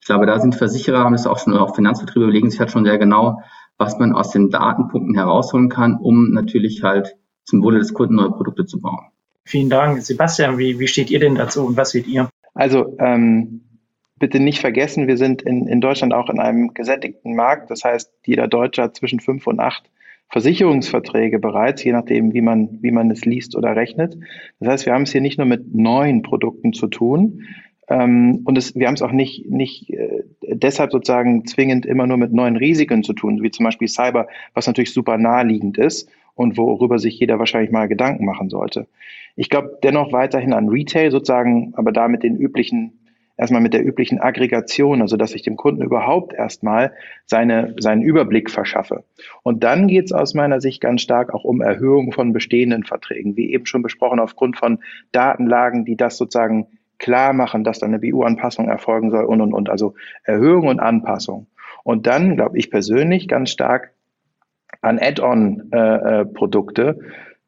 ich 0.00 0.06
glaube, 0.06 0.26
da 0.26 0.38
sind 0.38 0.54
Versicherer, 0.54 1.00
haben 1.00 1.12
das 1.12 1.26
auch 1.26 1.38
schon, 1.38 1.56
auch 1.56 1.74
Finanzbetriebe 1.74 2.24
überlegen 2.24 2.50
sich 2.50 2.60
halt 2.60 2.70
schon 2.70 2.84
sehr 2.84 2.98
genau, 2.98 3.42
was 3.76 3.98
man 3.98 4.12
aus 4.12 4.30
den 4.30 4.50
Datenpunkten 4.50 5.14
herausholen 5.14 5.68
kann, 5.68 5.96
um 5.96 6.30
natürlich 6.32 6.82
halt 6.82 7.16
zum 7.44 7.62
Wohle 7.62 7.78
des 7.78 7.94
Kunden 7.94 8.16
neue 8.16 8.30
Produkte 8.30 8.66
zu 8.66 8.80
bauen. 8.80 9.06
Vielen 9.44 9.70
Dank. 9.70 10.02
Sebastian, 10.02 10.58
wie, 10.58 10.78
wie 10.78 10.88
steht 10.88 11.10
ihr 11.10 11.20
denn 11.20 11.34
dazu 11.34 11.64
und 11.64 11.76
was 11.76 11.90
seht 11.90 12.06
ihr? 12.06 12.28
Also 12.54 12.96
ähm, 12.98 13.62
bitte 14.18 14.40
nicht 14.40 14.60
vergessen, 14.60 15.06
wir 15.06 15.16
sind 15.16 15.42
in, 15.42 15.66
in 15.66 15.80
Deutschland 15.80 16.12
auch 16.12 16.28
in 16.28 16.40
einem 16.40 16.74
gesättigten 16.74 17.34
Markt. 17.34 17.70
Das 17.70 17.84
heißt, 17.84 18.12
jeder 18.26 18.48
Deutsche 18.48 18.82
hat 18.82 18.96
zwischen 18.96 19.20
fünf 19.20 19.46
und 19.46 19.60
acht 19.60 19.90
Versicherungsverträge 20.30 21.38
bereits, 21.38 21.82
je 21.82 21.92
nachdem, 21.92 22.34
wie 22.34 22.42
man, 22.42 22.82
wie 22.82 22.90
man 22.90 23.10
es 23.10 23.24
liest 23.24 23.56
oder 23.56 23.74
rechnet. 23.74 24.18
Das 24.60 24.68
heißt, 24.68 24.86
wir 24.86 24.92
haben 24.92 25.02
es 25.02 25.12
hier 25.12 25.22
nicht 25.22 25.38
nur 25.38 25.46
mit 25.46 25.74
neuen 25.74 26.22
Produkten 26.22 26.74
zu 26.74 26.88
tun, 26.88 27.44
und 27.90 28.58
es, 28.58 28.74
wir 28.74 28.86
haben 28.86 28.94
es 28.94 29.02
auch 29.02 29.12
nicht, 29.12 29.50
nicht 29.50 29.90
äh, 29.90 30.24
deshalb 30.42 30.92
sozusagen 30.92 31.46
zwingend 31.46 31.86
immer 31.86 32.06
nur 32.06 32.18
mit 32.18 32.32
neuen 32.32 32.56
Risiken 32.56 33.02
zu 33.02 33.14
tun, 33.14 33.42
wie 33.42 33.50
zum 33.50 33.64
Beispiel 33.64 33.88
Cyber, 33.88 34.28
was 34.52 34.66
natürlich 34.66 34.92
super 34.92 35.16
naheliegend 35.16 35.78
ist 35.78 36.10
und 36.34 36.56
worüber 36.58 36.98
sich 36.98 37.18
jeder 37.18 37.38
wahrscheinlich 37.38 37.70
mal 37.70 37.88
Gedanken 37.88 38.26
machen 38.26 38.50
sollte. 38.50 38.86
Ich 39.36 39.48
glaube 39.48 39.78
dennoch 39.82 40.12
weiterhin 40.12 40.52
an 40.52 40.68
Retail 40.68 41.10
sozusagen, 41.10 41.72
aber 41.76 41.90
da 41.90 42.08
mit 42.08 42.22
den 42.22 42.36
üblichen, 42.36 42.92
erstmal 43.38 43.62
mit 43.62 43.72
der 43.72 43.86
üblichen 43.86 44.20
Aggregation, 44.20 45.00
also 45.00 45.16
dass 45.16 45.34
ich 45.34 45.42
dem 45.42 45.56
Kunden 45.56 45.82
überhaupt 45.82 46.34
erstmal 46.34 46.92
seine, 47.24 47.74
seinen 47.78 48.02
Überblick 48.02 48.50
verschaffe. 48.50 49.04
Und 49.42 49.64
dann 49.64 49.88
geht 49.88 50.06
es 50.06 50.12
aus 50.12 50.34
meiner 50.34 50.60
Sicht 50.60 50.80
ganz 50.82 51.00
stark 51.00 51.32
auch 51.32 51.44
um 51.44 51.62
Erhöhung 51.62 52.12
von 52.12 52.32
bestehenden 52.32 52.84
Verträgen, 52.84 53.36
wie 53.36 53.52
eben 53.52 53.64
schon 53.64 53.82
besprochen, 53.82 54.20
aufgrund 54.20 54.58
von 54.58 54.80
Datenlagen, 55.12 55.84
die 55.86 55.96
das 55.96 56.18
sozusagen 56.18 56.66
klar 56.98 57.32
machen, 57.32 57.64
dass 57.64 57.78
da 57.78 57.86
eine 57.86 57.98
BU-Anpassung 57.98 58.68
erfolgen 58.68 59.10
soll 59.10 59.24
und, 59.24 59.40
und, 59.40 59.52
und. 59.52 59.70
Also 59.70 59.94
Erhöhung 60.24 60.66
und 60.68 60.80
Anpassung. 60.80 61.46
Und 61.84 62.06
dann 62.06 62.36
glaube 62.36 62.58
ich 62.58 62.70
persönlich 62.70 63.28
ganz 63.28 63.50
stark 63.50 63.92
an 64.80 64.98
Add-on-Produkte, 64.98 66.82
äh, 66.82 66.90
äh, 66.90 66.96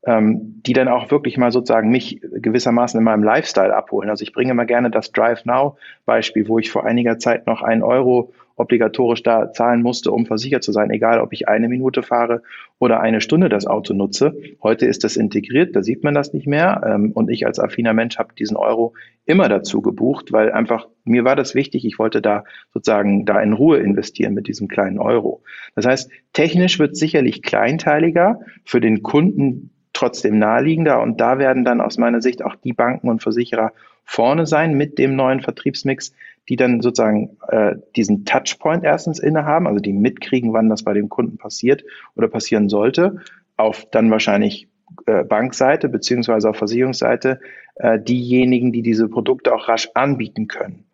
ähm, 0.07 0.63
die 0.65 0.73
dann 0.73 0.89
auch 0.89 1.11
wirklich 1.11 1.37
mal 1.37 1.53
sozusagen 1.53 1.91
mich 1.91 2.21
gewissermaßen 2.23 2.99
in 2.99 3.05
meinem 3.05 3.23
Lifestyle 3.23 3.75
abholen. 3.75 4.09
Also 4.09 4.23
ich 4.23 4.33
bringe 4.33 4.55
mal 4.55 4.65
gerne 4.65 4.91
das 4.91 5.13
Drive 5.13 5.45
Now 5.45 5.77
Beispiel, 6.07 6.49
wo 6.49 6.59
ich 6.59 6.71
vor 6.71 6.85
einiger 6.87 7.19
Zeit 7.19 7.47
noch 7.47 7.63
einen 7.63 7.83
Euro 7.83 8.33
obligatorisch 8.61 9.23
da 9.23 9.53
zahlen 9.53 9.83
musste, 9.83 10.13
um 10.13 10.27
versichert 10.27 10.63
zu 10.63 10.71
sein, 10.71 10.91
egal 10.91 11.21
ob 11.21 11.33
ich 11.33 11.49
eine 11.49 11.69
Minute 11.69 12.03
fahre 12.03 12.43
oder 12.79 13.01
eine 13.01 13.21
Stunde 13.21 13.49
das 13.49 13.67
Auto 13.67 13.95
nutze. 13.95 14.37
Heute 14.63 14.87
ist 14.87 15.03
das 15.03 15.17
integriert, 15.17 15.75
da 15.75 15.83
sieht 15.83 16.05
man 16.05 16.15
das 16.15 16.35
nicht 16.35 16.47
mehr. 16.47 16.83
Ähm, 16.87 17.13
und 17.13 17.31
ich 17.31 17.47
als 17.47 17.59
affiner 17.59 17.95
Mensch 17.95 18.19
habe 18.19 18.35
diesen 18.35 18.57
Euro 18.57 18.93
immer 19.25 19.49
dazu 19.49 19.81
gebucht, 19.81 20.33
weil 20.33 20.53
einfach 20.53 20.89
mir 21.05 21.25
war 21.25 21.37
das 21.37 21.55
wichtig, 21.55 21.85
ich 21.85 21.99
wollte 21.99 22.21
da 22.21 22.45
sozusagen 22.73 23.25
da 23.25 23.41
in 23.41 23.55
Ruhe 23.55 23.79
investieren 23.79 24.35
mit 24.35 24.47
diesem 24.47 24.69
kleinen 24.69 24.99
Euro. 24.99 25.43
Das 25.75 25.87
heißt, 25.87 26.11
technisch 26.33 26.79
wird 26.79 26.97
sicherlich 26.97 27.43
kleinteiliger, 27.43 28.41
für 28.65 28.81
den 28.81 29.03
Kunden 29.03 29.71
trotzdem 30.01 30.39
naheliegender 30.39 31.03
und 31.03 31.21
da 31.21 31.39
werden 31.39 31.65
dann 31.65 31.81
aus 31.81 31.99
meiner 31.99 32.23
Sicht 32.23 32.43
auch 32.43 32.57
die 32.57 32.73
Banken 32.73 33.09
und 33.09 33.23
Versicherer 33.23 33.73
vorne 34.05 34.47
sein 34.47 34.75
mit 34.75 34.99
dem 34.99 35.15
neuen 35.15 35.41
Vertriebsmix, 35.41 36.13
die 36.49 36.57
dann 36.57 36.81
sozusagen 36.81 37.37
äh, 37.49 37.77
diesen 37.97 38.25
Touchpoint 38.25 38.83
erstens 38.83 39.19
innehaben, 39.19 39.67
also 39.67 39.79
die 39.79 39.93
mitkriegen, 39.93 40.55
wann 40.55 40.71
das 40.71 40.83
bei 40.83 40.95
dem 40.95 41.11
Kunden 41.11 41.37
passiert 41.37 41.85
oder 42.17 42.29
passieren 42.29 42.71
sollte, 42.71 43.19
auf 43.59 43.87
dann 43.91 44.11
wahrscheinlich 44.11 44.69
äh, 45.05 45.23
Bankseite 45.23 45.91
beziehungsweise 45.91 46.49
auf 46.49 46.57
Versicherungsseite 46.57 47.39
äh, 47.77 48.01
diejenigen, 48.01 48.73
die 48.73 48.83
diese 48.83 49.07
Produkte 49.07 49.55
auch 49.55 49.69
rasch 49.69 49.91
anbieten 49.95 50.49
können. 50.49 50.87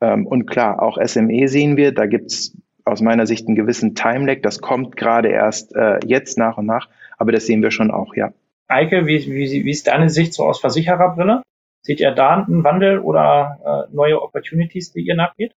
Ähm, 0.00 0.24
und 0.26 0.46
klar, 0.46 0.80
auch 0.80 0.98
SME 1.04 1.48
sehen 1.48 1.76
wir, 1.76 1.92
da 1.92 2.06
gibt's 2.06 2.56
aus 2.84 3.00
meiner 3.00 3.26
Sicht 3.26 3.48
einen 3.48 3.56
gewissen 3.56 3.94
Timelag. 3.94 4.42
Das 4.42 4.60
kommt 4.60 4.96
gerade 4.96 5.28
erst 5.28 5.74
äh, 5.74 5.98
jetzt 6.06 6.38
nach 6.38 6.58
und 6.58 6.66
nach, 6.66 6.88
aber 7.18 7.32
das 7.32 7.46
sehen 7.46 7.62
wir 7.62 7.72
schon 7.72 7.90
auch, 7.90 8.14
ja. 8.14 8.32
Eike, 8.72 9.06
wie, 9.06 9.26
wie, 9.26 9.64
wie 9.64 9.70
ist 9.70 9.86
deine 9.86 10.10
Sicht 10.10 10.34
so 10.34 10.44
aus 10.44 10.60
Versichererbrille? 10.60 11.42
Seht 11.82 12.00
ihr 12.00 12.12
da 12.12 12.36
einen 12.36 12.64
Wandel 12.64 13.00
oder 13.00 13.88
äh, 13.90 13.94
neue 13.94 14.22
Opportunities, 14.22 14.92
die 14.92 15.00
ihr 15.00 15.16
nachgeht? 15.16 15.54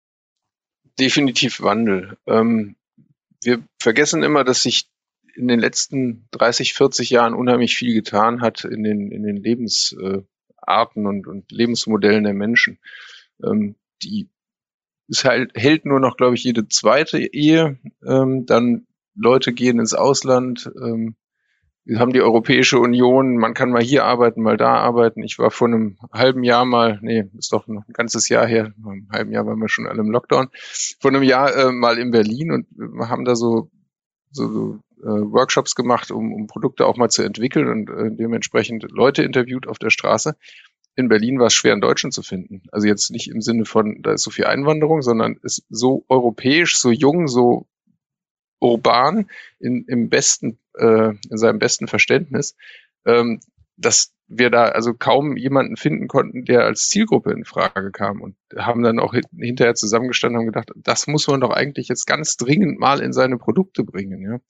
Definitiv 0.98 1.62
Wandel. 1.62 2.16
Ähm, 2.26 2.76
wir 3.42 3.62
vergessen 3.80 4.22
immer, 4.22 4.44
dass 4.44 4.62
sich 4.62 4.88
in 5.34 5.48
den 5.48 5.58
letzten 5.58 6.28
30, 6.32 6.74
40 6.74 7.10
Jahren 7.10 7.34
unheimlich 7.34 7.76
viel 7.76 7.94
getan 7.94 8.40
hat 8.40 8.64
in 8.64 8.84
den, 8.84 9.10
in 9.10 9.22
den 9.22 9.36
Lebensarten 9.36 11.06
und, 11.06 11.26
und 11.26 11.50
Lebensmodellen 11.50 12.24
der 12.24 12.34
Menschen. 12.34 12.78
Ähm, 13.42 13.74
die 14.02 14.28
es 15.08 15.24
halt, 15.24 15.52
hält 15.54 15.84
nur 15.84 16.00
noch, 16.00 16.16
glaube 16.16 16.34
ich, 16.34 16.44
jede 16.44 16.68
zweite 16.68 17.18
Ehe. 17.18 17.78
Ähm, 18.06 18.46
dann 18.46 18.86
Leute 19.14 19.52
gehen 19.52 19.78
ins 19.78 19.94
Ausland. 19.94 20.70
Ähm, 20.76 21.16
haben 21.96 22.12
die 22.12 22.20
Europäische 22.20 22.78
Union. 22.78 23.36
Man 23.36 23.54
kann 23.54 23.70
mal 23.70 23.82
hier 23.82 24.04
arbeiten, 24.04 24.42
mal 24.42 24.56
da 24.56 24.74
arbeiten. 24.74 25.22
Ich 25.22 25.38
war 25.38 25.50
vor 25.50 25.68
einem 25.68 25.98
halben 26.12 26.44
Jahr 26.44 26.64
mal, 26.64 26.98
nee, 27.02 27.24
ist 27.36 27.52
doch 27.52 27.66
noch 27.66 27.86
ein 27.86 27.92
ganzes 27.92 28.28
Jahr 28.28 28.46
her. 28.46 28.72
Vor 28.80 28.92
einem 28.92 29.08
halben 29.10 29.32
Jahr 29.32 29.46
waren 29.46 29.58
wir 29.58 29.68
schon 29.68 29.86
alle 29.86 30.00
im 30.00 30.10
Lockdown. 30.10 30.48
Vor 31.00 31.10
einem 31.10 31.22
Jahr 31.22 31.54
äh, 31.56 31.72
mal 31.72 31.98
in 31.98 32.10
Berlin 32.10 32.52
und 32.52 32.66
wir 32.70 33.08
haben 33.08 33.24
da 33.24 33.34
so, 33.34 33.70
so, 34.30 34.48
so 34.48 34.74
äh, 35.02 35.32
Workshops 35.32 35.74
gemacht, 35.74 36.10
um, 36.10 36.32
um 36.32 36.46
Produkte 36.46 36.86
auch 36.86 36.96
mal 36.96 37.10
zu 37.10 37.22
entwickeln 37.22 37.68
und 37.68 37.90
äh, 37.90 38.14
dementsprechend 38.14 38.86
Leute 38.90 39.22
interviewt 39.22 39.66
auf 39.66 39.78
der 39.78 39.90
Straße 39.90 40.36
in 40.94 41.08
Berlin 41.08 41.38
war 41.38 41.46
es 41.46 41.54
schwer, 41.54 41.72
einen 41.72 41.80
Deutschen 41.80 42.12
zu 42.12 42.22
finden. 42.22 42.62
Also 42.70 42.86
jetzt 42.86 43.10
nicht 43.10 43.30
im 43.30 43.40
Sinne 43.40 43.64
von, 43.64 44.02
da 44.02 44.12
ist 44.12 44.22
so 44.22 44.30
viel 44.30 44.44
Einwanderung, 44.44 45.02
sondern 45.02 45.38
ist 45.42 45.64
so 45.70 46.04
europäisch, 46.08 46.76
so 46.76 46.90
jung, 46.90 47.28
so 47.28 47.66
urban 48.62 49.28
in, 49.58 49.84
im 49.86 50.08
besten, 50.08 50.58
äh, 50.78 51.12
in 51.28 51.38
seinem 51.38 51.58
besten 51.58 51.88
Verständnis, 51.88 52.56
ähm, 53.04 53.40
dass 53.76 54.12
wir 54.28 54.50
da 54.50 54.68
also 54.68 54.94
kaum 54.94 55.36
jemanden 55.36 55.76
finden 55.76 56.08
konnten, 56.08 56.44
der 56.44 56.64
als 56.64 56.88
Zielgruppe 56.88 57.32
in 57.32 57.44
Frage 57.44 57.90
kam 57.90 58.20
und 58.22 58.36
haben 58.56 58.82
dann 58.82 58.98
auch 58.98 59.14
hinterher 59.38 59.74
zusammengestanden 59.74 60.40
und 60.40 60.46
gedacht, 60.46 60.70
das 60.76 61.06
muss 61.06 61.28
man 61.28 61.40
doch 61.40 61.50
eigentlich 61.50 61.88
jetzt 61.88 62.06
ganz 62.06 62.36
dringend 62.36 62.78
mal 62.78 63.00
in 63.00 63.12
seine 63.12 63.36
Produkte 63.36 63.84
bringen. 63.84 64.22
Ja? 64.22 64.40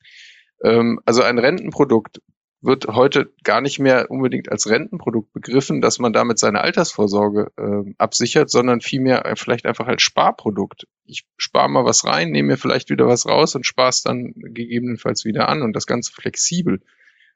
Ähm, 0.71 1.01
also 1.05 1.23
ein 1.23 1.39
Rentenprodukt 1.39 2.21
wird 2.63 2.87
heute 2.87 3.33
gar 3.43 3.61
nicht 3.61 3.81
mehr 3.81 4.09
unbedingt 4.11 4.51
als 4.51 4.71
Rentenprodukt 4.71 5.33
begriffen, 5.33 5.81
dass 5.81 5.99
man 5.99 6.13
damit 6.13 6.39
seine 6.39 6.61
Altersvorsorge 6.61 7.51
äh, 7.57 7.93
absichert, 7.99 8.51
sondern 8.51 8.81
vielmehr 8.81 9.35
vielleicht 9.37 9.67
einfach 9.67 9.89
als 9.89 10.03
Sparprodukt. 10.03 10.87
Ich 11.05 11.27
spare 11.37 11.69
mal 11.69 11.85
was 11.85 12.05
rein, 12.05 12.31
nehme 12.31 12.53
mir 12.53 12.57
vielleicht 12.57 12.89
wieder 12.89 13.09
was 13.09 13.27
raus 13.27 13.57
und 13.57 13.67
spare 13.67 13.89
es 13.89 14.03
dann 14.03 14.33
gegebenenfalls 14.37 15.25
wieder 15.25 15.49
an 15.49 15.63
und 15.63 15.75
das 15.75 15.89
Ganze 15.89 16.13
flexibel 16.13 16.81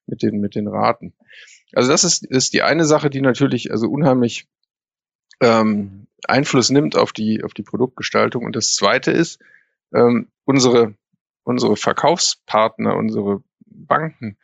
mit 0.06 0.22
den, 0.22 0.40
mit 0.40 0.54
den 0.54 0.68
Raten. 0.68 1.12
Also 1.72 1.90
das 1.90 2.04
ist, 2.04 2.24
ist 2.24 2.52
die 2.52 2.62
eine 2.62 2.84
Sache, 2.84 3.10
die 3.10 3.20
natürlich 3.20 3.72
also 3.72 3.88
unheimlich 3.88 4.46
ähm, 5.40 6.06
Einfluss 6.24 6.70
nimmt 6.70 6.96
auf 6.96 7.12
die, 7.12 7.42
auf 7.42 7.52
die 7.52 7.64
Produktgestaltung. 7.64 8.44
Und 8.44 8.54
das 8.54 8.74
zweite 8.74 9.10
ist, 9.10 9.40
ähm, 9.92 10.28
unsere, 10.44 10.94
unsere 11.42 11.76
Verkaufspartner, 11.76 12.96
unsere 12.96 13.42
Banken, 13.66 14.38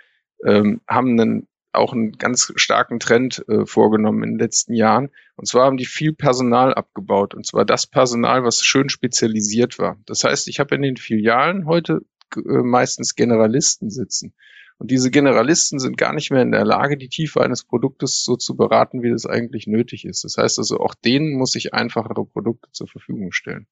ähm, 0.45 0.81
haben 0.89 1.19
einen, 1.19 1.49
auch 1.73 1.93
einen 1.93 2.13
ganz 2.13 2.53
starken 2.57 3.01
Trend 3.01 3.45
äh, 3.49 3.67
vorgenommen 3.67 4.23
in 4.23 4.31
den 4.31 4.39
letzten 4.39 4.75
Jahren. 4.75 5.11
Und 5.37 5.47
zwar 5.47 5.67
haben 5.67 5.77
die 5.77 5.87
viel 5.87 6.13
Personal 6.13 6.75
abgebaut. 6.75 7.35
Und 7.35 7.47
zwar 7.47 7.65
das 7.65 7.87
Personal, 7.87 8.45
was 8.45 8.63
schön 8.63 8.89
spezialisiert 8.89 9.79
war. 9.79 9.97
Das 10.07 10.25
heißt, 10.25 10.49
ich 10.49 10.61
habe 10.61 10.75
in 10.75 10.83
den 10.83 10.97
Filialen 10.97 11.67
heute 11.67 12.03
äh, 12.37 12.63
meistens 12.63 13.15
Generalisten 13.15 13.91
sitzen. 13.91 14.35
Und 14.79 14.91
diese 14.91 15.13
Generalisten 15.13 15.79
sind 15.79 15.97
gar 15.97 16.13
nicht 16.13 16.33
mehr 16.33 16.43
in 16.43 16.51
der 16.51 16.65
Lage, 16.65 16.97
die 16.97 17.09
Tiefe 17.09 17.41
eines 17.41 17.63
Produktes 17.63 18.25
so 18.25 18.35
zu 18.35 18.57
beraten, 18.57 19.03
wie 19.03 19.11
das 19.11 19.27
eigentlich 19.27 19.69
nötig 19.69 20.05
ist. 20.05 20.25
Das 20.25 20.37
heißt 20.37 20.59
also, 20.59 20.81
auch 20.81 20.97
denen 20.97 21.35
muss 21.39 21.55
ich 21.55 21.73
einfachere 21.73 22.25
Produkte 22.25 22.69
zur 22.73 22.89
Verfügung 22.89 23.31
stellen. 23.31 23.69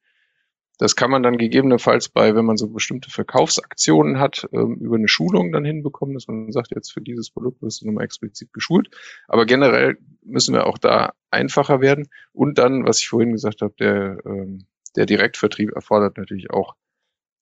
Das 0.81 0.97
kann 0.97 1.11
man 1.11 1.23
dann 1.23 1.37
gegebenenfalls 1.37 2.09
bei, 2.09 2.35
wenn 2.35 2.47
man 2.47 2.57
so 2.57 2.67
bestimmte 2.67 3.11
Verkaufsaktionen 3.11 4.19
hat, 4.19 4.49
ähm, 4.51 4.79
über 4.81 4.97
eine 4.97 5.09
Schulung 5.09 5.53
dann 5.53 5.63
hinbekommen, 5.63 6.15
dass 6.15 6.27
man 6.27 6.51
sagt, 6.53 6.71
jetzt 6.75 6.91
für 6.91 7.03
dieses 7.03 7.29
Produkt 7.29 7.61
wirst 7.61 7.83
du 7.83 7.87
nochmal 7.87 8.05
explizit 8.05 8.51
geschult. 8.55 8.89
Aber 9.29 9.45
generell 9.45 9.99
müssen 10.23 10.55
wir 10.55 10.67
auch 10.67 10.79
da 10.79 11.13
einfacher 11.31 11.83
werden. 11.83 12.09
Und 12.33 12.57
dann, 12.57 12.87
was 12.87 13.01
ich 13.01 13.11
vorhin 13.11 13.33
gesagt 13.33 13.61
habe, 13.61 13.75
der, 13.79 14.25
ähm, 14.25 14.65
der 14.97 15.05
Direktvertrieb 15.05 15.71
erfordert 15.73 16.17
natürlich 16.17 16.51
auch 16.51 16.77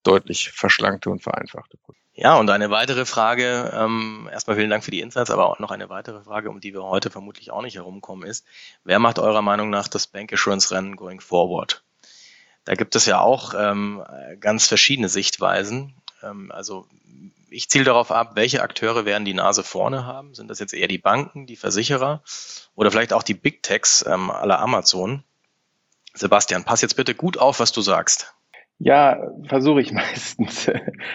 deutlich 0.03 0.51
verschlankte 0.51 1.09
und 1.09 1.23
vereinfachte 1.23 1.77
Produkte. 1.77 2.03
Ja, 2.15 2.41
und 2.41 2.51
eine 2.51 2.71
weitere 2.71 3.05
Frage, 3.05 3.71
ähm, 3.73 4.29
erstmal 4.33 4.57
vielen 4.57 4.71
Dank 4.71 4.83
für 4.83 4.91
die 4.91 5.01
Insights, 5.01 5.31
aber 5.31 5.49
auch 5.49 5.61
noch 5.61 5.71
eine 5.71 5.89
weitere 5.89 6.23
Frage, 6.23 6.51
um 6.51 6.59
die 6.59 6.75
wir 6.75 6.83
heute 6.83 7.09
vermutlich 7.09 7.53
auch 7.53 7.63
nicht 7.63 7.77
herumkommen, 7.77 8.29
ist, 8.29 8.45
wer 8.83 8.99
macht 8.99 9.21
eurer 9.21 9.43
Meinung 9.43 9.71
nach 9.71 9.87
das 9.87 10.09
Bank 10.09 10.33
Assurance 10.33 10.75
Rennen 10.75 10.97
going 10.97 11.21
forward? 11.21 11.85
Da 12.69 12.75
gibt 12.75 12.95
es 12.97 13.07
ja 13.07 13.19
auch 13.19 13.55
ähm, 13.59 14.03
ganz 14.41 14.67
verschiedene 14.67 15.09
Sichtweisen. 15.09 15.95
Ähm, 16.23 16.53
also 16.53 16.85
ich 17.49 17.71
ziele 17.71 17.87
darauf 17.87 18.13
ab, 18.13 18.33
welche 18.35 18.61
Akteure 18.61 19.07
werden 19.07 19.25
die 19.25 19.33
Nase 19.33 19.63
vorne 19.63 20.05
haben. 20.05 20.35
Sind 20.35 20.51
das 20.51 20.59
jetzt 20.59 20.75
eher 20.75 20.87
die 20.87 20.99
Banken, 20.99 21.47
die 21.47 21.57
Versicherer 21.57 22.23
oder 22.75 22.91
vielleicht 22.91 23.15
auch 23.15 23.23
die 23.23 23.33
Big 23.33 23.63
Techs 23.63 24.05
ähm, 24.07 24.31
aller 24.31 24.61
Amazon? 24.61 25.25
Sebastian, 26.13 26.65
pass 26.65 26.83
jetzt 26.83 26.95
bitte 26.95 27.15
gut 27.15 27.39
auf, 27.39 27.59
was 27.59 27.73
du 27.73 27.81
sagst. 27.81 28.35
Ja, 28.79 29.19
versuche 29.45 29.81
ich 29.81 29.93
meistens. 29.95 30.71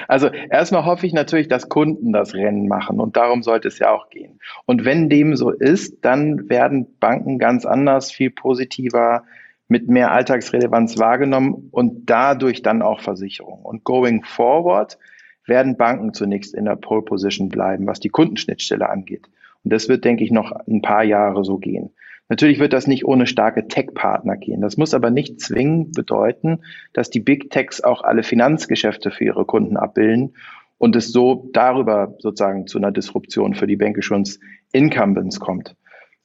Also 0.08 0.30
erstmal 0.30 0.86
hoffe 0.86 1.06
ich 1.06 1.14
natürlich, 1.14 1.50
dass 1.50 1.70
Kunden 1.70 2.14
das 2.14 2.34
Rennen 2.34 2.68
machen 2.68 3.00
und 3.00 3.16
darum 3.16 3.44
sollte 3.44 3.68
es 3.68 3.78
ja 3.78 3.92
auch 3.92 4.10
gehen. 4.10 4.40
Und 4.66 4.86
wenn 4.86 5.08
dem 5.08 5.36
so 5.36 5.52
ist, 5.52 6.04
dann 6.04 6.50
werden 6.50 6.98
Banken 7.00 7.38
ganz 7.38 7.64
anders, 7.68 8.12
viel 8.12 8.32
positiver, 8.32 9.24
mit 9.68 9.88
mehr 9.88 10.12
Alltagsrelevanz 10.12 11.00
wahrgenommen 11.00 11.70
und 11.72 12.10
dadurch 12.10 12.62
dann 12.62 12.82
auch 12.82 13.02
Versicherung. 13.02 13.62
Und 13.64 13.84
going 13.84 14.24
forward 14.24 14.98
werden 15.46 15.78
Banken 15.78 16.14
zunächst 16.14 16.54
in 16.54 16.66
der 16.66 16.76
Pole 16.76 17.02
Position 17.02 17.50
bleiben, 17.50 17.88
was 17.88 18.00
die 18.00 18.10
Kundenschnittstelle 18.10 18.90
angeht. 18.90 19.28
Und 19.64 19.74
das 19.74 19.90
wird, 19.90 20.06
denke 20.06 20.24
ich, 20.24 20.32
noch 20.32 20.52
ein 20.52 20.82
paar 20.82 21.04
Jahre 21.04 21.44
so 21.44 21.58
gehen. 21.58 21.92
Natürlich 22.30 22.60
wird 22.60 22.74
das 22.74 22.88
nicht 22.88 23.06
ohne 23.06 23.28
starke 23.28 23.68
Tech-Partner 23.68 24.38
gehen. 24.38 24.62
Das 24.62 24.78
muss 24.78 24.94
aber 24.94 25.10
nicht 25.10 25.40
zwingend 25.42 25.94
bedeuten, 25.94 26.62
dass 26.94 27.10
die 27.10 27.20
Big 27.20 27.52
Techs 27.52 27.82
auch 27.82 28.02
alle 28.04 28.24
Finanzgeschäfte 28.24 29.12
für 29.12 29.26
ihre 29.26 29.46
Kunden 29.46 29.78
abbilden 29.78 30.36
und 30.78 30.96
es 30.96 31.12
so 31.12 31.50
darüber 31.54 32.16
sozusagen 32.20 32.66
zu 32.68 32.78
einer 32.78 32.92
Disruption 32.92 33.54
für 33.54 33.68
die 33.68 33.76
Bankassurance 33.76 34.40
Incumbents 34.72 35.40
kommt. 35.40 35.76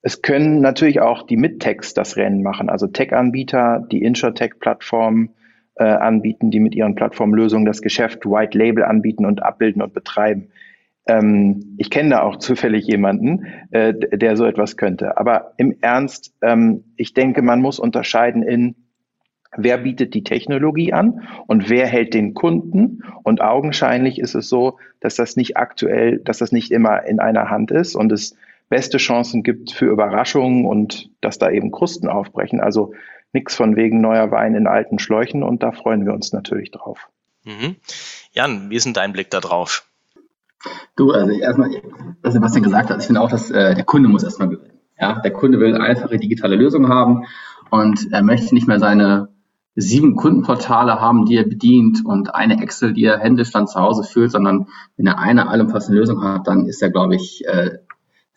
Es 0.02 0.22
können 0.22 0.60
natürlich 0.60 1.00
auch 1.00 1.26
die 1.26 1.36
Mid-Techs 1.36 1.94
das 1.94 2.16
Rennen 2.16 2.42
machen, 2.42 2.70
also 2.70 2.86
Tech-Anbieter, 2.86 3.84
die 3.90 4.02
Insurtech-Plattformen 4.02 5.30
äh, 5.74 5.84
anbieten, 5.84 6.50
die 6.50 6.60
mit 6.60 6.74
ihren 6.74 6.94
Plattformlösungen 6.94 7.66
das 7.66 7.82
Geschäft 7.82 8.24
White 8.24 8.56
Label 8.56 8.84
anbieten 8.84 9.26
und 9.26 9.42
abbilden 9.42 9.82
und 9.82 9.94
betreiben. 9.94 10.48
Ähm, 11.06 11.74
ich 11.78 11.90
kenne 11.90 12.10
da 12.10 12.22
auch 12.22 12.36
zufällig 12.36 12.86
jemanden, 12.86 13.46
äh, 13.70 13.94
der 13.94 14.36
so 14.36 14.44
etwas 14.44 14.76
könnte. 14.76 15.16
Aber 15.16 15.54
im 15.56 15.76
Ernst, 15.80 16.34
ähm, 16.42 16.84
ich 16.96 17.14
denke, 17.14 17.42
man 17.42 17.60
muss 17.60 17.78
unterscheiden 17.78 18.42
in, 18.42 18.76
wer 19.56 19.78
bietet 19.78 20.14
die 20.14 20.22
Technologie 20.22 20.92
an 20.92 21.22
und 21.46 21.70
wer 21.70 21.86
hält 21.86 22.14
den 22.14 22.34
Kunden. 22.34 23.02
Und 23.22 23.40
augenscheinlich 23.40 24.20
ist 24.20 24.34
es 24.34 24.48
so, 24.48 24.78
dass 25.00 25.16
das 25.16 25.36
nicht 25.36 25.56
aktuell, 25.56 26.18
dass 26.18 26.38
das 26.38 26.52
nicht 26.52 26.70
immer 26.70 27.04
in 27.06 27.20
einer 27.20 27.50
Hand 27.50 27.70
ist 27.70 27.96
und 27.96 28.12
es 28.12 28.36
beste 28.68 28.98
Chancen 28.98 29.42
gibt 29.42 29.72
für 29.72 29.86
Überraschungen 29.86 30.64
und 30.66 31.10
dass 31.20 31.38
da 31.38 31.50
eben 31.50 31.70
Krusten 31.70 32.08
aufbrechen. 32.08 32.60
Also 32.60 32.92
nichts 33.32 33.54
von 33.54 33.76
wegen 33.76 34.00
neuer 34.00 34.30
Wein 34.30 34.54
in 34.54 34.66
alten 34.66 34.98
Schläuchen 34.98 35.42
und 35.42 35.62
da 35.62 35.72
freuen 35.72 36.06
wir 36.06 36.12
uns 36.12 36.32
natürlich 36.32 36.70
drauf. 36.70 37.08
Mhm. 37.44 37.76
Jan, 38.32 38.70
wie 38.70 38.76
ist 38.76 38.86
denn 38.86 38.94
dein 38.94 39.12
Blick 39.12 39.30
da 39.30 39.40
drauf? 39.40 39.84
Du, 40.96 41.12
also 41.12 41.32
erstmal, 41.32 41.70
was 42.22 42.34
Sebastian 42.34 42.64
gesagt 42.64 42.90
hat, 42.90 43.00
ich 43.00 43.06
finde 43.06 43.20
auch, 43.20 43.30
dass 43.30 43.50
äh, 43.50 43.74
der 43.74 43.84
Kunde 43.84 44.08
muss 44.08 44.24
erstmal 44.24 44.48
gewinnen. 44.48 44.78
Ja, 45.00 45.20
der 45.20 45.32
Kunde 45.32 45.60
will 45.60 45.76
einfache 45.76 46.18
digitale 46.18 46.56
Lösungen 46.56 46.88
haben 46.88 47.26
und 47.70 48.12
er 48.12 48.22
möchte 48.22 48.54
nicht 48.54 48.66
mehr 48.66 48.80
seine 48.80 49.28
sieben 49.76 50.16
Kundenportale 50.16 51.00
haben, 51.00 51.24
die 51.24 51.36
er 51.36 51.44
bedient 51.44 52.04
und 52.04 52.34
eine 52.34 52.60
Excel, 52.60 52.94
die 52.94 53.04
er 53.04 53.20
händisch 53.20 53.52
dann 53.52 53.68
zu 53.68 53.78
Hause 53.78 54.02
führt, 54.02 54.32
sondern 54.32 54.66
wenn 54.96 55.06
er 55.06 55.20
eine 55.20 55.48
allumfassende 55.48 56.00
Lösung 56.00 56.24
hat, 56.24 56.48
dann 56.48 56.66
ist 56.66 56.82
er, 56.82 56.90
glaube 56.90 57.14
ich, 57.14 57.46
äh, 57.46 57.78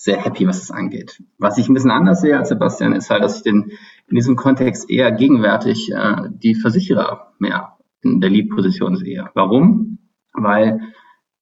sehr 0.01 0.17
happy, 0.17 0.47
was 0.47 0.59
das 0.61 0.71
angeht. 0.71 1.21
Was 1.37 1.59
ich 1.59 1.69
ein 1.69 1.75
bisschen 1.75 1.91
anders 1.91 2.21
sehe 2.21 2.35
als 2.35 2.49
Sebastian, 2.49 2.93
ist 2.93 3.11
halt, 3.11 3.23
dass 3.23 3.37
ich 3.37 3.43
den, 3.43 3.71
in 4.07 4.15
diesem 4.15 4.35
Kontext 4.35 4.89
eher 4.89 5.11
gegenwärtig 5.11 5.91
äh, 5.93 6.27
die 6.29 6.55
Versicherer 6.55 7.33
mehr 7.37 7.77
in 8.01 8.19
der 8.19 8.31
Lead-Position 8.31 8.95
sehe. 8.95 9.29
Warum? 9.35 9.99
Weil 10.33 10.79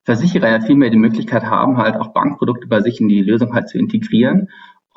Versicherer 0.04 0.50
ja 0.50 0.60
viel 0.60 0.76
mehr 0.76 0.90
die 0.90 0.98
Möglichkeit 0.98 1.46
haben, 1.46 1.78
halt 1.78 1.96
auch 1.96 2.12
Bankprodukte 2.12 2.68
bei 2.68 2.82
sich 2.82 3.00
in 3.00 3.08
die 3.08 3.22
Lösung 3.22 3.54
halt 3.54 3.70
zu 3.70 3.78
integrieren 3.78 4.50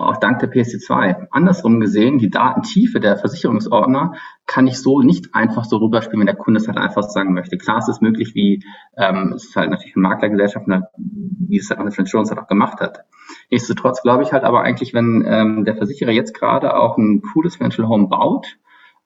auch 0.03 0.18
dank 0.18 0.38
der 0.40 0.50
PSD2. 0.50 1.28
Andersrum 1.30 1.80
gesehen, 1.80 2.18
die 2.18 2.30
Datentiefe 2.30 3.00
der 3.00 3.16
Versicherungsordner 3.16 4.14
kann 4.46 4.66
ich 4.66 4.78
so 4.78 5.00
nicht 5.00 5.34
einfach 5.34 5.64
so 5.64 5.76
rüberspielen, 5.78 6.20
wenn 6.20 6.26
der 6.26 6.36
Kunde 6.36 6.61
es 6.61 6.68
halt 6.68 6.78
einfach 6.78 7.03
sagen 7.05 7.34
möchte. 7.34 7.59
Klar, 7.59 7.78
es 7.78 7.88
ist 7.88 8.03
möglich, 8.03 8.34
wie 8.34 8.64
ähm, 8.96 9.32
es 9.34 9.44
ist 9.44 9.57
halt 9.57 9.70
natürlich 9.70 9.96
eine 9.96 10.03
Maklergesellschaft, 10.03 10.66
wie 10.98 11.57
es 11.57 11.70
halt 11.70 11.80
eine 11.80 11.90
Insurance 11.96 12.30
halt 12.30 12.42
auch 12.42 12.48
gemacht 12.48 12.80
hat. 12.80 13.05
Nichtsdestotrotz 13.50 14.03
glaube 14.03 14.22
ich 14.22 14.32
halt 14.32 14.44
aber 14.44 14.62
eigentlich, 14.62 14.94
wenn 14.94 15.24
ähm, 15.26 15.64
der 15.64 15.76
Versicherer 15.76 16.12
jetzt 16.12 16.34
gerade 16.34 16.76
auch 16.76 16.98
ein 16.98 17.22
cooles 17.32 17.57
Financial 17.57 17.88
Home 17.88 18.09
baut, 18.09 18.59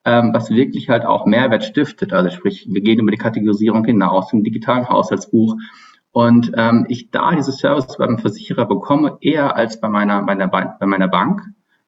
ähm, 0.05 0.31
was 0.33 0.49
wirklich 0.49 0.89
halt 0.89 1.05
auch 1.05 1.25
Mehrwert 1.25 1.63
stiftet, 1.63 2.13
also 2.13 2.29
sprich, 2.29 2.67
wir 2.69 2.81
gehen 2.81 2.99
über 2.99 3.11
die 3.11 3.17
Kategorisierung 3.17 3.83
hinaus 3.83 4.29
zum 4.29 4.43
digitalen 4.43 4.87
Haushaltsbuch, 4.87 5.55
und 6.17 6.51
ähm, 6.57 6.87
ich 6.89 7.11
da 7.11 7.35
diese 7.35 7.51
Service 7.51 7.95
beim 7.95 8.17
Versicherer 8.17 8.65
bekomme, 8.65 9.19
eher 9.21 9.55
als 9.55 9.79
bei 9.79 9.87
meiner, 9.87 10.23
meiner, 10.23 10.47
bei 10.47 10.87
meiner 10.87 11.07
Bank, 11.07 11.43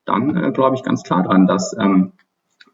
dann 0.06 0.38
äh, 0.38 0.52
glaube 0.52 0.76
ich 0.76 0.84
ganz 0.84 1.02
klar 1.02 1.24
dran, 1.24 1.48
dass 1.48 1.76
ähm, 1.80 2.12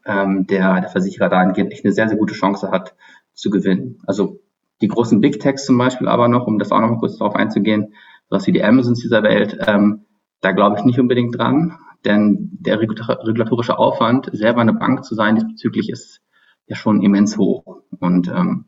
ähm, 0.04 0.46
der, 0.46 0.82
der 0.82 0.90
Versicherer 0.90 1.30
da 1.30 1.50
echt 1.50 1.82
eine 1.82 1.94
sehr, 1.94 2.10
sehr 2.10 2.18
gute 2.18 2.34
Chance 2.34 2.70
hat 2.70 2.94
zu 3.32 3.48
gewinnen. 3.48 4.02
Also 4.06 4.38
die 4.82 4.88
großen 4.88 5.22
Big 5.22 5.40
Techs 5.40 5.64
zum 5.64 5.78
Beispiel 5.78 6.08
aber 6.08 6.28
noch, 6.28 6.46
um 6.46 6.58
das 6.58 6.72
auch 6.72 6.80
noch 6.80 6.90
mal 6.90 6.98
kurz 6.98 7.16
darauf 7.16 7.34
einzugehen, 7.34 7.94
was 8.28 8.46
wie 8.46 8.52
die 8.52 8.62
Amazons 8.62 9.00
dieser 9.00 9.22
Welt, 9.22 9.56
ähm, 9.66 10.04
da 10.42 10.52
glaube 10.52 10.76
ich 10.78 10.84
nicht 10.84 11.00
unbedingt 11.00 11.38
dran, 11.38 11.78
denn 12.04 12.50
der 12.60 12.80
regulatorische 12.80 13.78
Aufwand, 13.78 14.28
selber 14.30 14.60
eine 14.60 14.74
Bank 14.74 15.06
zu 15.06 15.14
sein, 15.14 15.36
diesbezüglich 15.36 15.88
ist 15.88 16.20
ja 16.66 16.76
schon 16.76 17.00
immens 17.00 17.38
hoch. 17.38 17.78
Und 17.98 18.28
ähm, 18.28 18.66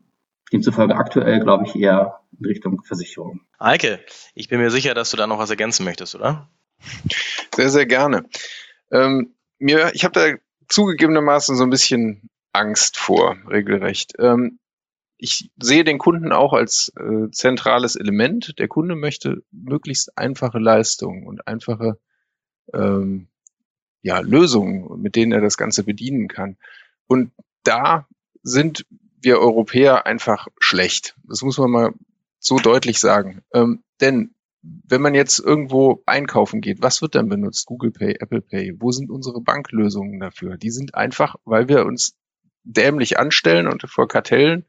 demzufolge 0.49 0.95
aktuell 0.95 1.39
glaube 1.39 1.65
ich 1.65 1.75
eher 1.75 2.19
in 2.37 2.45
Richtung 2.45 2.83
Versicherung. 2.83 3.41
Eike, 3.57 3.99
ich 4.35 4.47
bin 4.47 4.59
mir 4.59 4.71
sicher, 4.71 4.93
dass 4.93 5.11
du 5.11 5.17
da 5.17 5.27
noch 5.27 5.39
was 5.39 5.49
ergänzen 5.49 5.83
möchtest, 5.83 6.15
oder? 6.15 6.49
Sehr, 7.55 7.69
sehr 7.69 7.85
gerne. 7.85 8.25
Ähm, 8.91 9.35
mir, 9.57 9.91
ich 9.93 10.03
habe 10.03 10.13
da 10.13 10.37
zugegebenermaßen 10.67 11.55
so 11.55 11.63
ein 11.63 11.69
bisschen 11.69 12.29
Angst 12.53 12.97
vor, 12.97 13.37
regelrecht. 13.49 14.13
Ähm, 14.19 14.59
ich 15.17 15.51
sehe 15.61 15.83
den 15.83 15.97
Kunden 15.97 16.31
auch 16.31 16.53
als 16.53 16.93
äh, 16.97 17.29
zentrales 17.31 17.95
Element. 17.97 18.57
Der 18.57 18.69
Kunde 18.69 18.95
möchte 18.95 19.43
möglichst 19.51 20.17
einfache 20.17 20.59
Leistungen 20.59 21.27
und 21.27 21.45
einfache 21.45 21.99
ähm, 22.73 23.27
ja, 24.01 24.19
Lösungen, 24.19 25.01
mit 25.01 25.15
denen 25.15 25.33
er 25.33 25.41
das 25.41 25.57
Ganze 25.57 25.83
bedienen 25.83 26.29
kann. 26.29 26.57
Und 27.07 27.31
da 27.63 28.07
sind 28.43 28.85
wir 29.21 29.39
Europäer 29.39 30.05
einfach 30.05 30.47
schlecht. 30.59 31.15
Das 31.27 31.41
muss 31.41 31.57
man 31.57 31.71
mal 31.71 31.93
so 32.39 32.57
deutlich 32.57 32.99
sagen. 32.99 33.41
Ähm, 33.53 33.83
denn 34.01 34.33
wenn 34.61 35.01
man 35.01 35.15
jetzt 35.15 35.39
irgendwo 35.39 36.03
einkaufen 36.05 36.61
geht, 36.61 36.81
was 36.81 37.01
wird 37.01 37.15
dann 37.15 37.29
benutzt? 37.29 37.65
Google 37.65 37.91
Pay, 37.91 38.17
Apple 38.19 38.41
Pay? 38.41 38.75
Wo 38.79 38.91
sind 38.91 39.09
unsere 39.09 39.41
Banklösungen 39.41 40.19
dafür? 40.19 40.57
Die 40.57 40.71
sind 40.71 40.95
einfach, 40.95 41.35
weil 41.45 41.69
wir 41.69 41.85
uns 41.85 42.17
dämlich 42.63 43.17
anstellen 43.17 43.67
und 43.67 43.83
vor 43.89 44.07
Kartellen, 44.07 44.65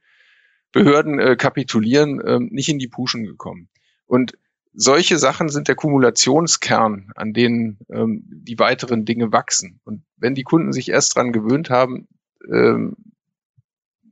Behörden 0.72 1.18
äh, 1.18 1.36
kapitulieren, 1.36 2.20
äh, 2.20 2.38
nicht 2.38 2.68
in 2.68 2.78
die 2.78 2.88
Puschen 2.88 3.24
gekommen. 3.24 3.68
Und 4.06 4.38
solche 4.72 5.18
Sachen 5.18 5.48
sind 5.48 5.66
der 5.66 5.74
Kumulationskern, 5.74 7.10
an 7.16 7.32
denen 7.32 7.78
ähm, 7.90 8.22
die 8.26 8.58
weiteren 8.58 9.04
Dinge 9.04 9.32
wachsen. 9.32 9.80
Und 9.84 10.04
wenn 10.16 10.36
die 10.36 10.44
Kunden 10.44 10.72
sich 10.72 10.88
erst 10.90 11.16
dran 11.16 11.32
gewöhnt 11.32 11.70
haben, 11.70 12.06
ähm, 12.48 12.96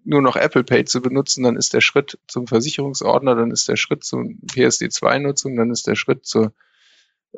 nur 0.09 0.23
noch 0.23 0.37
Apple 0.37 0.65
Pay 0.65 0.87
zu 0.87 1.03
benutzen, 1.03 1.45
dann 1.45 1.57
ist 1.57 1.75
der 1.75 1.83
Schritt 1.83 2.19
zum 2.27 2.47
Versicherungsordner, 2.47 3.35
dann 3.35 3.51
ist 3.51 3.69
der 3.69 3.77
Schritt 3.77 4.05
zum 4.05 4.41
PSD2-Nutzung, 4.47 5.55
dann 5.57 5.71
ist 5.71 5.87
der 5.87 5.97
Schritt 5.97 6.25
zur, 6.25 6.55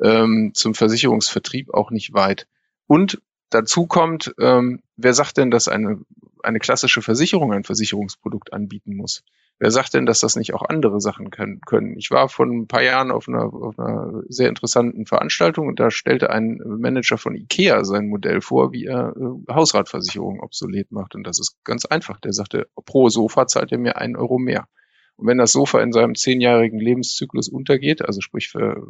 ähm, 0.01 0.51
zum 0.53 0.73
Versicherungsvertrieb 0.73 1.73
auch 1.73 1.91
nicht 1.91 2.13
weit. 2.13 2.47
Und 2.87 3.21
dazu 3.49 3.87
kommt, 3.87 4.33
ähm, 4.39 4.81
wer 4.95 5.13
sagt 5.13 5.37
denn, 5.37 5.51
dass 5.51 5.67
eine, 5.67 5.99
eine 6.43 6.59
klassische 6.59 7.01
Versicherung 7.01 7.51
ein 7.51 7.65
Versicherungsprodukt 7.65 8.53
anbieten 8.53 8.95
muss? 8.95 9.23
Wer 9.61 9.69
sagt 9.69 9.93
denn, 9.93 10.07
dass 10.07 10.21
das 10.21 10.35
nicht 10.35 10.55
auch 10.55 10.63
andere 10.67 10.99
Sachen 10.99 11.29
können? 11.29 11.61
können? 11.61 11.95
Ich 11.95 12.09
war 12.09 12.29
vor 12.29 12.47
ein 12.47 12.65
paar 12.65 12.81
Jahren 12.81 13.11
auf 13.11 13.27
einer, 13.27 13.53
auf 13.53 13.77
einer 13.77 14.23
sehr 14.27 14.49
interessanten 14.49 15.05
Veranstaltung 15.05 15.67
und 15.67 15.79
da 15.79 15.91
stellte 15.91 16.31
ein 16.31 16.59
Manager 16.65 17.19
von 17.19 17.35
IKEA 17.35 17.85
sein 17.85 18.07
Modell 18.07 18.41
vor, 18.41 18.71
wie 18.71 18.85
er 18.85 19.15
äh, 19.15 19.53
Hausratversicherungen 19.53 20.41
obsolet 20.41 20.91
macht. 20.91 21.13
Und 21.13 21.27
das 21.27 21.37
ist 21.37 21.63
ganz 21.63 21.85
einfach. 21.85 22.19
Der 22.19 22.33
sagte, 22.33 22.69
pro 22.73 23.09
Sofa 23.09 23.45
zahlt 23.45 23.71
er 23.71 23.77
mir 23.77 23.97
einen 23.97 24.15
Euro 24.15 24.39
mehr. 24.39 24.67
Und 25.15 25.27
wenn 25.27 25.37
das 25.37 25.51
Sofa 25.51 25.79
in 25.81 25.91
seinem 25.91 26.15
zehnjährigen 26.15 26.79
Lebenszyklus 26.79 27.47
untergeht, 27.47 28.01
also 28.01 28.19
sprich 28.19 28.49
für, 28.49 28.87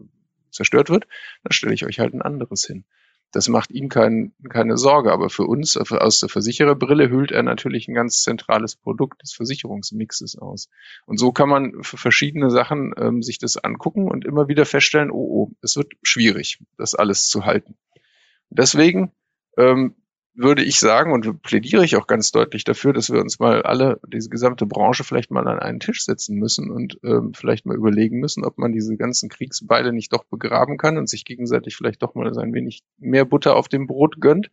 zerstört 0.52 0.90
wird, 0.90 1.06
dann 1.44 1.52
stelle 1.52 1.74
ich 1.74 1.86
euch 1.86 2.00
halt 2.00 2.14
ein 2.14 2.22
anderes 2.22 2.64
hin. 2.66 2.86
Das 3.32 3.48
macht 3.48 3.72
ihm 3.72 3.90
kein, 3.90 4.34
keine 4.50 4.78
Sorge. 4.78 5.12
Aber 5.12 5.30
für 5.30 5.46
uns 5.46 5.78
aus 5.78 6.20
der 6.20 6.30
Versichererbrille 6.30 7.10
hüllt 7.10 7.32
er 7.32 7.44
natürlich 7.44 7.88
ein 7.88 7.94
ganz 7.94 8.22
zentrales 8.22 8.76
Produkt 8.76 9.22
des 9.24 9.34
Versicherungsmixes 9.34 10.38
aus. 10.38 10.70
Und 11.06 11.18
so 11.18 11.32
kann 11.32 11.50
man 11.50 11.84
für 11.84 11.98
verschiedene 11.98 12.50
Sachen 12.50 12.94
ähm, 12.98 13.24
sich 13.24 13.38
das 13.40 13.58
angucken 13.58 14.10
und 14.10 14.26
immer 14.26 14.48
wieder 14.48 14.66
feststellen, 14.66 15.12
oh, 15.12 15.28
oh, 15.30 15.52
es 15.62 15.78
wird 15.78 15.94
schwierig, 16.04 16.60
das 16.78 16.94
alles 16.96 17.28
zu 17.28 17.46
halten. 17.46 17.76
Deswegen 18.50 19.12
ähm, 19.58 19.96
würde 20.34 20.64
ich 20.64 20.80
sagen 20.80 21.12
und 21.12 21.42
plädiere 21.42 21.84
ich 21.84 21.98
auch 21.98 22.08
ganz 22.08 22.32
deutlich 22.32 22.64
dafür, 22.64 22.94
dass 22.94 23.12
wir 23.12 23.20
uns 23.20 23.40
mal 23.40 23.64
alle, 23.64 24.00
diese 24.08 24.30
gesamte 24.30 24.66
Branche 24.66 25.04
vielleicht 25.04 25.30
mal 25.30 25.48
an 25.48 25.60
einen 25.60 25.80
Tisch 25.80 26.06
setzen 26.06 26.38
müssen 26.38 26.72
und 26.72 26.98
ähm, 27.04 27.34
vielleicht 27.34 27.66
mal 27.66 27.76
überlegen 27.76 28.20
müssen, 28.20 28.46
ob 28.46 28.58
man 28.58 28.72
diese 28.72 28.96
ganzen 28.96 29.30
Kriegsbeile 29.30 29.92
nicht 29.92 30.14
doch 30.14 30.24
begraben 30.24 30.78
kann 30.78 30.98
und 30.98 31.10
sich 31.10 31.26
gegenseitig 31.26 31.76
vielleicht 31.76 32.02
doch 32.02 32.16
mal 32.16 32.38
ein 32.38 32.54
wenig 32.54 32.84
mehr 32.98 33.26
Butter 33.26 33.56
auf 33.56 33.68
dem 33.68 33.88
Brot 33.88 34.22
gönnt 34.22 34.50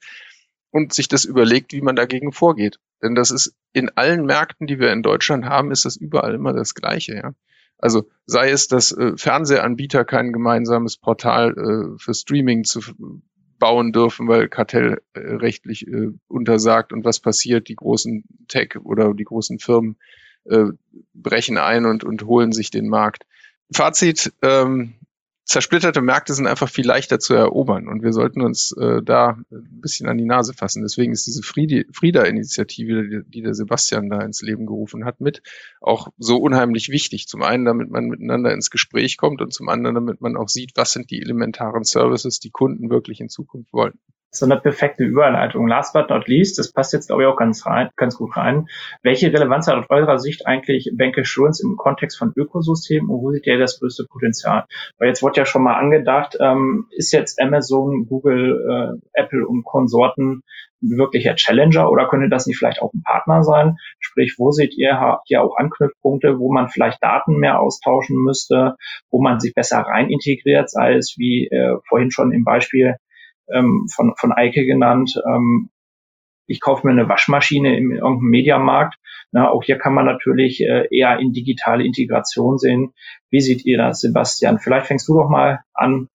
und 0.70 0.93
sich 0.93 1.09
das 1.09 1.24
überlegt, 1.24 1.72
wie 1.72 1.81
man 1.81 1.97
dagegen 1.97 2.33
vorgeht. 2.33 2.79
Denn 3.03 3.14
das 3.14 3.31
ist 3.31 3.55
in 3.72 3.91
allen 3.91 4.26
Märkten, 4.26 4.66
die 4.66 4.81
wir 4.81 4.93
in 4.93 5.03
Deutschland 5.03 5.45
haben, 5.45 5.70
ist 5.70 5.85
das 5.85 5.97
überall 5.97 6.35
immer 6.35 6.53
das 6.53 6.74
Gleiche. 6.74 7.14
Ja? 7.14 7.35
Also 7.79 8.09
sei 8.26 8.51
es, 8.51 8.66
dass 8.66 8.91
äh, 8.91 9.16
Fernsehanbieter 9.16 10.05
kein 10.05 10.33
gemeinsames 10.33 10.97
Portal 10.97 11.53
äh, 11.53 11.99
für 11.99 12.12
Streaming 12.12 12.64
zu 12.64 12.81
bauen 13.59 13.92
dürfen, 13.92 14.28
weil 14.28 14.48
kartellrechtlich 14.48 15.86
äh, 15.86 16.12
untersagt 16.28 16.92
und 16.92 17.04
was 17.04 17.20
passiert, 17.20 17.68
die 17.68 17.76
großen 17.76 18.24
Tech 18.48 18.76
oder 18.82 19.14
die 19.14 19.24
großen 19.24 19.59
Firmen 19.59 19.96
äh, 20.44 20.66
brechen 21.14 21.59
ein 21.59 21.84
und, 21.84 22.04
und 22.04 22.24
holen 22.24 22.52
sich 22.52 22.70
den 22.70 22.88
Markt. 22.88 23.24
Fazit, 23.72 24.32
ähm, 24.42 24.94
zersplitterte 25.49 26.03
Märkte 26.03 26.34
sind 26.34 26.46
einfach 26.46 26.68
viel 26.68 26.86
leichter 26.86 27.18
zu 27.18 27.32
erobern 27.32 27.88
und 27.88 28.03
wir 28.03 28.12
sollten 28.12 28.42
uns 28.42 28.72
äh, 28.72 29.03
da 29.03 29.38
ein 29.51 29.80
bisschen 29.80 30.07
an 30.07 30.18
die 30.18 30.26
Nase 30.26 30.53
fassen. 30.53 30.82
Deswegen 30.82 31.12
ist 31.12 31.26
diese 31.26 31.42
Frieda-Initiative, 31.42 33.09
die, 33.09 33.30
die 33.30 33.42
der 33.42 33.55
Sebastian 33.55 34.11
da 34.11 34.20
ins 34.20 34.42
Leben 34.42 34.66
gerufen 34.66 35.07
hat, 35.07 35.20
mit 35.20 35.42
auch 35.80 36.09
so 36.18 36.36
unheimlich 36.36 36.90
wichtig. 36.90 37.28
Zum 37.28 37.42
einen, 37.42 37.64
damit 37.64 37.90
man 37.90 38.09
miteinander 38.09 38.53
ins 38.53 38.70
Gespräch 38.70 39.16
kommt 39.16 39.40
und 39.40 39.55
zum 39.55 39.70
anderen, 39.70 39.94
damit 39.94 40.20
man 40.20 40.36
auch 40.36 40.49
sieht, 40.49 40.72
was 40.74 40.92
sind 40.92 41.11
die 41.11 41.22
elementaren 41.22 41.84
Services, 41.84 42.40
die 42.40 42.51
Kunden 42.51 42.90
wirklich 42.90 43.20
in 43.20 43.30
Zukunft 43.30 43.72
wollen 43.72 43.99
so 44.31 44.47
eine 44.47 44.59
perfekte 44.61 45.05
Überleitung. 45.05 45.68
Last 45.68 45.95
but 45.95 46.11
not 46.11 46.29
least, 46.29 46.59
das 46.59 46.72
passt 46.72 46.93
jetzt 46.93 47.09
glaube 47.09 47.22
ich 47.22 47.29
auch 47.29 47.37
ganz 47.37 47.66
rein, 47.66 47.89
ganz 47.97 48.16
gut 48.16 48.37
rein. 48.37 48.68
Welche 49.03 49.33
Relevanz 49.33 49.66
hat 49.66 49.76
aus 49.76 49.87
eurer 49.89 50.18
Sicht 50.18 50.47
eigentlich 50.47 50.91
Bank 50.97 51.18
Assurance 51.18 51.62
im 51.62 51.76
Kontext 51.76 52.18
von 52.18 52.33
Ökosystemen 52.37 53.09
und 53.09 53.22
wo 53.22 53.33
seht 53.33 53.47
ihr 53.47 53.59
das 53.59 53.81
größte 53.81 54.05
Potenzial? 54.11 54.64
Weil 54.99 55.09
jetzt 55.09 55.22
wurde 55.22 55.39
ja 55.39 55.47
schon 55.47 55.62
mal 55.62 55.76
angedacht, 55.76 56.37
ähm, 56.41 56.87
ist 56.91 57.12
jetzt 57.12 57.41
Amazon, 57.41 58.07
Google, 58.07 59.01
äh, 59.14 59.20
Apple 59.20 59.47
und 59.47 59.64
Konsorten 59.64 60.43
wirklicher 60.81 61.35
Challenger 61.35 61.91
oder 61.91 62.09
könnte 62.09 62.29
das 62.29 62.47
nicht 62.47 62.59
vielleicht 62.59 62.83
auch 62.83 62.93
ein 62.93 63.03
Partner 63.03 63.43
sein? 63.43 63.76
Sprich, 63.99 64.37
wo 64.39 64.51
seht 64.51 64.76
ihr 64.76 65.18
hier 65.24 65.43
auch 65.43 65.57
Anknüpfpunkte, 65.57 66.39
wo 66.39 66.53
man 66.53 66.68
vielleicht 66.68 67.03
Daten 67.03 67.37
mehr 67.37 67.61
austauschen 67.61 68.16
müsste, 68.22 68.76
wo 69.11 69.20
man 69.20 69.41
sich 69.41 69.55
besser 69.55 69.79
rein 69.79 70.09
integriert, 70.09 70.70
sei 70.70 70.95
es 70.95 71.16
wie 71.18 71.49
äh, 71.49 71.76
vorhin 71.89 72.11
schon 72.11 72.33
im 72.33 72.45
Beispiel 72.45 72.97
ähm, 73.53 73.86
von, 73.94 74.14
von 74.16 74.32
Eike 74.32 74.64
genannt. 74.64 75.20
Ähm, 75.26 75.70
ich 76.46 76.61
kaufe 76.61 76.86
mir 76.86 76.92
eine 76.92 77.09
Waschmaschine 77.09 77.76
in 77.76 77.90
irgendeinem 77.90 78.30
Mediamarkt. 78.30 78.96
Na, 79.30 79.51
auch 79.51 79.62
hier 79.62 79.78
kann 79.78 79.92
man 79.92 80.07
natürlich 80.07 80.62
äh, 80.62 80.88
eher 80.90 81.18
in 81.18 81.32
digitale 81.32 81.84
Integration 81.84 82.59
sehen. 82.59 82.94
Wie 83.30 83.40
seht 83.40 83.64
ihr 83.66 83.76
das, 83.76 84.01
Sebastian? 84.01 84.59
Vielleicht 84.59 84.86
fängst 84.86 85.09
du 85.09 85.14
doch 85.14 85.28
mal 85.28 85.61
an, 85.74 86.09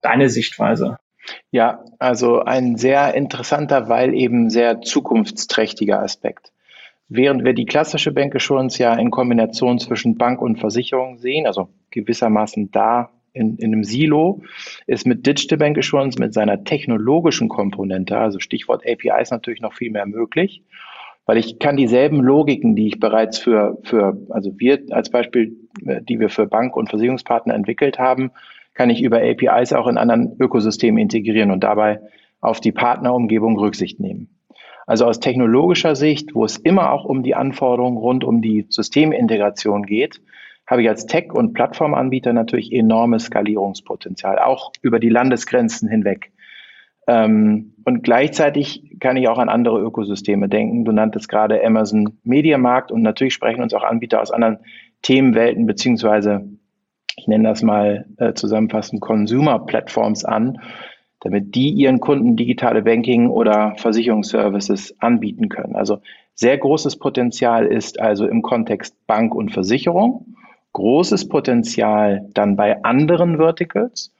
deine 0.00 0.28
Sichtweise. 0.28 0.98
Ja, 1.50 1.84
also 1.98 2.40
ein 2.40 2.76
sehr 2.76 3.14
interessanter, 3.14 3.88
weil 3.88 4.14
eben 4.14 4.50
sehr 4.50 4.80
zukunftsträchtiger 4.80 6.00
Aspekt. 6.00 6.52
Während 7.08 7.44
wir 7.44 7.54
die 7.54 7.66
klassische 7.66 8.12
Bank 8.12 8.36
Assurance 8.36 8.80
ja 8.80 8.94
in 8.94 9.10
Kombination 9.10 9.80
zwischen 9.80 10.16
Bank 10.16 10.40
und 10.40 10.60
Versicherung 10.60 11.18
sehen, 11.18 11.46
also 11.46 11.68
gewissermaßen 11.90 12.70
da 12.70 13.10
in, 13.32 13.56
in 13.56 13.72
einem 13.72 13.84
Silo, 13.84 14.42
ist 14.86 15.06
mit 15.06 15.26
Digital 15.26 15.58
Bank 15.58 15.78
Assurance 15.78 16.18
mit 16.18 16.34
seiner 16.34 16.64
technologischen 16.64 17.48
Komponente, 17.48 18.16
also 18.18 18.38
Stichwort 18.38 18.84
APIs 18.86 19.30
natürlich 19.30 19.60
noch 19.60 19.74
viel 19.74 19.90
mehr 19.90 20.06
möglich, 20.06 20.62
weil 21.26 21.38
ich 21.38 21.58
kann 21.58 21.76
dieselben 21.76 22.20
Logiken, 22.20 22.74
die 22.74 22.88
ich 22.88 22.98
bereits 22.98 23.38
für, 23.38 23.78
für 23.84 24.16
also 24.30 24.52
wir 24.58 24.80
als 24.90 25.10
Beispiel, 25.10 25.56
äh, 25.86 26.02
die 26.02 26.18
wir 26.18 26.28
für 26.28 26.46
Bank- 26.46 26.76
und 26.76 26.90
Versicherungspartner 26.90 27.54
entwickelt 27.54 27.98
haben, 27.98 28.32
kann 28.74 28.90
ich 28.90 29.02
über 29.02 29.18
APIs 29.18 29.72
auch 29.72 29.86
in 29.86 29.98
anderen 29.98 30.36
Ökosystemen 30.38 30.98
integrieren 31.00 31.50
und 31.50 31.62
dabei 31.62 32.00
auf 32.40 32.60
die 32.60 32.72
Partnerumgebung 32.72 33.58
Rücksicht 33.58 34.00
nehmen. 34.00 34.28
Also 34.86 35.04
aus 35.04 35.20
technologischer 35.20 35.94
Sicht, 35.94 36.34
wo 36.34 36.44
es 36.44 36.56
immer 36.56 36.92
auch 36.92 37.04
um 37.04 37.22
die 37.22 37.34
Anforderungen 37.34 37.96
rund 37.96 38.24
um 38.24 38.42
die 38.42 38.66
Systemintegration 38.68 39.84
geht, 39.84 40.20
habe 40.70 40.82
ich 40.82 40.88
als 40.88 41.06
Tech- 41.06 41.34
und 41.34 41.52
Plattformanbieter 41.52 42.32
natürlich 42.32 42.72
enormes 42.72 43.24
Skalierungspotenzial, 43.24 44.38
auch 44.38 44.72
über 44.82 45.00
die 45.00 45.08
Landesgrenzen 45.08 45.88
hinweg. 45.88 46.30
Ähm, 47.08 47.74
und 47.84 48.04
gleichzeitig 48.04 48.96
kann 49.00 49.16
ich 49.16 49.28
auch 49.28 49.38
an 49.38 49.48
andere 49.48 49.80
Ökosysteme 49.80 50.48
denken. 50.48 50.84
Du 50.84 50.92
nanntest 50.92 51.28
gerade 51.28 51.64
Amazon 51.64 52.20
Mediamarkt 52.22 52.92
und 52.92 53.02
natürlich 53.02 53.34
sprechen 53.34 53.62
uns 53.62 53.74
auch 53.74 53.82
Anbieter 53.82 54.22
aus 54.22 54.30
anderen 54.30 54.58
Themenwelten 55.02 55.66
beziehungsweise 55.66 56.48
ich 57.16 57.26
nenne 57.26 57.48
das 57.48 57.62
mal 57.62 58.06
äh, 58.18 58.32
zusammenfassend 58.34 59.00
Consumer 59.00 59.58
Platforms 59.66 60.24
an, 60.24 60.60
damit 61.20 61.54
die 61.54 61.70
ihren 61.70 62.00
Kunden 62.00 62.36
digitale 62.36 62.82
Banking 62.82 63.28
oder 63.28 63.74
Versicherungsservices 63.76 64.94
anbieten 65.00 65.48
können. 65.48 65.74
Also 65.74 66.00
sehr 66.34 66.56
großes 66.56 66.96
Potenzial 66.96 67.66
ist 67.66 68.00
also 68.00 68.26
im 68.26 68.40
Kontext 68.40 68.94
Bank 69.06 69.34
und 69.34 69.50
Versicherung 69.50 70.36
großes 70.72 71.28
Potenzial 71.28 72.28
dann 72.32 72.56
bei 72.56 72.82
anderen 72.82 73.38
Verticals. 73.38 74.12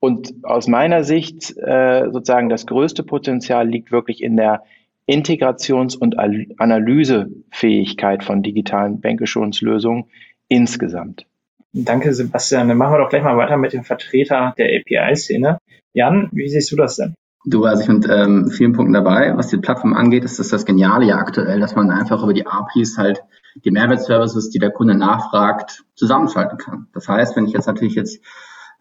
Und 0.00 0.34
aus 0.42 0.66
meiner 0.66 1.04
Sicht 1.04 1.56
äh, 1.58 2.10
sozusagen 2.10 2.48
das 2.48 2.66
größte 2.66 3.04
Potenzial 3.04 3.68
liegt 3.68 3.92
wirklich 3.92 4.22
in 4.22 4.36
der 4.36 4.62
Integrations- 5.06 5.96
und 5.96 6.18
Analysefähigkeit 6.18 8.24
von 8.24 8.42
digitalen 8.42 9.00
Bankasssurance-Lösungen 9.00 10.06
insgesamt. 10.48 11.26
Danke, 11.72 12.12
Sebastian. 12.12 12.68
Dann 12.68 12.76
machen 12.76 12.94
wir 12.94 12.98
doch 12.98 13.08
gleich 13.08 13.22
mal 13.22 13.36
weiter 13.36 13.56
mit 13.56 13.72
dem 13.72 13.84
Vertreter 13.84 14.54
der 14.58 14.66
API-Szene. 14.66 15.58
Jan, 15.94 16.28
wie 16.32 16.48
siehst 16.48 16.70
du 16.72 16.76
das 16.76 16.96
denn? 16.96 17.14
Du, 17.44 17.64
also 17.64 17.82
ich 17.82 17.88
bin 17.88 18.06
ähm, 18.10 18.50
vielen 18.50 18.72
Punkten 18.72 18.92
dabei. 18.92 19.36
Was 19.36 19.48
die 19.48 19.56
Plattform 19.56 19.94
angeht, 19.94 20.24
ist 20.24 20.38
das 20.38 20.48
das 20.48 20.64
Geniale 20.64 21.06
ja 21.06 21.16
aktuell, 21.16 21.60
dass 21.60 21.74
man 21.74 21.90
einfach 21.90 22.22
über 22.22 22.34
die 22.34 22.46
APIs 22.46 22.98
halt 22.98 23.22
die 23.56 23.70
Mehrwertservices, 23.70 24.50
die 24.50 24.58
der 24.58 24.70
Kunde 24.70 24.94
nachfragt, 24.94 25.84
zusammenschalten 25.94 26.58
kann. 26.58 26.88
Das 26.92 27.08
heißt, 27.08 27.36
wenn 27.36 27.46
ich 27.46 27.52
jetzt 27.52 27.66
natürlich 27.66 27.94
jetzt 27.94 28.20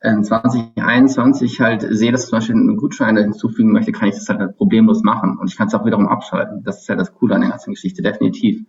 in 0.04 0.24
2021 0.24 1.60
halt 1.62 1.86
sehe, 1.88 2.12
dass 2.12 2.28
zum 2.28 2.38
Beispiel 2.38 2.56
einen 2.56 2.78
Gutschein 2.78 3.18
hinzufügen 3.18 3.72
möchte, 3.72 3.92
kann 3.92 4.10
ich 4.10 4.16
das 4.16 4.28
halt 4.30 4.58
problemlos 4.58 5.04
machen 5.04 5.38
und 5.38 5.50
ich 5.50 5.58
kann 5.58 5.68
es 5.68 5.76
auch 5.76 5.86
wiederum 5.86 6.08
abschalten. 6.08 6.64
Das 6.64 6.82
ist 6.82 6.90
ja 6.90 6.96
das 6.96 7.14
Coole 7.14 7.36
an 7.36 7.42
der 7.42 7.52
ganzen 7.52 7.74
Geschichte, 7.74 8.02
definitiv. 8.02 8.66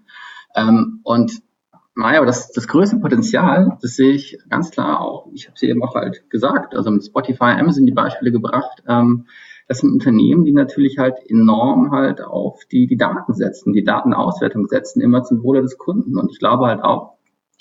Ähm, 0.55 1.01
und 1.05 1.43
naja, 1.95 2.19
aber 2.19 2.27
das, 2.27 2.53
das 2.53 2.69
größte 2.69 2.99
Potenzial, 2.99 3.79
das 3.81 3.97
sehe 3.97 4.13
ich 4.13 4.39
ganz 4.49 4.71
klar 4.71 5.01
auch, 5.01 5.29
ich 5.33 5.47
habe 5.47 5.55
es 5.55 5.63
eben 5.63 5.83
auch 5.83 5.95
halt 5.95 6.29
gesagt, 6.31 6.75
also 6.75 6.91
mit 6.91 7.05
Spotify, 7.05 7.57
Amazon 7.59 7.87
die 7.87 7.93
Beispiele 7.93 8.33
gebracht, 8.33 8.83
ähm, 8.89 9.27
das 9.73 9.79
sind 9.79 9.93
Unternehmen, 9.93 10.45
die 10.45 10.53
natürlich 10.53 10.99
halt 10.99 11.15
enorm 11.31 11.93
halt 11.93 12.21
auf 12.21 12.61
die, 12.71 12.87
die 12.87 12.99
Daten 12.99 13.33
setzen, 13.33 13.73
die 13.73 13.85
Datenauswertung 13.85 14.69
setzen, 14.69 15.01
immer 15.01 15.23
zum 15.23 15.43
Wohle 15.43 15.63
des 15.63 15.79
Kunden. 15.79 16.19
Und 16.19 16.31
ich 16.31 16.39
glaube 16.39 16.67
halt 16.67 16.85
auch, 16.85 17.15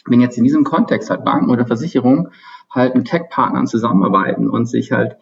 wenn 0.06 0.20
jetzt 0.20 0.38
in 0.38 0.44
diesem 0.44 0.66
Kontext 0.66 1.10
halt 1.10 1.24
Banken 1.24 1.50
oder 1.50 1.66
Versicherungen 1.66 2.28
halt 2.70 2.96
mit 2.96 3.08
Tech-Partnern 3.08 3.66
zusammenarbeiten 3.66 4.50
und 4.50 4.66
sich 4.66 4.92
halt 4.92 5.16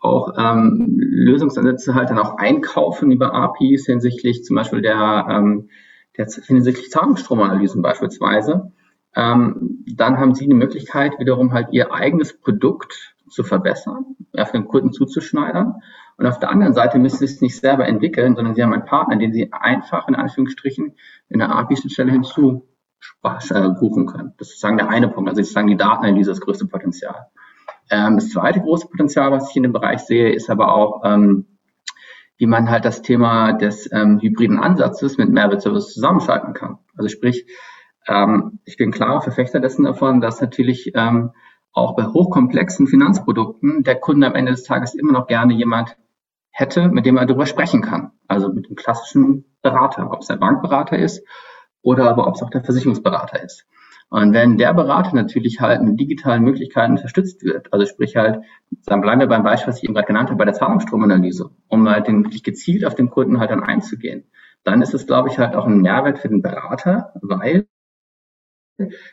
auch 0.00 0.32
ähm, 0.38 0.96
Lösungsansätze 0.98 1.94
halt 1.94 2.08
dann 2.08 2.18
auch 2.18 2.38
einkaufen 2.38 3.10
über 3.12 3.34
APIs 3.34 3.84
hinsichtlich 3.84 4.42
zum 4.42 4.56
Beispiel 4.56 4.80
der, 4.80 5.26
ähm, 5.28 5.68
der 6.16 6.26
hinsichtlich 6.46 6.90
Zahlungsstromanalysen 6.90 7.82
beispielsweise, 7.82 8.72
ähm, 9.14 9.84
dann 9.94 10.16
haben 10.16 10.34
sie 10.34 10.46
die 10.46 10.54
Möglichkeit, 10.54 11.18
wiederum 11.18 11.52
halt 11.52 11.68
ihr 11.72 11.92
eigenes 11.92 12.32
Produkt 12.40 13.14
zu 13.28 13.44
verbessern, 13.44 14.16
auf 14.36 14.52
den 14.52 14.66
Kunden 14.66 14.92
zuzuschneidern. 14.92 15.82
Und 16.20 16.26
auf 16.26 16.38
der 16.38 16.50
anderen 16.50 16.74
Seite 16.74 16.98
müssen 16.98 17.16
sie 17.16 17.24
es 17.24 17.40
nicht 17.40 17.58
selber 17.58 17.86
entwickeln, 17.88 18.36
sondern 18.36 18.54
sie 18.54 18.62
haben 18.62 18.74
einen 18.74 18.84
Partner, 18.84 19.16
den 19.16 19.32
sie 19.32 19.54
einfach 19.54 20.06
in 20.06 20.14
Anführungsstrichen 20.14 20.94
in 21.30 21.38
der 21.38 21.50
API-Schnittstelle 21.50 22.12
hinzu 22.12 22.68
äh, 23.22 23.68
buchen 23.80 24.04
können. 24.04 24.34
Das 24.36 24.48
ist 24.48 24.56
sozusagen 24.56 24.76
der 24.76 24.90
eine 24.90 25.08
Punkt. 25.08 25.30
Also 25.30 25.40
sozusagen 25.40 25.68
die 25.68 25.78
Datenanalyse 25.78 26.32
das 26.32 26.42
größte 26.42 26.66
Potenzial. 26.66 27.28
Ähm, 27.90 28.16
das 28.16 28.28
zweite 28.28 28.60
große 28.60 28.88
Potenzial, 28.88 29.32
was 29.32 29.48
ich 29.48 29.56
in 29.56 29.62
dem 29.62 29.72
Bereich 29.72 30.00
sehe, 30.00 30.30
ist 30.30 30.50
aber 30.50 30.74
auch, 30.74 31.00
ähm, 31.06 31.46
wie 32.36 32.46
man 32.46 32.68
halt 32.68 32.84
das 32.84 33.00
Thema 33.00 33.54
des 33.54 33.90
ähm, 33.90 34.18
hybriden 34.20 34.58
Ansatzes 34.58 35.16
mit 35.16 35.30
Mehrwertservice 35.30 35.94
zusammenschalten 35.94 36.52
kann. 36.52 36.76
Also 36.98 37.08
sprich, 37.08 37.46
ähm, 38.06 38.58
ich 38.66 38.76
bin 38.76 38.90
klarer 38.90 39.22
Verfechter 39.22 39.58
dessen 39.58 39.84
davon, 39.84 40.20
dass 40.20 40.42
natürlich 40.42 40.92
ähm, 40.94 41.30
auch 41.72 41.96
bei 41.96 42.04
hochkomplexen 42.04 42.88
Finanzprodukten 42.88 43.84
der 43.84 43.94
Kunde 43.94 44.26
am 44.26 44.34
Ende 44.34 44.52
des 44.52 44.64
Tages 44.64 44.94
immer 44.94 45.12
noch 45.12 45.26
gerne 45.26 45.54
jemand 45.54 45.96
hätte, 46.50 46.88
mit 46.88 47.06
dem 47.06 47.16
er 47.16 47.26
darüber 47.26 47.46
sprechen 47.46 47.82
kann. 47.82 48.12
Also 48.28 48.52
mit 48.52 48.68
dem 48.68 48.76
klassischen 48.76 49.44
Berater, 49.62 50.10
ob 50.12 50.20
es 50.20 50.26
der 50.26 50.36
Bankberater 50.36 50.98
ist 50.98 51.24
oder 51.82 52.10
aber 52.10 52.26
ob 52.26 52.34
es 52.34 52.42
auch 52.42 52.50
der 52.50 52.64
Versicherungsberater 52.64 53.42
ist. 53.42 53.66
Und 54.10 54.32
wenn 54.32 54.58
der 54.58 54.74
Berater 54.74 55.14
natürlich 55.14 55.60
halt 55.60 55.82
mit 55.82 56.00
digitalen 56.00 56.42
Möglichkeiten 56.42 56.92
unterstützt 56.92 57.44
wird, 57.44 57.72
also 57.72 57.86
sprich 57.86 58.16
halt, 58.16 58.42
dann 58.84 59.00
bleiben 59.00 59.20
wir 59.20 59.28
beim 59.28 59.44
Beispiel, 59.44 59.68
was 59.68 59.78
ich 59.78 59.84
eben 59.84 59.94
gerade 59.94 60.08
genannt 60.08 60.30
habe, 60.30 60.38
bei 60.38 60.44
der 60.44 60.54
Zahlungsstromanalyse, 60.54 61.50
um 61.68 61.88
halt 61.88 62.08
den, 62.08 62.24
wirklich 62.24 62.42
gezielt 62.42 62.84
auf 62.84 62.96
den 62.96 63.08
Kunden 63.08 63.38
halt 63.38 63.52
dann 63.52 63.62
einzugehen, 63.62 64.24
dann 64.64 64.82
ist 64.82 64.94
es, 64.94 65.06
glaube 65.06 65.28
ich, 65.28 65.38
halt 65.38 65.54
auch 65.54 65.64
ein 65.64 65.80
Mehrwert 65.80 66.18
für 66.18 66.28
den 66.28 66.42
Berater, 66.42 67.12
weil 67.22 67.66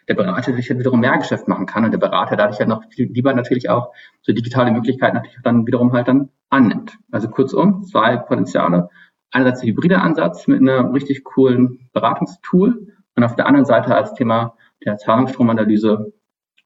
der 0.08 0.16
Berater 0.16 0.54
sich 0.54 0.70
halt 0.70 0.80
wiederum 0.80 1.00
mehr 1.00 1.18
Geschäft 1.18 1.48
machen 1.48 1.66
kann 1.66 1.86
und 1.86 1.92
der 1.92 1.98
Berater 2.00 2.36
dadurch 2.36 2.60
halt 2.60 2.70
noch 2.70 2.84
lieber 2.96 3.34
natürlich 3.34 3.70
auch 3.70 3.94
so 4.22 4.34
digitale 4.34 4.72
Möglichkeiten 4.72 5.18
natürlich 5.18 5.38
dann 5.44 5.68
wiederum 5.68 5.94
halt 5.94 6.08
dann 6.08 6.30
annimmt. 6.50 6.98
Also 7.12 7.30
kurzum, 7.30 7.84
zwei 7.84 8.18
Potenziale. 8.18 8.90
Einerseits 9.32 9.62
der 9.62 9.70
hybride 9.70 10.00
Ansatz 10.00 10.48
mit 10.48 10.62
einem 10.62 10.92
richtig 10.92 11.24
coolen 11.24 11.90
Beratungstool 11.94 12.94
und 13.16 13.24
auf 13.24 13.36
der 13.36 13.46
anderen 13.46 13.66
Seite 13.66 13.96
als 13.96 14.14
Thema 14.14 14.56
der 14.86 14.98
Zahlungsstromanalyse, 14.98 16.14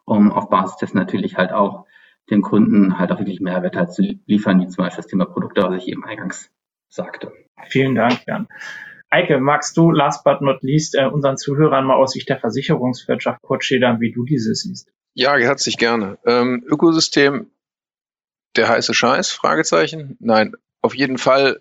um 0.05 0.31
auf 0.31 0.49
Basis 0.49 0.77
dessen 0.77 0.97
natürlich 0.97 1.37
halt 1.37 1.51
auch 1.51 1.85
den 2.29 2.41
Kunden 2.41 2.99
halt 2.99 3.11
auch 3.11 3.19
wirklich 3.19 3.41
Mehrwert 3.41 3.75
halt 3.75 3.93
zu 3.93 4.03
liefern, 4.25 4.61
wie 4.61 4.67
zum 4.67 4.83
Beispiel 4.83 5.01
das 5.01 5.07
Thema 5.07 5.25
Produkte, 5.25 5.63
was 5.63 5.81
ich 5.83 5.87
eben 5.87 6.05
eingangs 6.05 6.51
sagte. 6.87 7.31
Vielen 7.67 7.95
Dank, 7.95 8.19
Jan. 8.27 8.47
Eike, 9.09 9.39
magst 9.39 9.75
du 9.75 9.91
last 9.91 10.23
but 10.23 10.41
not 10.41 10.61
least 10.61 10.95
äh, 10.95 11.05
unseren 11.05 11.37
Zuhörern 11.37 11.85
mal 11.85 11.95
aus 11.95 12.13
Sicht 12.13 12.29
der 12.29 12.39
Versicherungswirtschaft 12.39 13.41
kurz 13.41 13.65
schildern, 13.65 13.99
wie 13.99 14.11
du 14.11 14.23
diese 14.23 14.55
siehst? 14.55 14.89
Ja, 15.13 15.35
herzlich 15.35 15.77
gerne. 15.77 16.17
Ähm, 16.25 16.63
Ökosystem, 16.65 17.47
der 18.55 18.69
heiße 18.69 18.93
Scheiß? 18.93 19.31
Fragezeichen. 19.31 20.17
Nein, 20.19 20.53
auf 20.81 20.95
jeden 20.95 21.17
Fall 21.17 21.59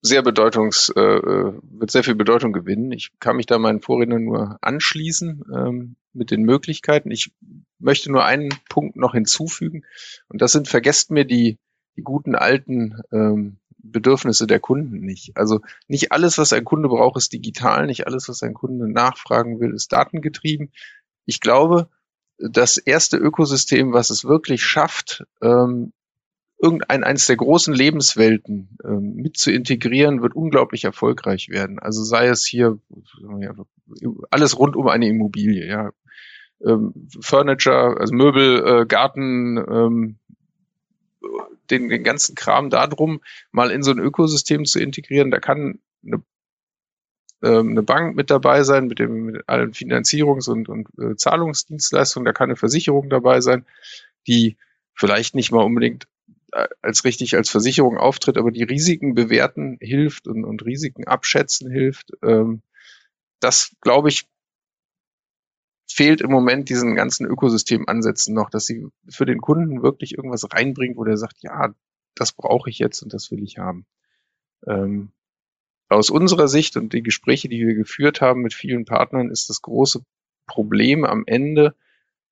sehr 0.00 0.22
bedeutungs, 0.22 0.92
äh, 0.94 1.00
äh, 1.00 1.52
wird 1.62 1.90
sehr 1.90 2.04
viel 2.04 2.14
Bedeutung 2.14 2.52
gewinnen. 2.52 2.92
Ich 2.92 3.10
kann 3.18 3.36
mich 3.36 3.46
da 3.46 3.58
meinen 3.58 3.80
Vorrednern 3.80 4.24
nur 4.24 4.58
anschließen 4.60 5.44
ähm, 5.52 5.96
mit 6.12 6.30
den 6.30 6.42
Möglichkeiten. 6.42 7.10
Ich 7.10 7.32
möchte 7.78 8.10
nur 8.10 8.24
einen 8.24 8.50
Punkt 8.68 8.96
noch 8.96 9.14
hinzufügen 9.14 9.84
und 10.28 10.40
das 10.40 10.52
sind, 10.52 10.68
vergesst 10.68 11.10
mir 11.10 11.24
die, 11.24 11.58
die 11.96 12.02
guten 12.02 12.34
alten 12.36 13.00
ähm, 13.12 13.58
Bedürfnisse 13.78 14.46
der 14.46 14.60
Kunden 14.60 15.00
nicht. 15.00 15.36
Also 15.36 15.60
nicht 15.88 16.12
alles, 16.12 16.38
was 16.38 16.52
ein 16.52 16.64
Kunde 16.64 16.88
braucht, 16.88 17.16
ist 17.16 17.32
digital, 17.32 17.86
nicht 17.86 18.06
alles, 18.06 18.28
was 18.28 18.42
ein 18.42 18.54
Kunde 18.54 18.88
nachfragen 18.88 19.60
will, 19.60 19.74
ist 19.74 19.92
datengetrieben. 19.92 20.72
Ich 21.24 21.40
glaube, 21.40 21.88
das 22.38 22.76
erste 22.76 23.16
Ökosystem, 23.16 23.92
was 23.92 24.10
es 24.10 24.24
wirklich 24.24 24.62
schafft, 24.62 25.24
ähm, 25.42 25.92
irgendein 26.60 27.04
eines 27.04 27.26
der 27.26 27.36
großen 27.36 27.72
Lebenswelten 27.72 28.78
ähm, 28.84 29.14
mit 29.14 29.36
zu 29.36 29.52
integrieren, 29.52 30.22
wird 30.22 30.34
unglaublich 30.34 30.84
erfolgreich 30.84 31.48
werden. 31.48 31.78
Also 31.78 32.02
sei 32.02 32.26
es 32.26 32.44
hier 32.46 32.78
alles 34.30 34.58
rund 34.58 34.76
um 34.76 34.88
eine 34.88 35.08
Immobilie, 35.08 35.66
ja. 35.66 35.90
Ähm, 36.64 37.08
Furniture, 37.20 38.00
also 38.00 38.12
Möbel, 38.12 38.64
äh, 38.66 38.86
Garten, 38.86 39.58
ähm, 39.58 40.18
den, 41.70 41.88
den 41.88 42.02
ganzen 42.02 42.34
Kram 42.34 42.70
darum 42.70 43.20
mal 43.52 43.70
in 43.70 43.82
so 43.82 43.92
ein 43.92 43.98
Ökosystem 43.98 44.64
zu 44.64 44.80
integrieren. 44.80 45.30
Da 45.30 45.38
kann 45.38 45.78
eine, 46.04 46.22
ähm, 47.42 47.70
eine 47.70 47.82
Bank 47.82 48.16
mit 48.16 48.30
dabei 48.30 48.62
sein, 48.62 48.86
mit, 48.86 48.98
dem, 48.98 49.26
mit 49.26 49.48
allen 49.48 49.72
Finanzierungs- 49.72 50.50
und, 50.50 50.68
und 50.68 50.88
äh, 50.98 51.16
Zahlungsdienstleistungen. 51.16 52.24
Da 52.24 52.32
kann 52.32 52.48
eine 52.48 52.56
Versicherung 52.56 53.10
dabei 53.10 53.40
sein, 53.40 53.64
die 54.26 54.56
vielleicht 54.94 55.34
nicht 55.34 55.52
mal 55.52 55.64
unbedingt 55.64 56.08
äh, 56.52 56.66
als 56.82 57.04
richtig 57.04 57.36
als 57.36 57.50
Versicherung 57.50 57.98
auftritt, 57.98 58.38
aber 58.38 58.50
die 58.50 58.64
Risiken 58.64 59.14
bewerten 59.14 59.78
hilft 59.80 60.26
und, 60.26 60.44
und 60.44 60.64
Risiken 60.64 61.06
abschätzen 61.06 61.70
hilft. 61.70 62.12
Ähm, 62.22 62.62
das, 63.40 63.76
glaube 63.80 64.08
ich, 64.08 64.26
fehlt 65.90 66.20
im 66.20 66.30
Moment 66.30 66.68
diesen 66.68 66.94
ganzen 66.94 67.26
Ökosystemansätzen 67.26 68.34
noch, 68.34 68.50
dass 68.50 68.66
sie 68.66 68.86
für 69.08 69.26
den 69.26 69.40
Kunden 69.40 69.82
wirklich 69.82 70.16
irgendwas 70.16 70.52
reinbringt, 70.52 70.96
wo 70.96 71.04
der 71.04 71.16
sagt, 71.16 71.36
ja, 71.40 71.74
das 72.14 72.32
brauche 72.32 72.68
ich 72.68 72.78
jetzt 72.78 73.02
und 73.02 73.14
das 73.14 73.30
will 73.30 73.42
ich 73.42 73.58
haben. 73.58 73.86
Ähm, 74.66 75.12
aus 75.88 76.10
unserer 76.10 76.48
Sicht 76.48 76.76
und 76.76 76.92
die 76.92 77.02
Gespräche, 77.02 77.48
die 77.48 77.66
wir 77.66 77.74
geführt 77.74 78.20
haben 78.20 78.42
mit 78.42 78.54
vielen 78.54 78.84
Partnern, 78.84 79.30
ist 79.30 79.48
das 79.48 79.62
große 79.62 80.04
Problem 80.46 81.04
am 81.04 81.24
Ende 81.26 81.74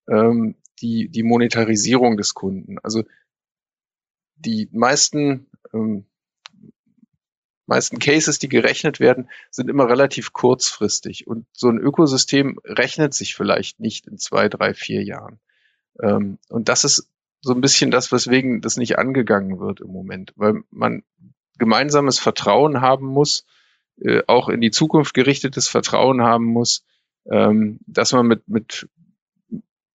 ähm, 0.09 0.57
die, 0.81 1.09
die 1.09 1.23
Monetarisierung 1.23 2.17
des 2.17 2.35
Kunden. 2.35 2.79
Also 2.83 3.05
die 4.37 4.69
meisten, 4.73 5.47
ähm, 5.73 6.05
meisten 7.67 7.99
Cases, 7.99 8.39
die 8.39 8.49
gerechnet 8.49 9.01
werden, 9.01 9.31
sind 9.51 9.71
immer 9.71 9.89
relativ 9.89 10.33
kurzfristig. 10.33 11.27
Und 11.27 11.47
so 11.53 11.69
ein 11.69 11.79
Ökosystem 11.79 12.59
rechnet 12.65 13.15
sich 13.15 13.35
vielleicht 13.35 13.81
nicht 13.81 14.07
in 14.07 14.19
zwei, 14.19 14.49
drei, 14.49 14.75
vier 14.75 15.03
Jahren. 15.03 15.41
Ähm, 16.03 16.39
und 16.49 16.69
das 16.69 16.85
ist 16.85 17.11
so 17.41 17.55
ein 17.55 17.61
bisschen 17.61 17.91
das, 17.91 18.13
weswegen 18.13 18.61
das 18.61 18.77
nicht 18.77 18.99
angegangen 18.99 19.59
wird 19.59 19.81
im 19.81 19.89
Moment, 19.89 20.33
weil 20.37 20.63
man 20.71 21.05
gemeinsames 21.59 22.19
Vertrauen 22.19 22.81
haben 22.81 23.07
muss, 23.07 23.45
äh, 24.01 24.23
auch 24.27 24.49
in 24.49 24.61
die 24.61 24.71
Zukunft 24.71 25.15
gerichtetes 25.15 25.69
Vertrauen 25.69 26.23
haben 26.23 26.45
muss, 26.45 26.85
ähm, 27.31 27.81
dass 27.87 28.13
man 28.13 28.27
mit, 28.27 28.49
mit 28.49 28.89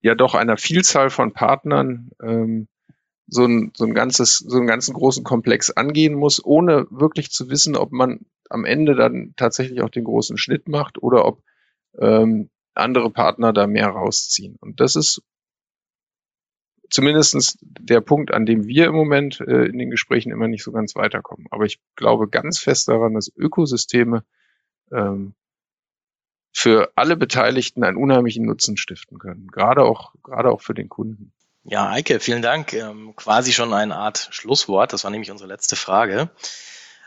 ja 0.02 0.16
doch 0.16 0.36
einer 0.36 0.58
Vielzahl 0.58 1.10
von 1.10 1.34
Partnern 1.34 2.12
ähm, 2.22 2.68
so 3.28 3.46
ein, 3.46 3.72
so 3.76 3.86
ein 3.86 3.94
ganzes, 3.94 4.38
so 4.40 4.58
einen 4.58 4.68
ganzen 4.68 4.94
großen 4.94 5.24
Komplex 5.24 5.70
angehen 5.72 6.16
muss, 6.16 6.44
ohne 6.44 6.86
wirklich 6.90 7.32
zu 7.32 7.50
wissen, 7.50 7.78
ob 7.78 7.92
man 7.92 8.26
am 8.50 8.66
Ende 8.66 8.96
dann 8.96 9.34
tatsächlich 9.38 9.82
auch 9.82 9.90
den 9.90 10.04
großen 10.04 10.38
Schnitt 10.38 10.68
macht 10.68 11.02
oder 11.02 11.26
ob 11.26 11.42
ähm, 11.98 12.50
andere 12.74 13.10
Partner 13.10 13.54
da 13.54 13.68
mehr 13.68 13.88
rausziehen. 13.88 14.58
Und 14.60 14.80
das 14.80 14.96
ist 14.96 15.22
zumindestens 16.92 17.58
der 17.62 18.02
Punkt, 18.02 18.32
an 18.32 18.46
dem 18.46 18.68
wir 18.68 18.86
im 18.86 18.96
Moment 18.96 19.40
äh, 19.40 19.66
in 19.66 19.80
den 19.80 19.90
Gesprächen 19.90 20.32
immer 20.32 20.48
nicht 20.48 20.64
so 20.64 20.72
ganz 20.72 20.96
weiterkommen. 20.96 21.48
Aber 21.50 21.66
ich 21.66 21.80
glaube 21.96 22.30
ganz 22.30 22.60
fest 22.60 22.88
daran, 22.90 23.16
dass 23.16 23.32
Ökosysteme 23.36 24.24
ähm, 24.92 25.34
für 26.54 26.92
alle 26.96 27.16
Beteiligten 27.16 27.84
einen 27.84 27.98
unheimlichen 27.98 28.46
Nutzen 28.46 28.78
stiften 28.78 29.18
können, 29.18 29.48
gerade 29.48 29.84
auch, 29.84 30.14
gerade 30.22 30.52
auch 30.52 30.62
für 30.62 30.74
den 30.74 30.90
Kunden. 30.90 31.34
Ja, 31.64 31.90
Eike, 31.90 32.20
vielen 32.20 32.42
Dank. 32.42 32.74
Ähm, 32.74 33.16
quasi 33.16 33.54
schon 33.54 33.74
eine 33.74 33.96
Art 33.96 34.30
Schlusswort. 34.32 34.94
Das 34.94 35.04
war 35.04 35.12
nämlich 35.12 35.32
unsere 35.32 35.48
letzte 35.48 35.76
Frage. 35.76 36.30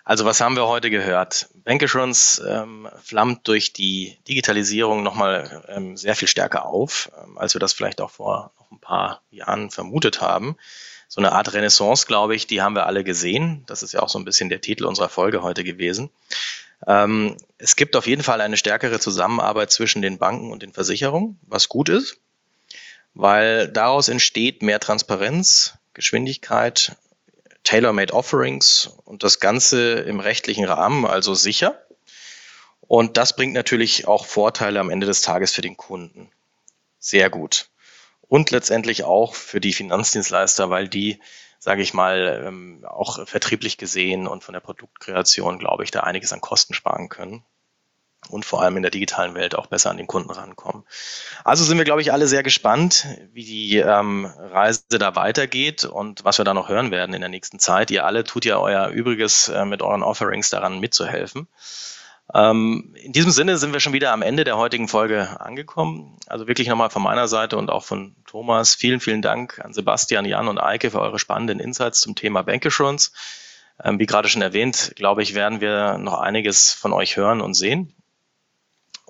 Also 0.04 0.26
was 0.26 0.40
haben 0.42 0.54
wir 0.54 0.66
heute 0.66 0.90
gehört? 0.90 1.48
Bankassurance 1.64 2.46
ähm, 2.46 2.88
flammt 3.02 3.48
durch 3.48 3.72
die 3.72 4.18
Digitalisierung 4.28 5.02
nochmal 5.02 5.64
ähm, 5.68 5.96
sehr 5.96 6.14
viel 6.14 6.28
stärker 6.28 6.66
auf, 6.66 7.10
ähm, 7.22 7.38
als 7.38 7.54
wir 7.54 7.58
das 7.58 7.72
vielleicht 7.72 8.02
auch 8.02 8.10
vor 8.10 8.52
noch 8.60 8.70
ein 8.70 8.80
paar 8.80 9.22
Jahren 9.30 9.70
vermutet 9.70 10.20
haben. 10.20 10.56
So 11.08 11.22
eine 11.22 11.32
Art 11.32 11.54
Renaissance, 11.54 12.06
glaube 12.06 12.34
ich, 12.34 12.46
die 12.46 12.60
haben 12.60 12.74
wir 12.74 12.84
alle 12.84 13.02
gesehen. 13.02 13.62
Das 13.66 13.82
ist 13.82 13.92
ja 13.92 14.00
auch 14.00 14.10
so 14.10 14.18
ein 14.18 14.26
bisschen 14.26 14.50
der 14.50 14.60
Titel 14.60 14.84
unserer 14.84 15.08
Folge 15.08 15.42
heute 15.42 15.64
gewesen. 15.64 16.10
Ähm, 16.86 17.38
es 17.56 17.74
gibt 17.74 17.96
auf 17.96 18.06
jeden 18.06 18.22
Fall 18.22 18.42
eine 18.42 18.58
stärkere 18.58 19.00
Zusammenarbeit 19.00 19.72
zwischen 19.72 20.02
den 20.02 20.18
Banken 20.18 20.52
und 20.52 20.62
den 20.62 20.74
Versicherungen, 20.74 21.38
was 21.46 21.70
gut 21.70 21.88
ist, 21.88 22.18
weil 23.14 23.68
daraus 23.68 24.08
entsteht 24.08 24.60
mehr 24.60 24.80
Transparenz, 24.80 25.78
Geschwindigkeit, 25.94 26.96
Tailor-made 27.64 28.12
Offerings 28.12 28.90
und 29.04 29.22
das 29.22 29.40
Ganze 29.40 29.94
im 30.00 30.20
rechtlichen 30.20 30.64
Rahmen, 30.64 31.06
also 31.06 31.34
sicher. 31.34 31.82
Und 32.80 33.16
das 33.16 33.34
bringt 33.34 33.54
natürlich 33.54 34.06
auch 34.06 34.26
Vorteile 34.26 34.80
am 34.80 34.90
Ende 34.90 35.06
des 35.06 35.22
Tages 35.22 35.52
für 35.52 35.62
den 35.62 35.76
Kunden. 35.76 36.30
Sehr 36.98 37.30
gut. 37.30 37.70
Und 38.20 38.50
letztendlich 38.50 39.04
auch 39.04 39.34
für 39.34 39.60
die 39.60 39.72
Finanzdienstleister, 39.72 40.70
weil 40.70 40.88
die 40.88 41.20
sage 41.58 41.80
ich 41.80 41.94
mal, 41.94 42.44
ähm, 42.46 42.84
auch 42.86 43.26
vertrieblich 43.26 43.78
gesehen 43.78 44.26
und 44.26 44.44
von 44.44 44.52
der 44.52 44.60
Produktkreation, 44.60 45.58
glaube 45.58 45.82
ich, 45.82 45.90
da 45.90 46.00
einiges 46.00 46.30
an 46.34 46.42
Kosten 46.42 46.74
sparen 46.74 47.08
können 47.08 47.42
und 48.28 48.44
vor 48.44 48.62
allem 48.62 48.76
in 48.76 48.82
der 48.82 48.90
digitalen 48.90 49.34
Welt 49.34 49.54
auch 49.54 49.66
besser 49.66 49.90
an 49.90 49.96
den 49.96 50.06
Kunden 50.06 50.30
rankommen. 50.30 50.84
Also 51.44 51.64
sind 51.64 51.78
wir, 51.78 51.84
glaube 51.84 52.00
ich, 52.00 52.12
alle 52.12 52.26
sehr 52.26 52.42
gespannt, 52.42 53.06
wie 53.32 53.44
die 53.44 53.78
ähm, 53.78 54.26
Reise 54.38 54.82
da 54.90 55.16
weitergeht 55.16 55.84
und 55.84 56.24
was 56.24 56.38
wir 56.38 56.44
da 56.44 56.54
noch 56.54 56.68
hören 56.68 56.90
werden 56.90 57.14
in 57.14 57.20
der 57.20 57.30
nächsten 57.30 57.58
Zeit. 57.58 57.90
Ihr 57.90 58.04
alle 58.04 58.24
tut 58.24 58.44
ja 58.44 58.58
euer 58.58 58.88
Übriges 58.88 59.48
äh, 59.48 59.64
mit 59.64 59.82
euren 59.82 60.02
Offerings 60.02 60.50
daran 60.50 60.80
mitzuhelfen. 60.80 61.48
Ähm, 62.32 62.94
in 62.96 63.12
diesem 63.12 63.30
Sinne 63.30 63.58
sind 63.58 63.72
wir 63.72 63.80
schon 63.80 63.92
wieder 63.92 64.12
am 64.12 64.22
Ende 64.22 64.44
der 64.44 64.56
heutigen 64.56 64.88
Folge 64.88 65.40
angekommen. 65.40 66.16
Also 66.26 66.46
wirklich 66.46 66.68
nochmal 66.68 66.90
von 66.90 67.02
meiner 67.02 67.28
Seite 67.28 67.58
und 67.58 67.70
auch 67.70 67.84
von 67.84 68.16
Thomas 68.26 68.74
vielen, 68.74 69.00
vielen 69.00 69.20
Dank 69.20 69.60
an 69.62 69.74
Sebastian, 69.74 70.24
Jan 70.24 70.48
und 70.48 70.58
Eike 70.58 70.90
für 70.90 71.00
eure 71.00 71.18
spannenden 71.18 71.60
Insights 71.60 72.00
zum 72.00 72.14
Thema 72.14 72.42
Bankassurance. 72.42 73.12
Ähm, 73.82 73.98
wie 73.98 74.06
gerade 74.06 74.28
schon 74.28 74.42
erwähnt, 74.42 74.92
glaube 74.96 75.22
ich, 75.22 75.34
werden 75.34 75.60
wir 75.60 75.98
noch 75.98 76.14
einiges 76.14 76.72
von 76.72 76.92
euch 76.92 77.16
hören 77.16 77.40
und 77.40 77.54
sehen. 77.54 77.94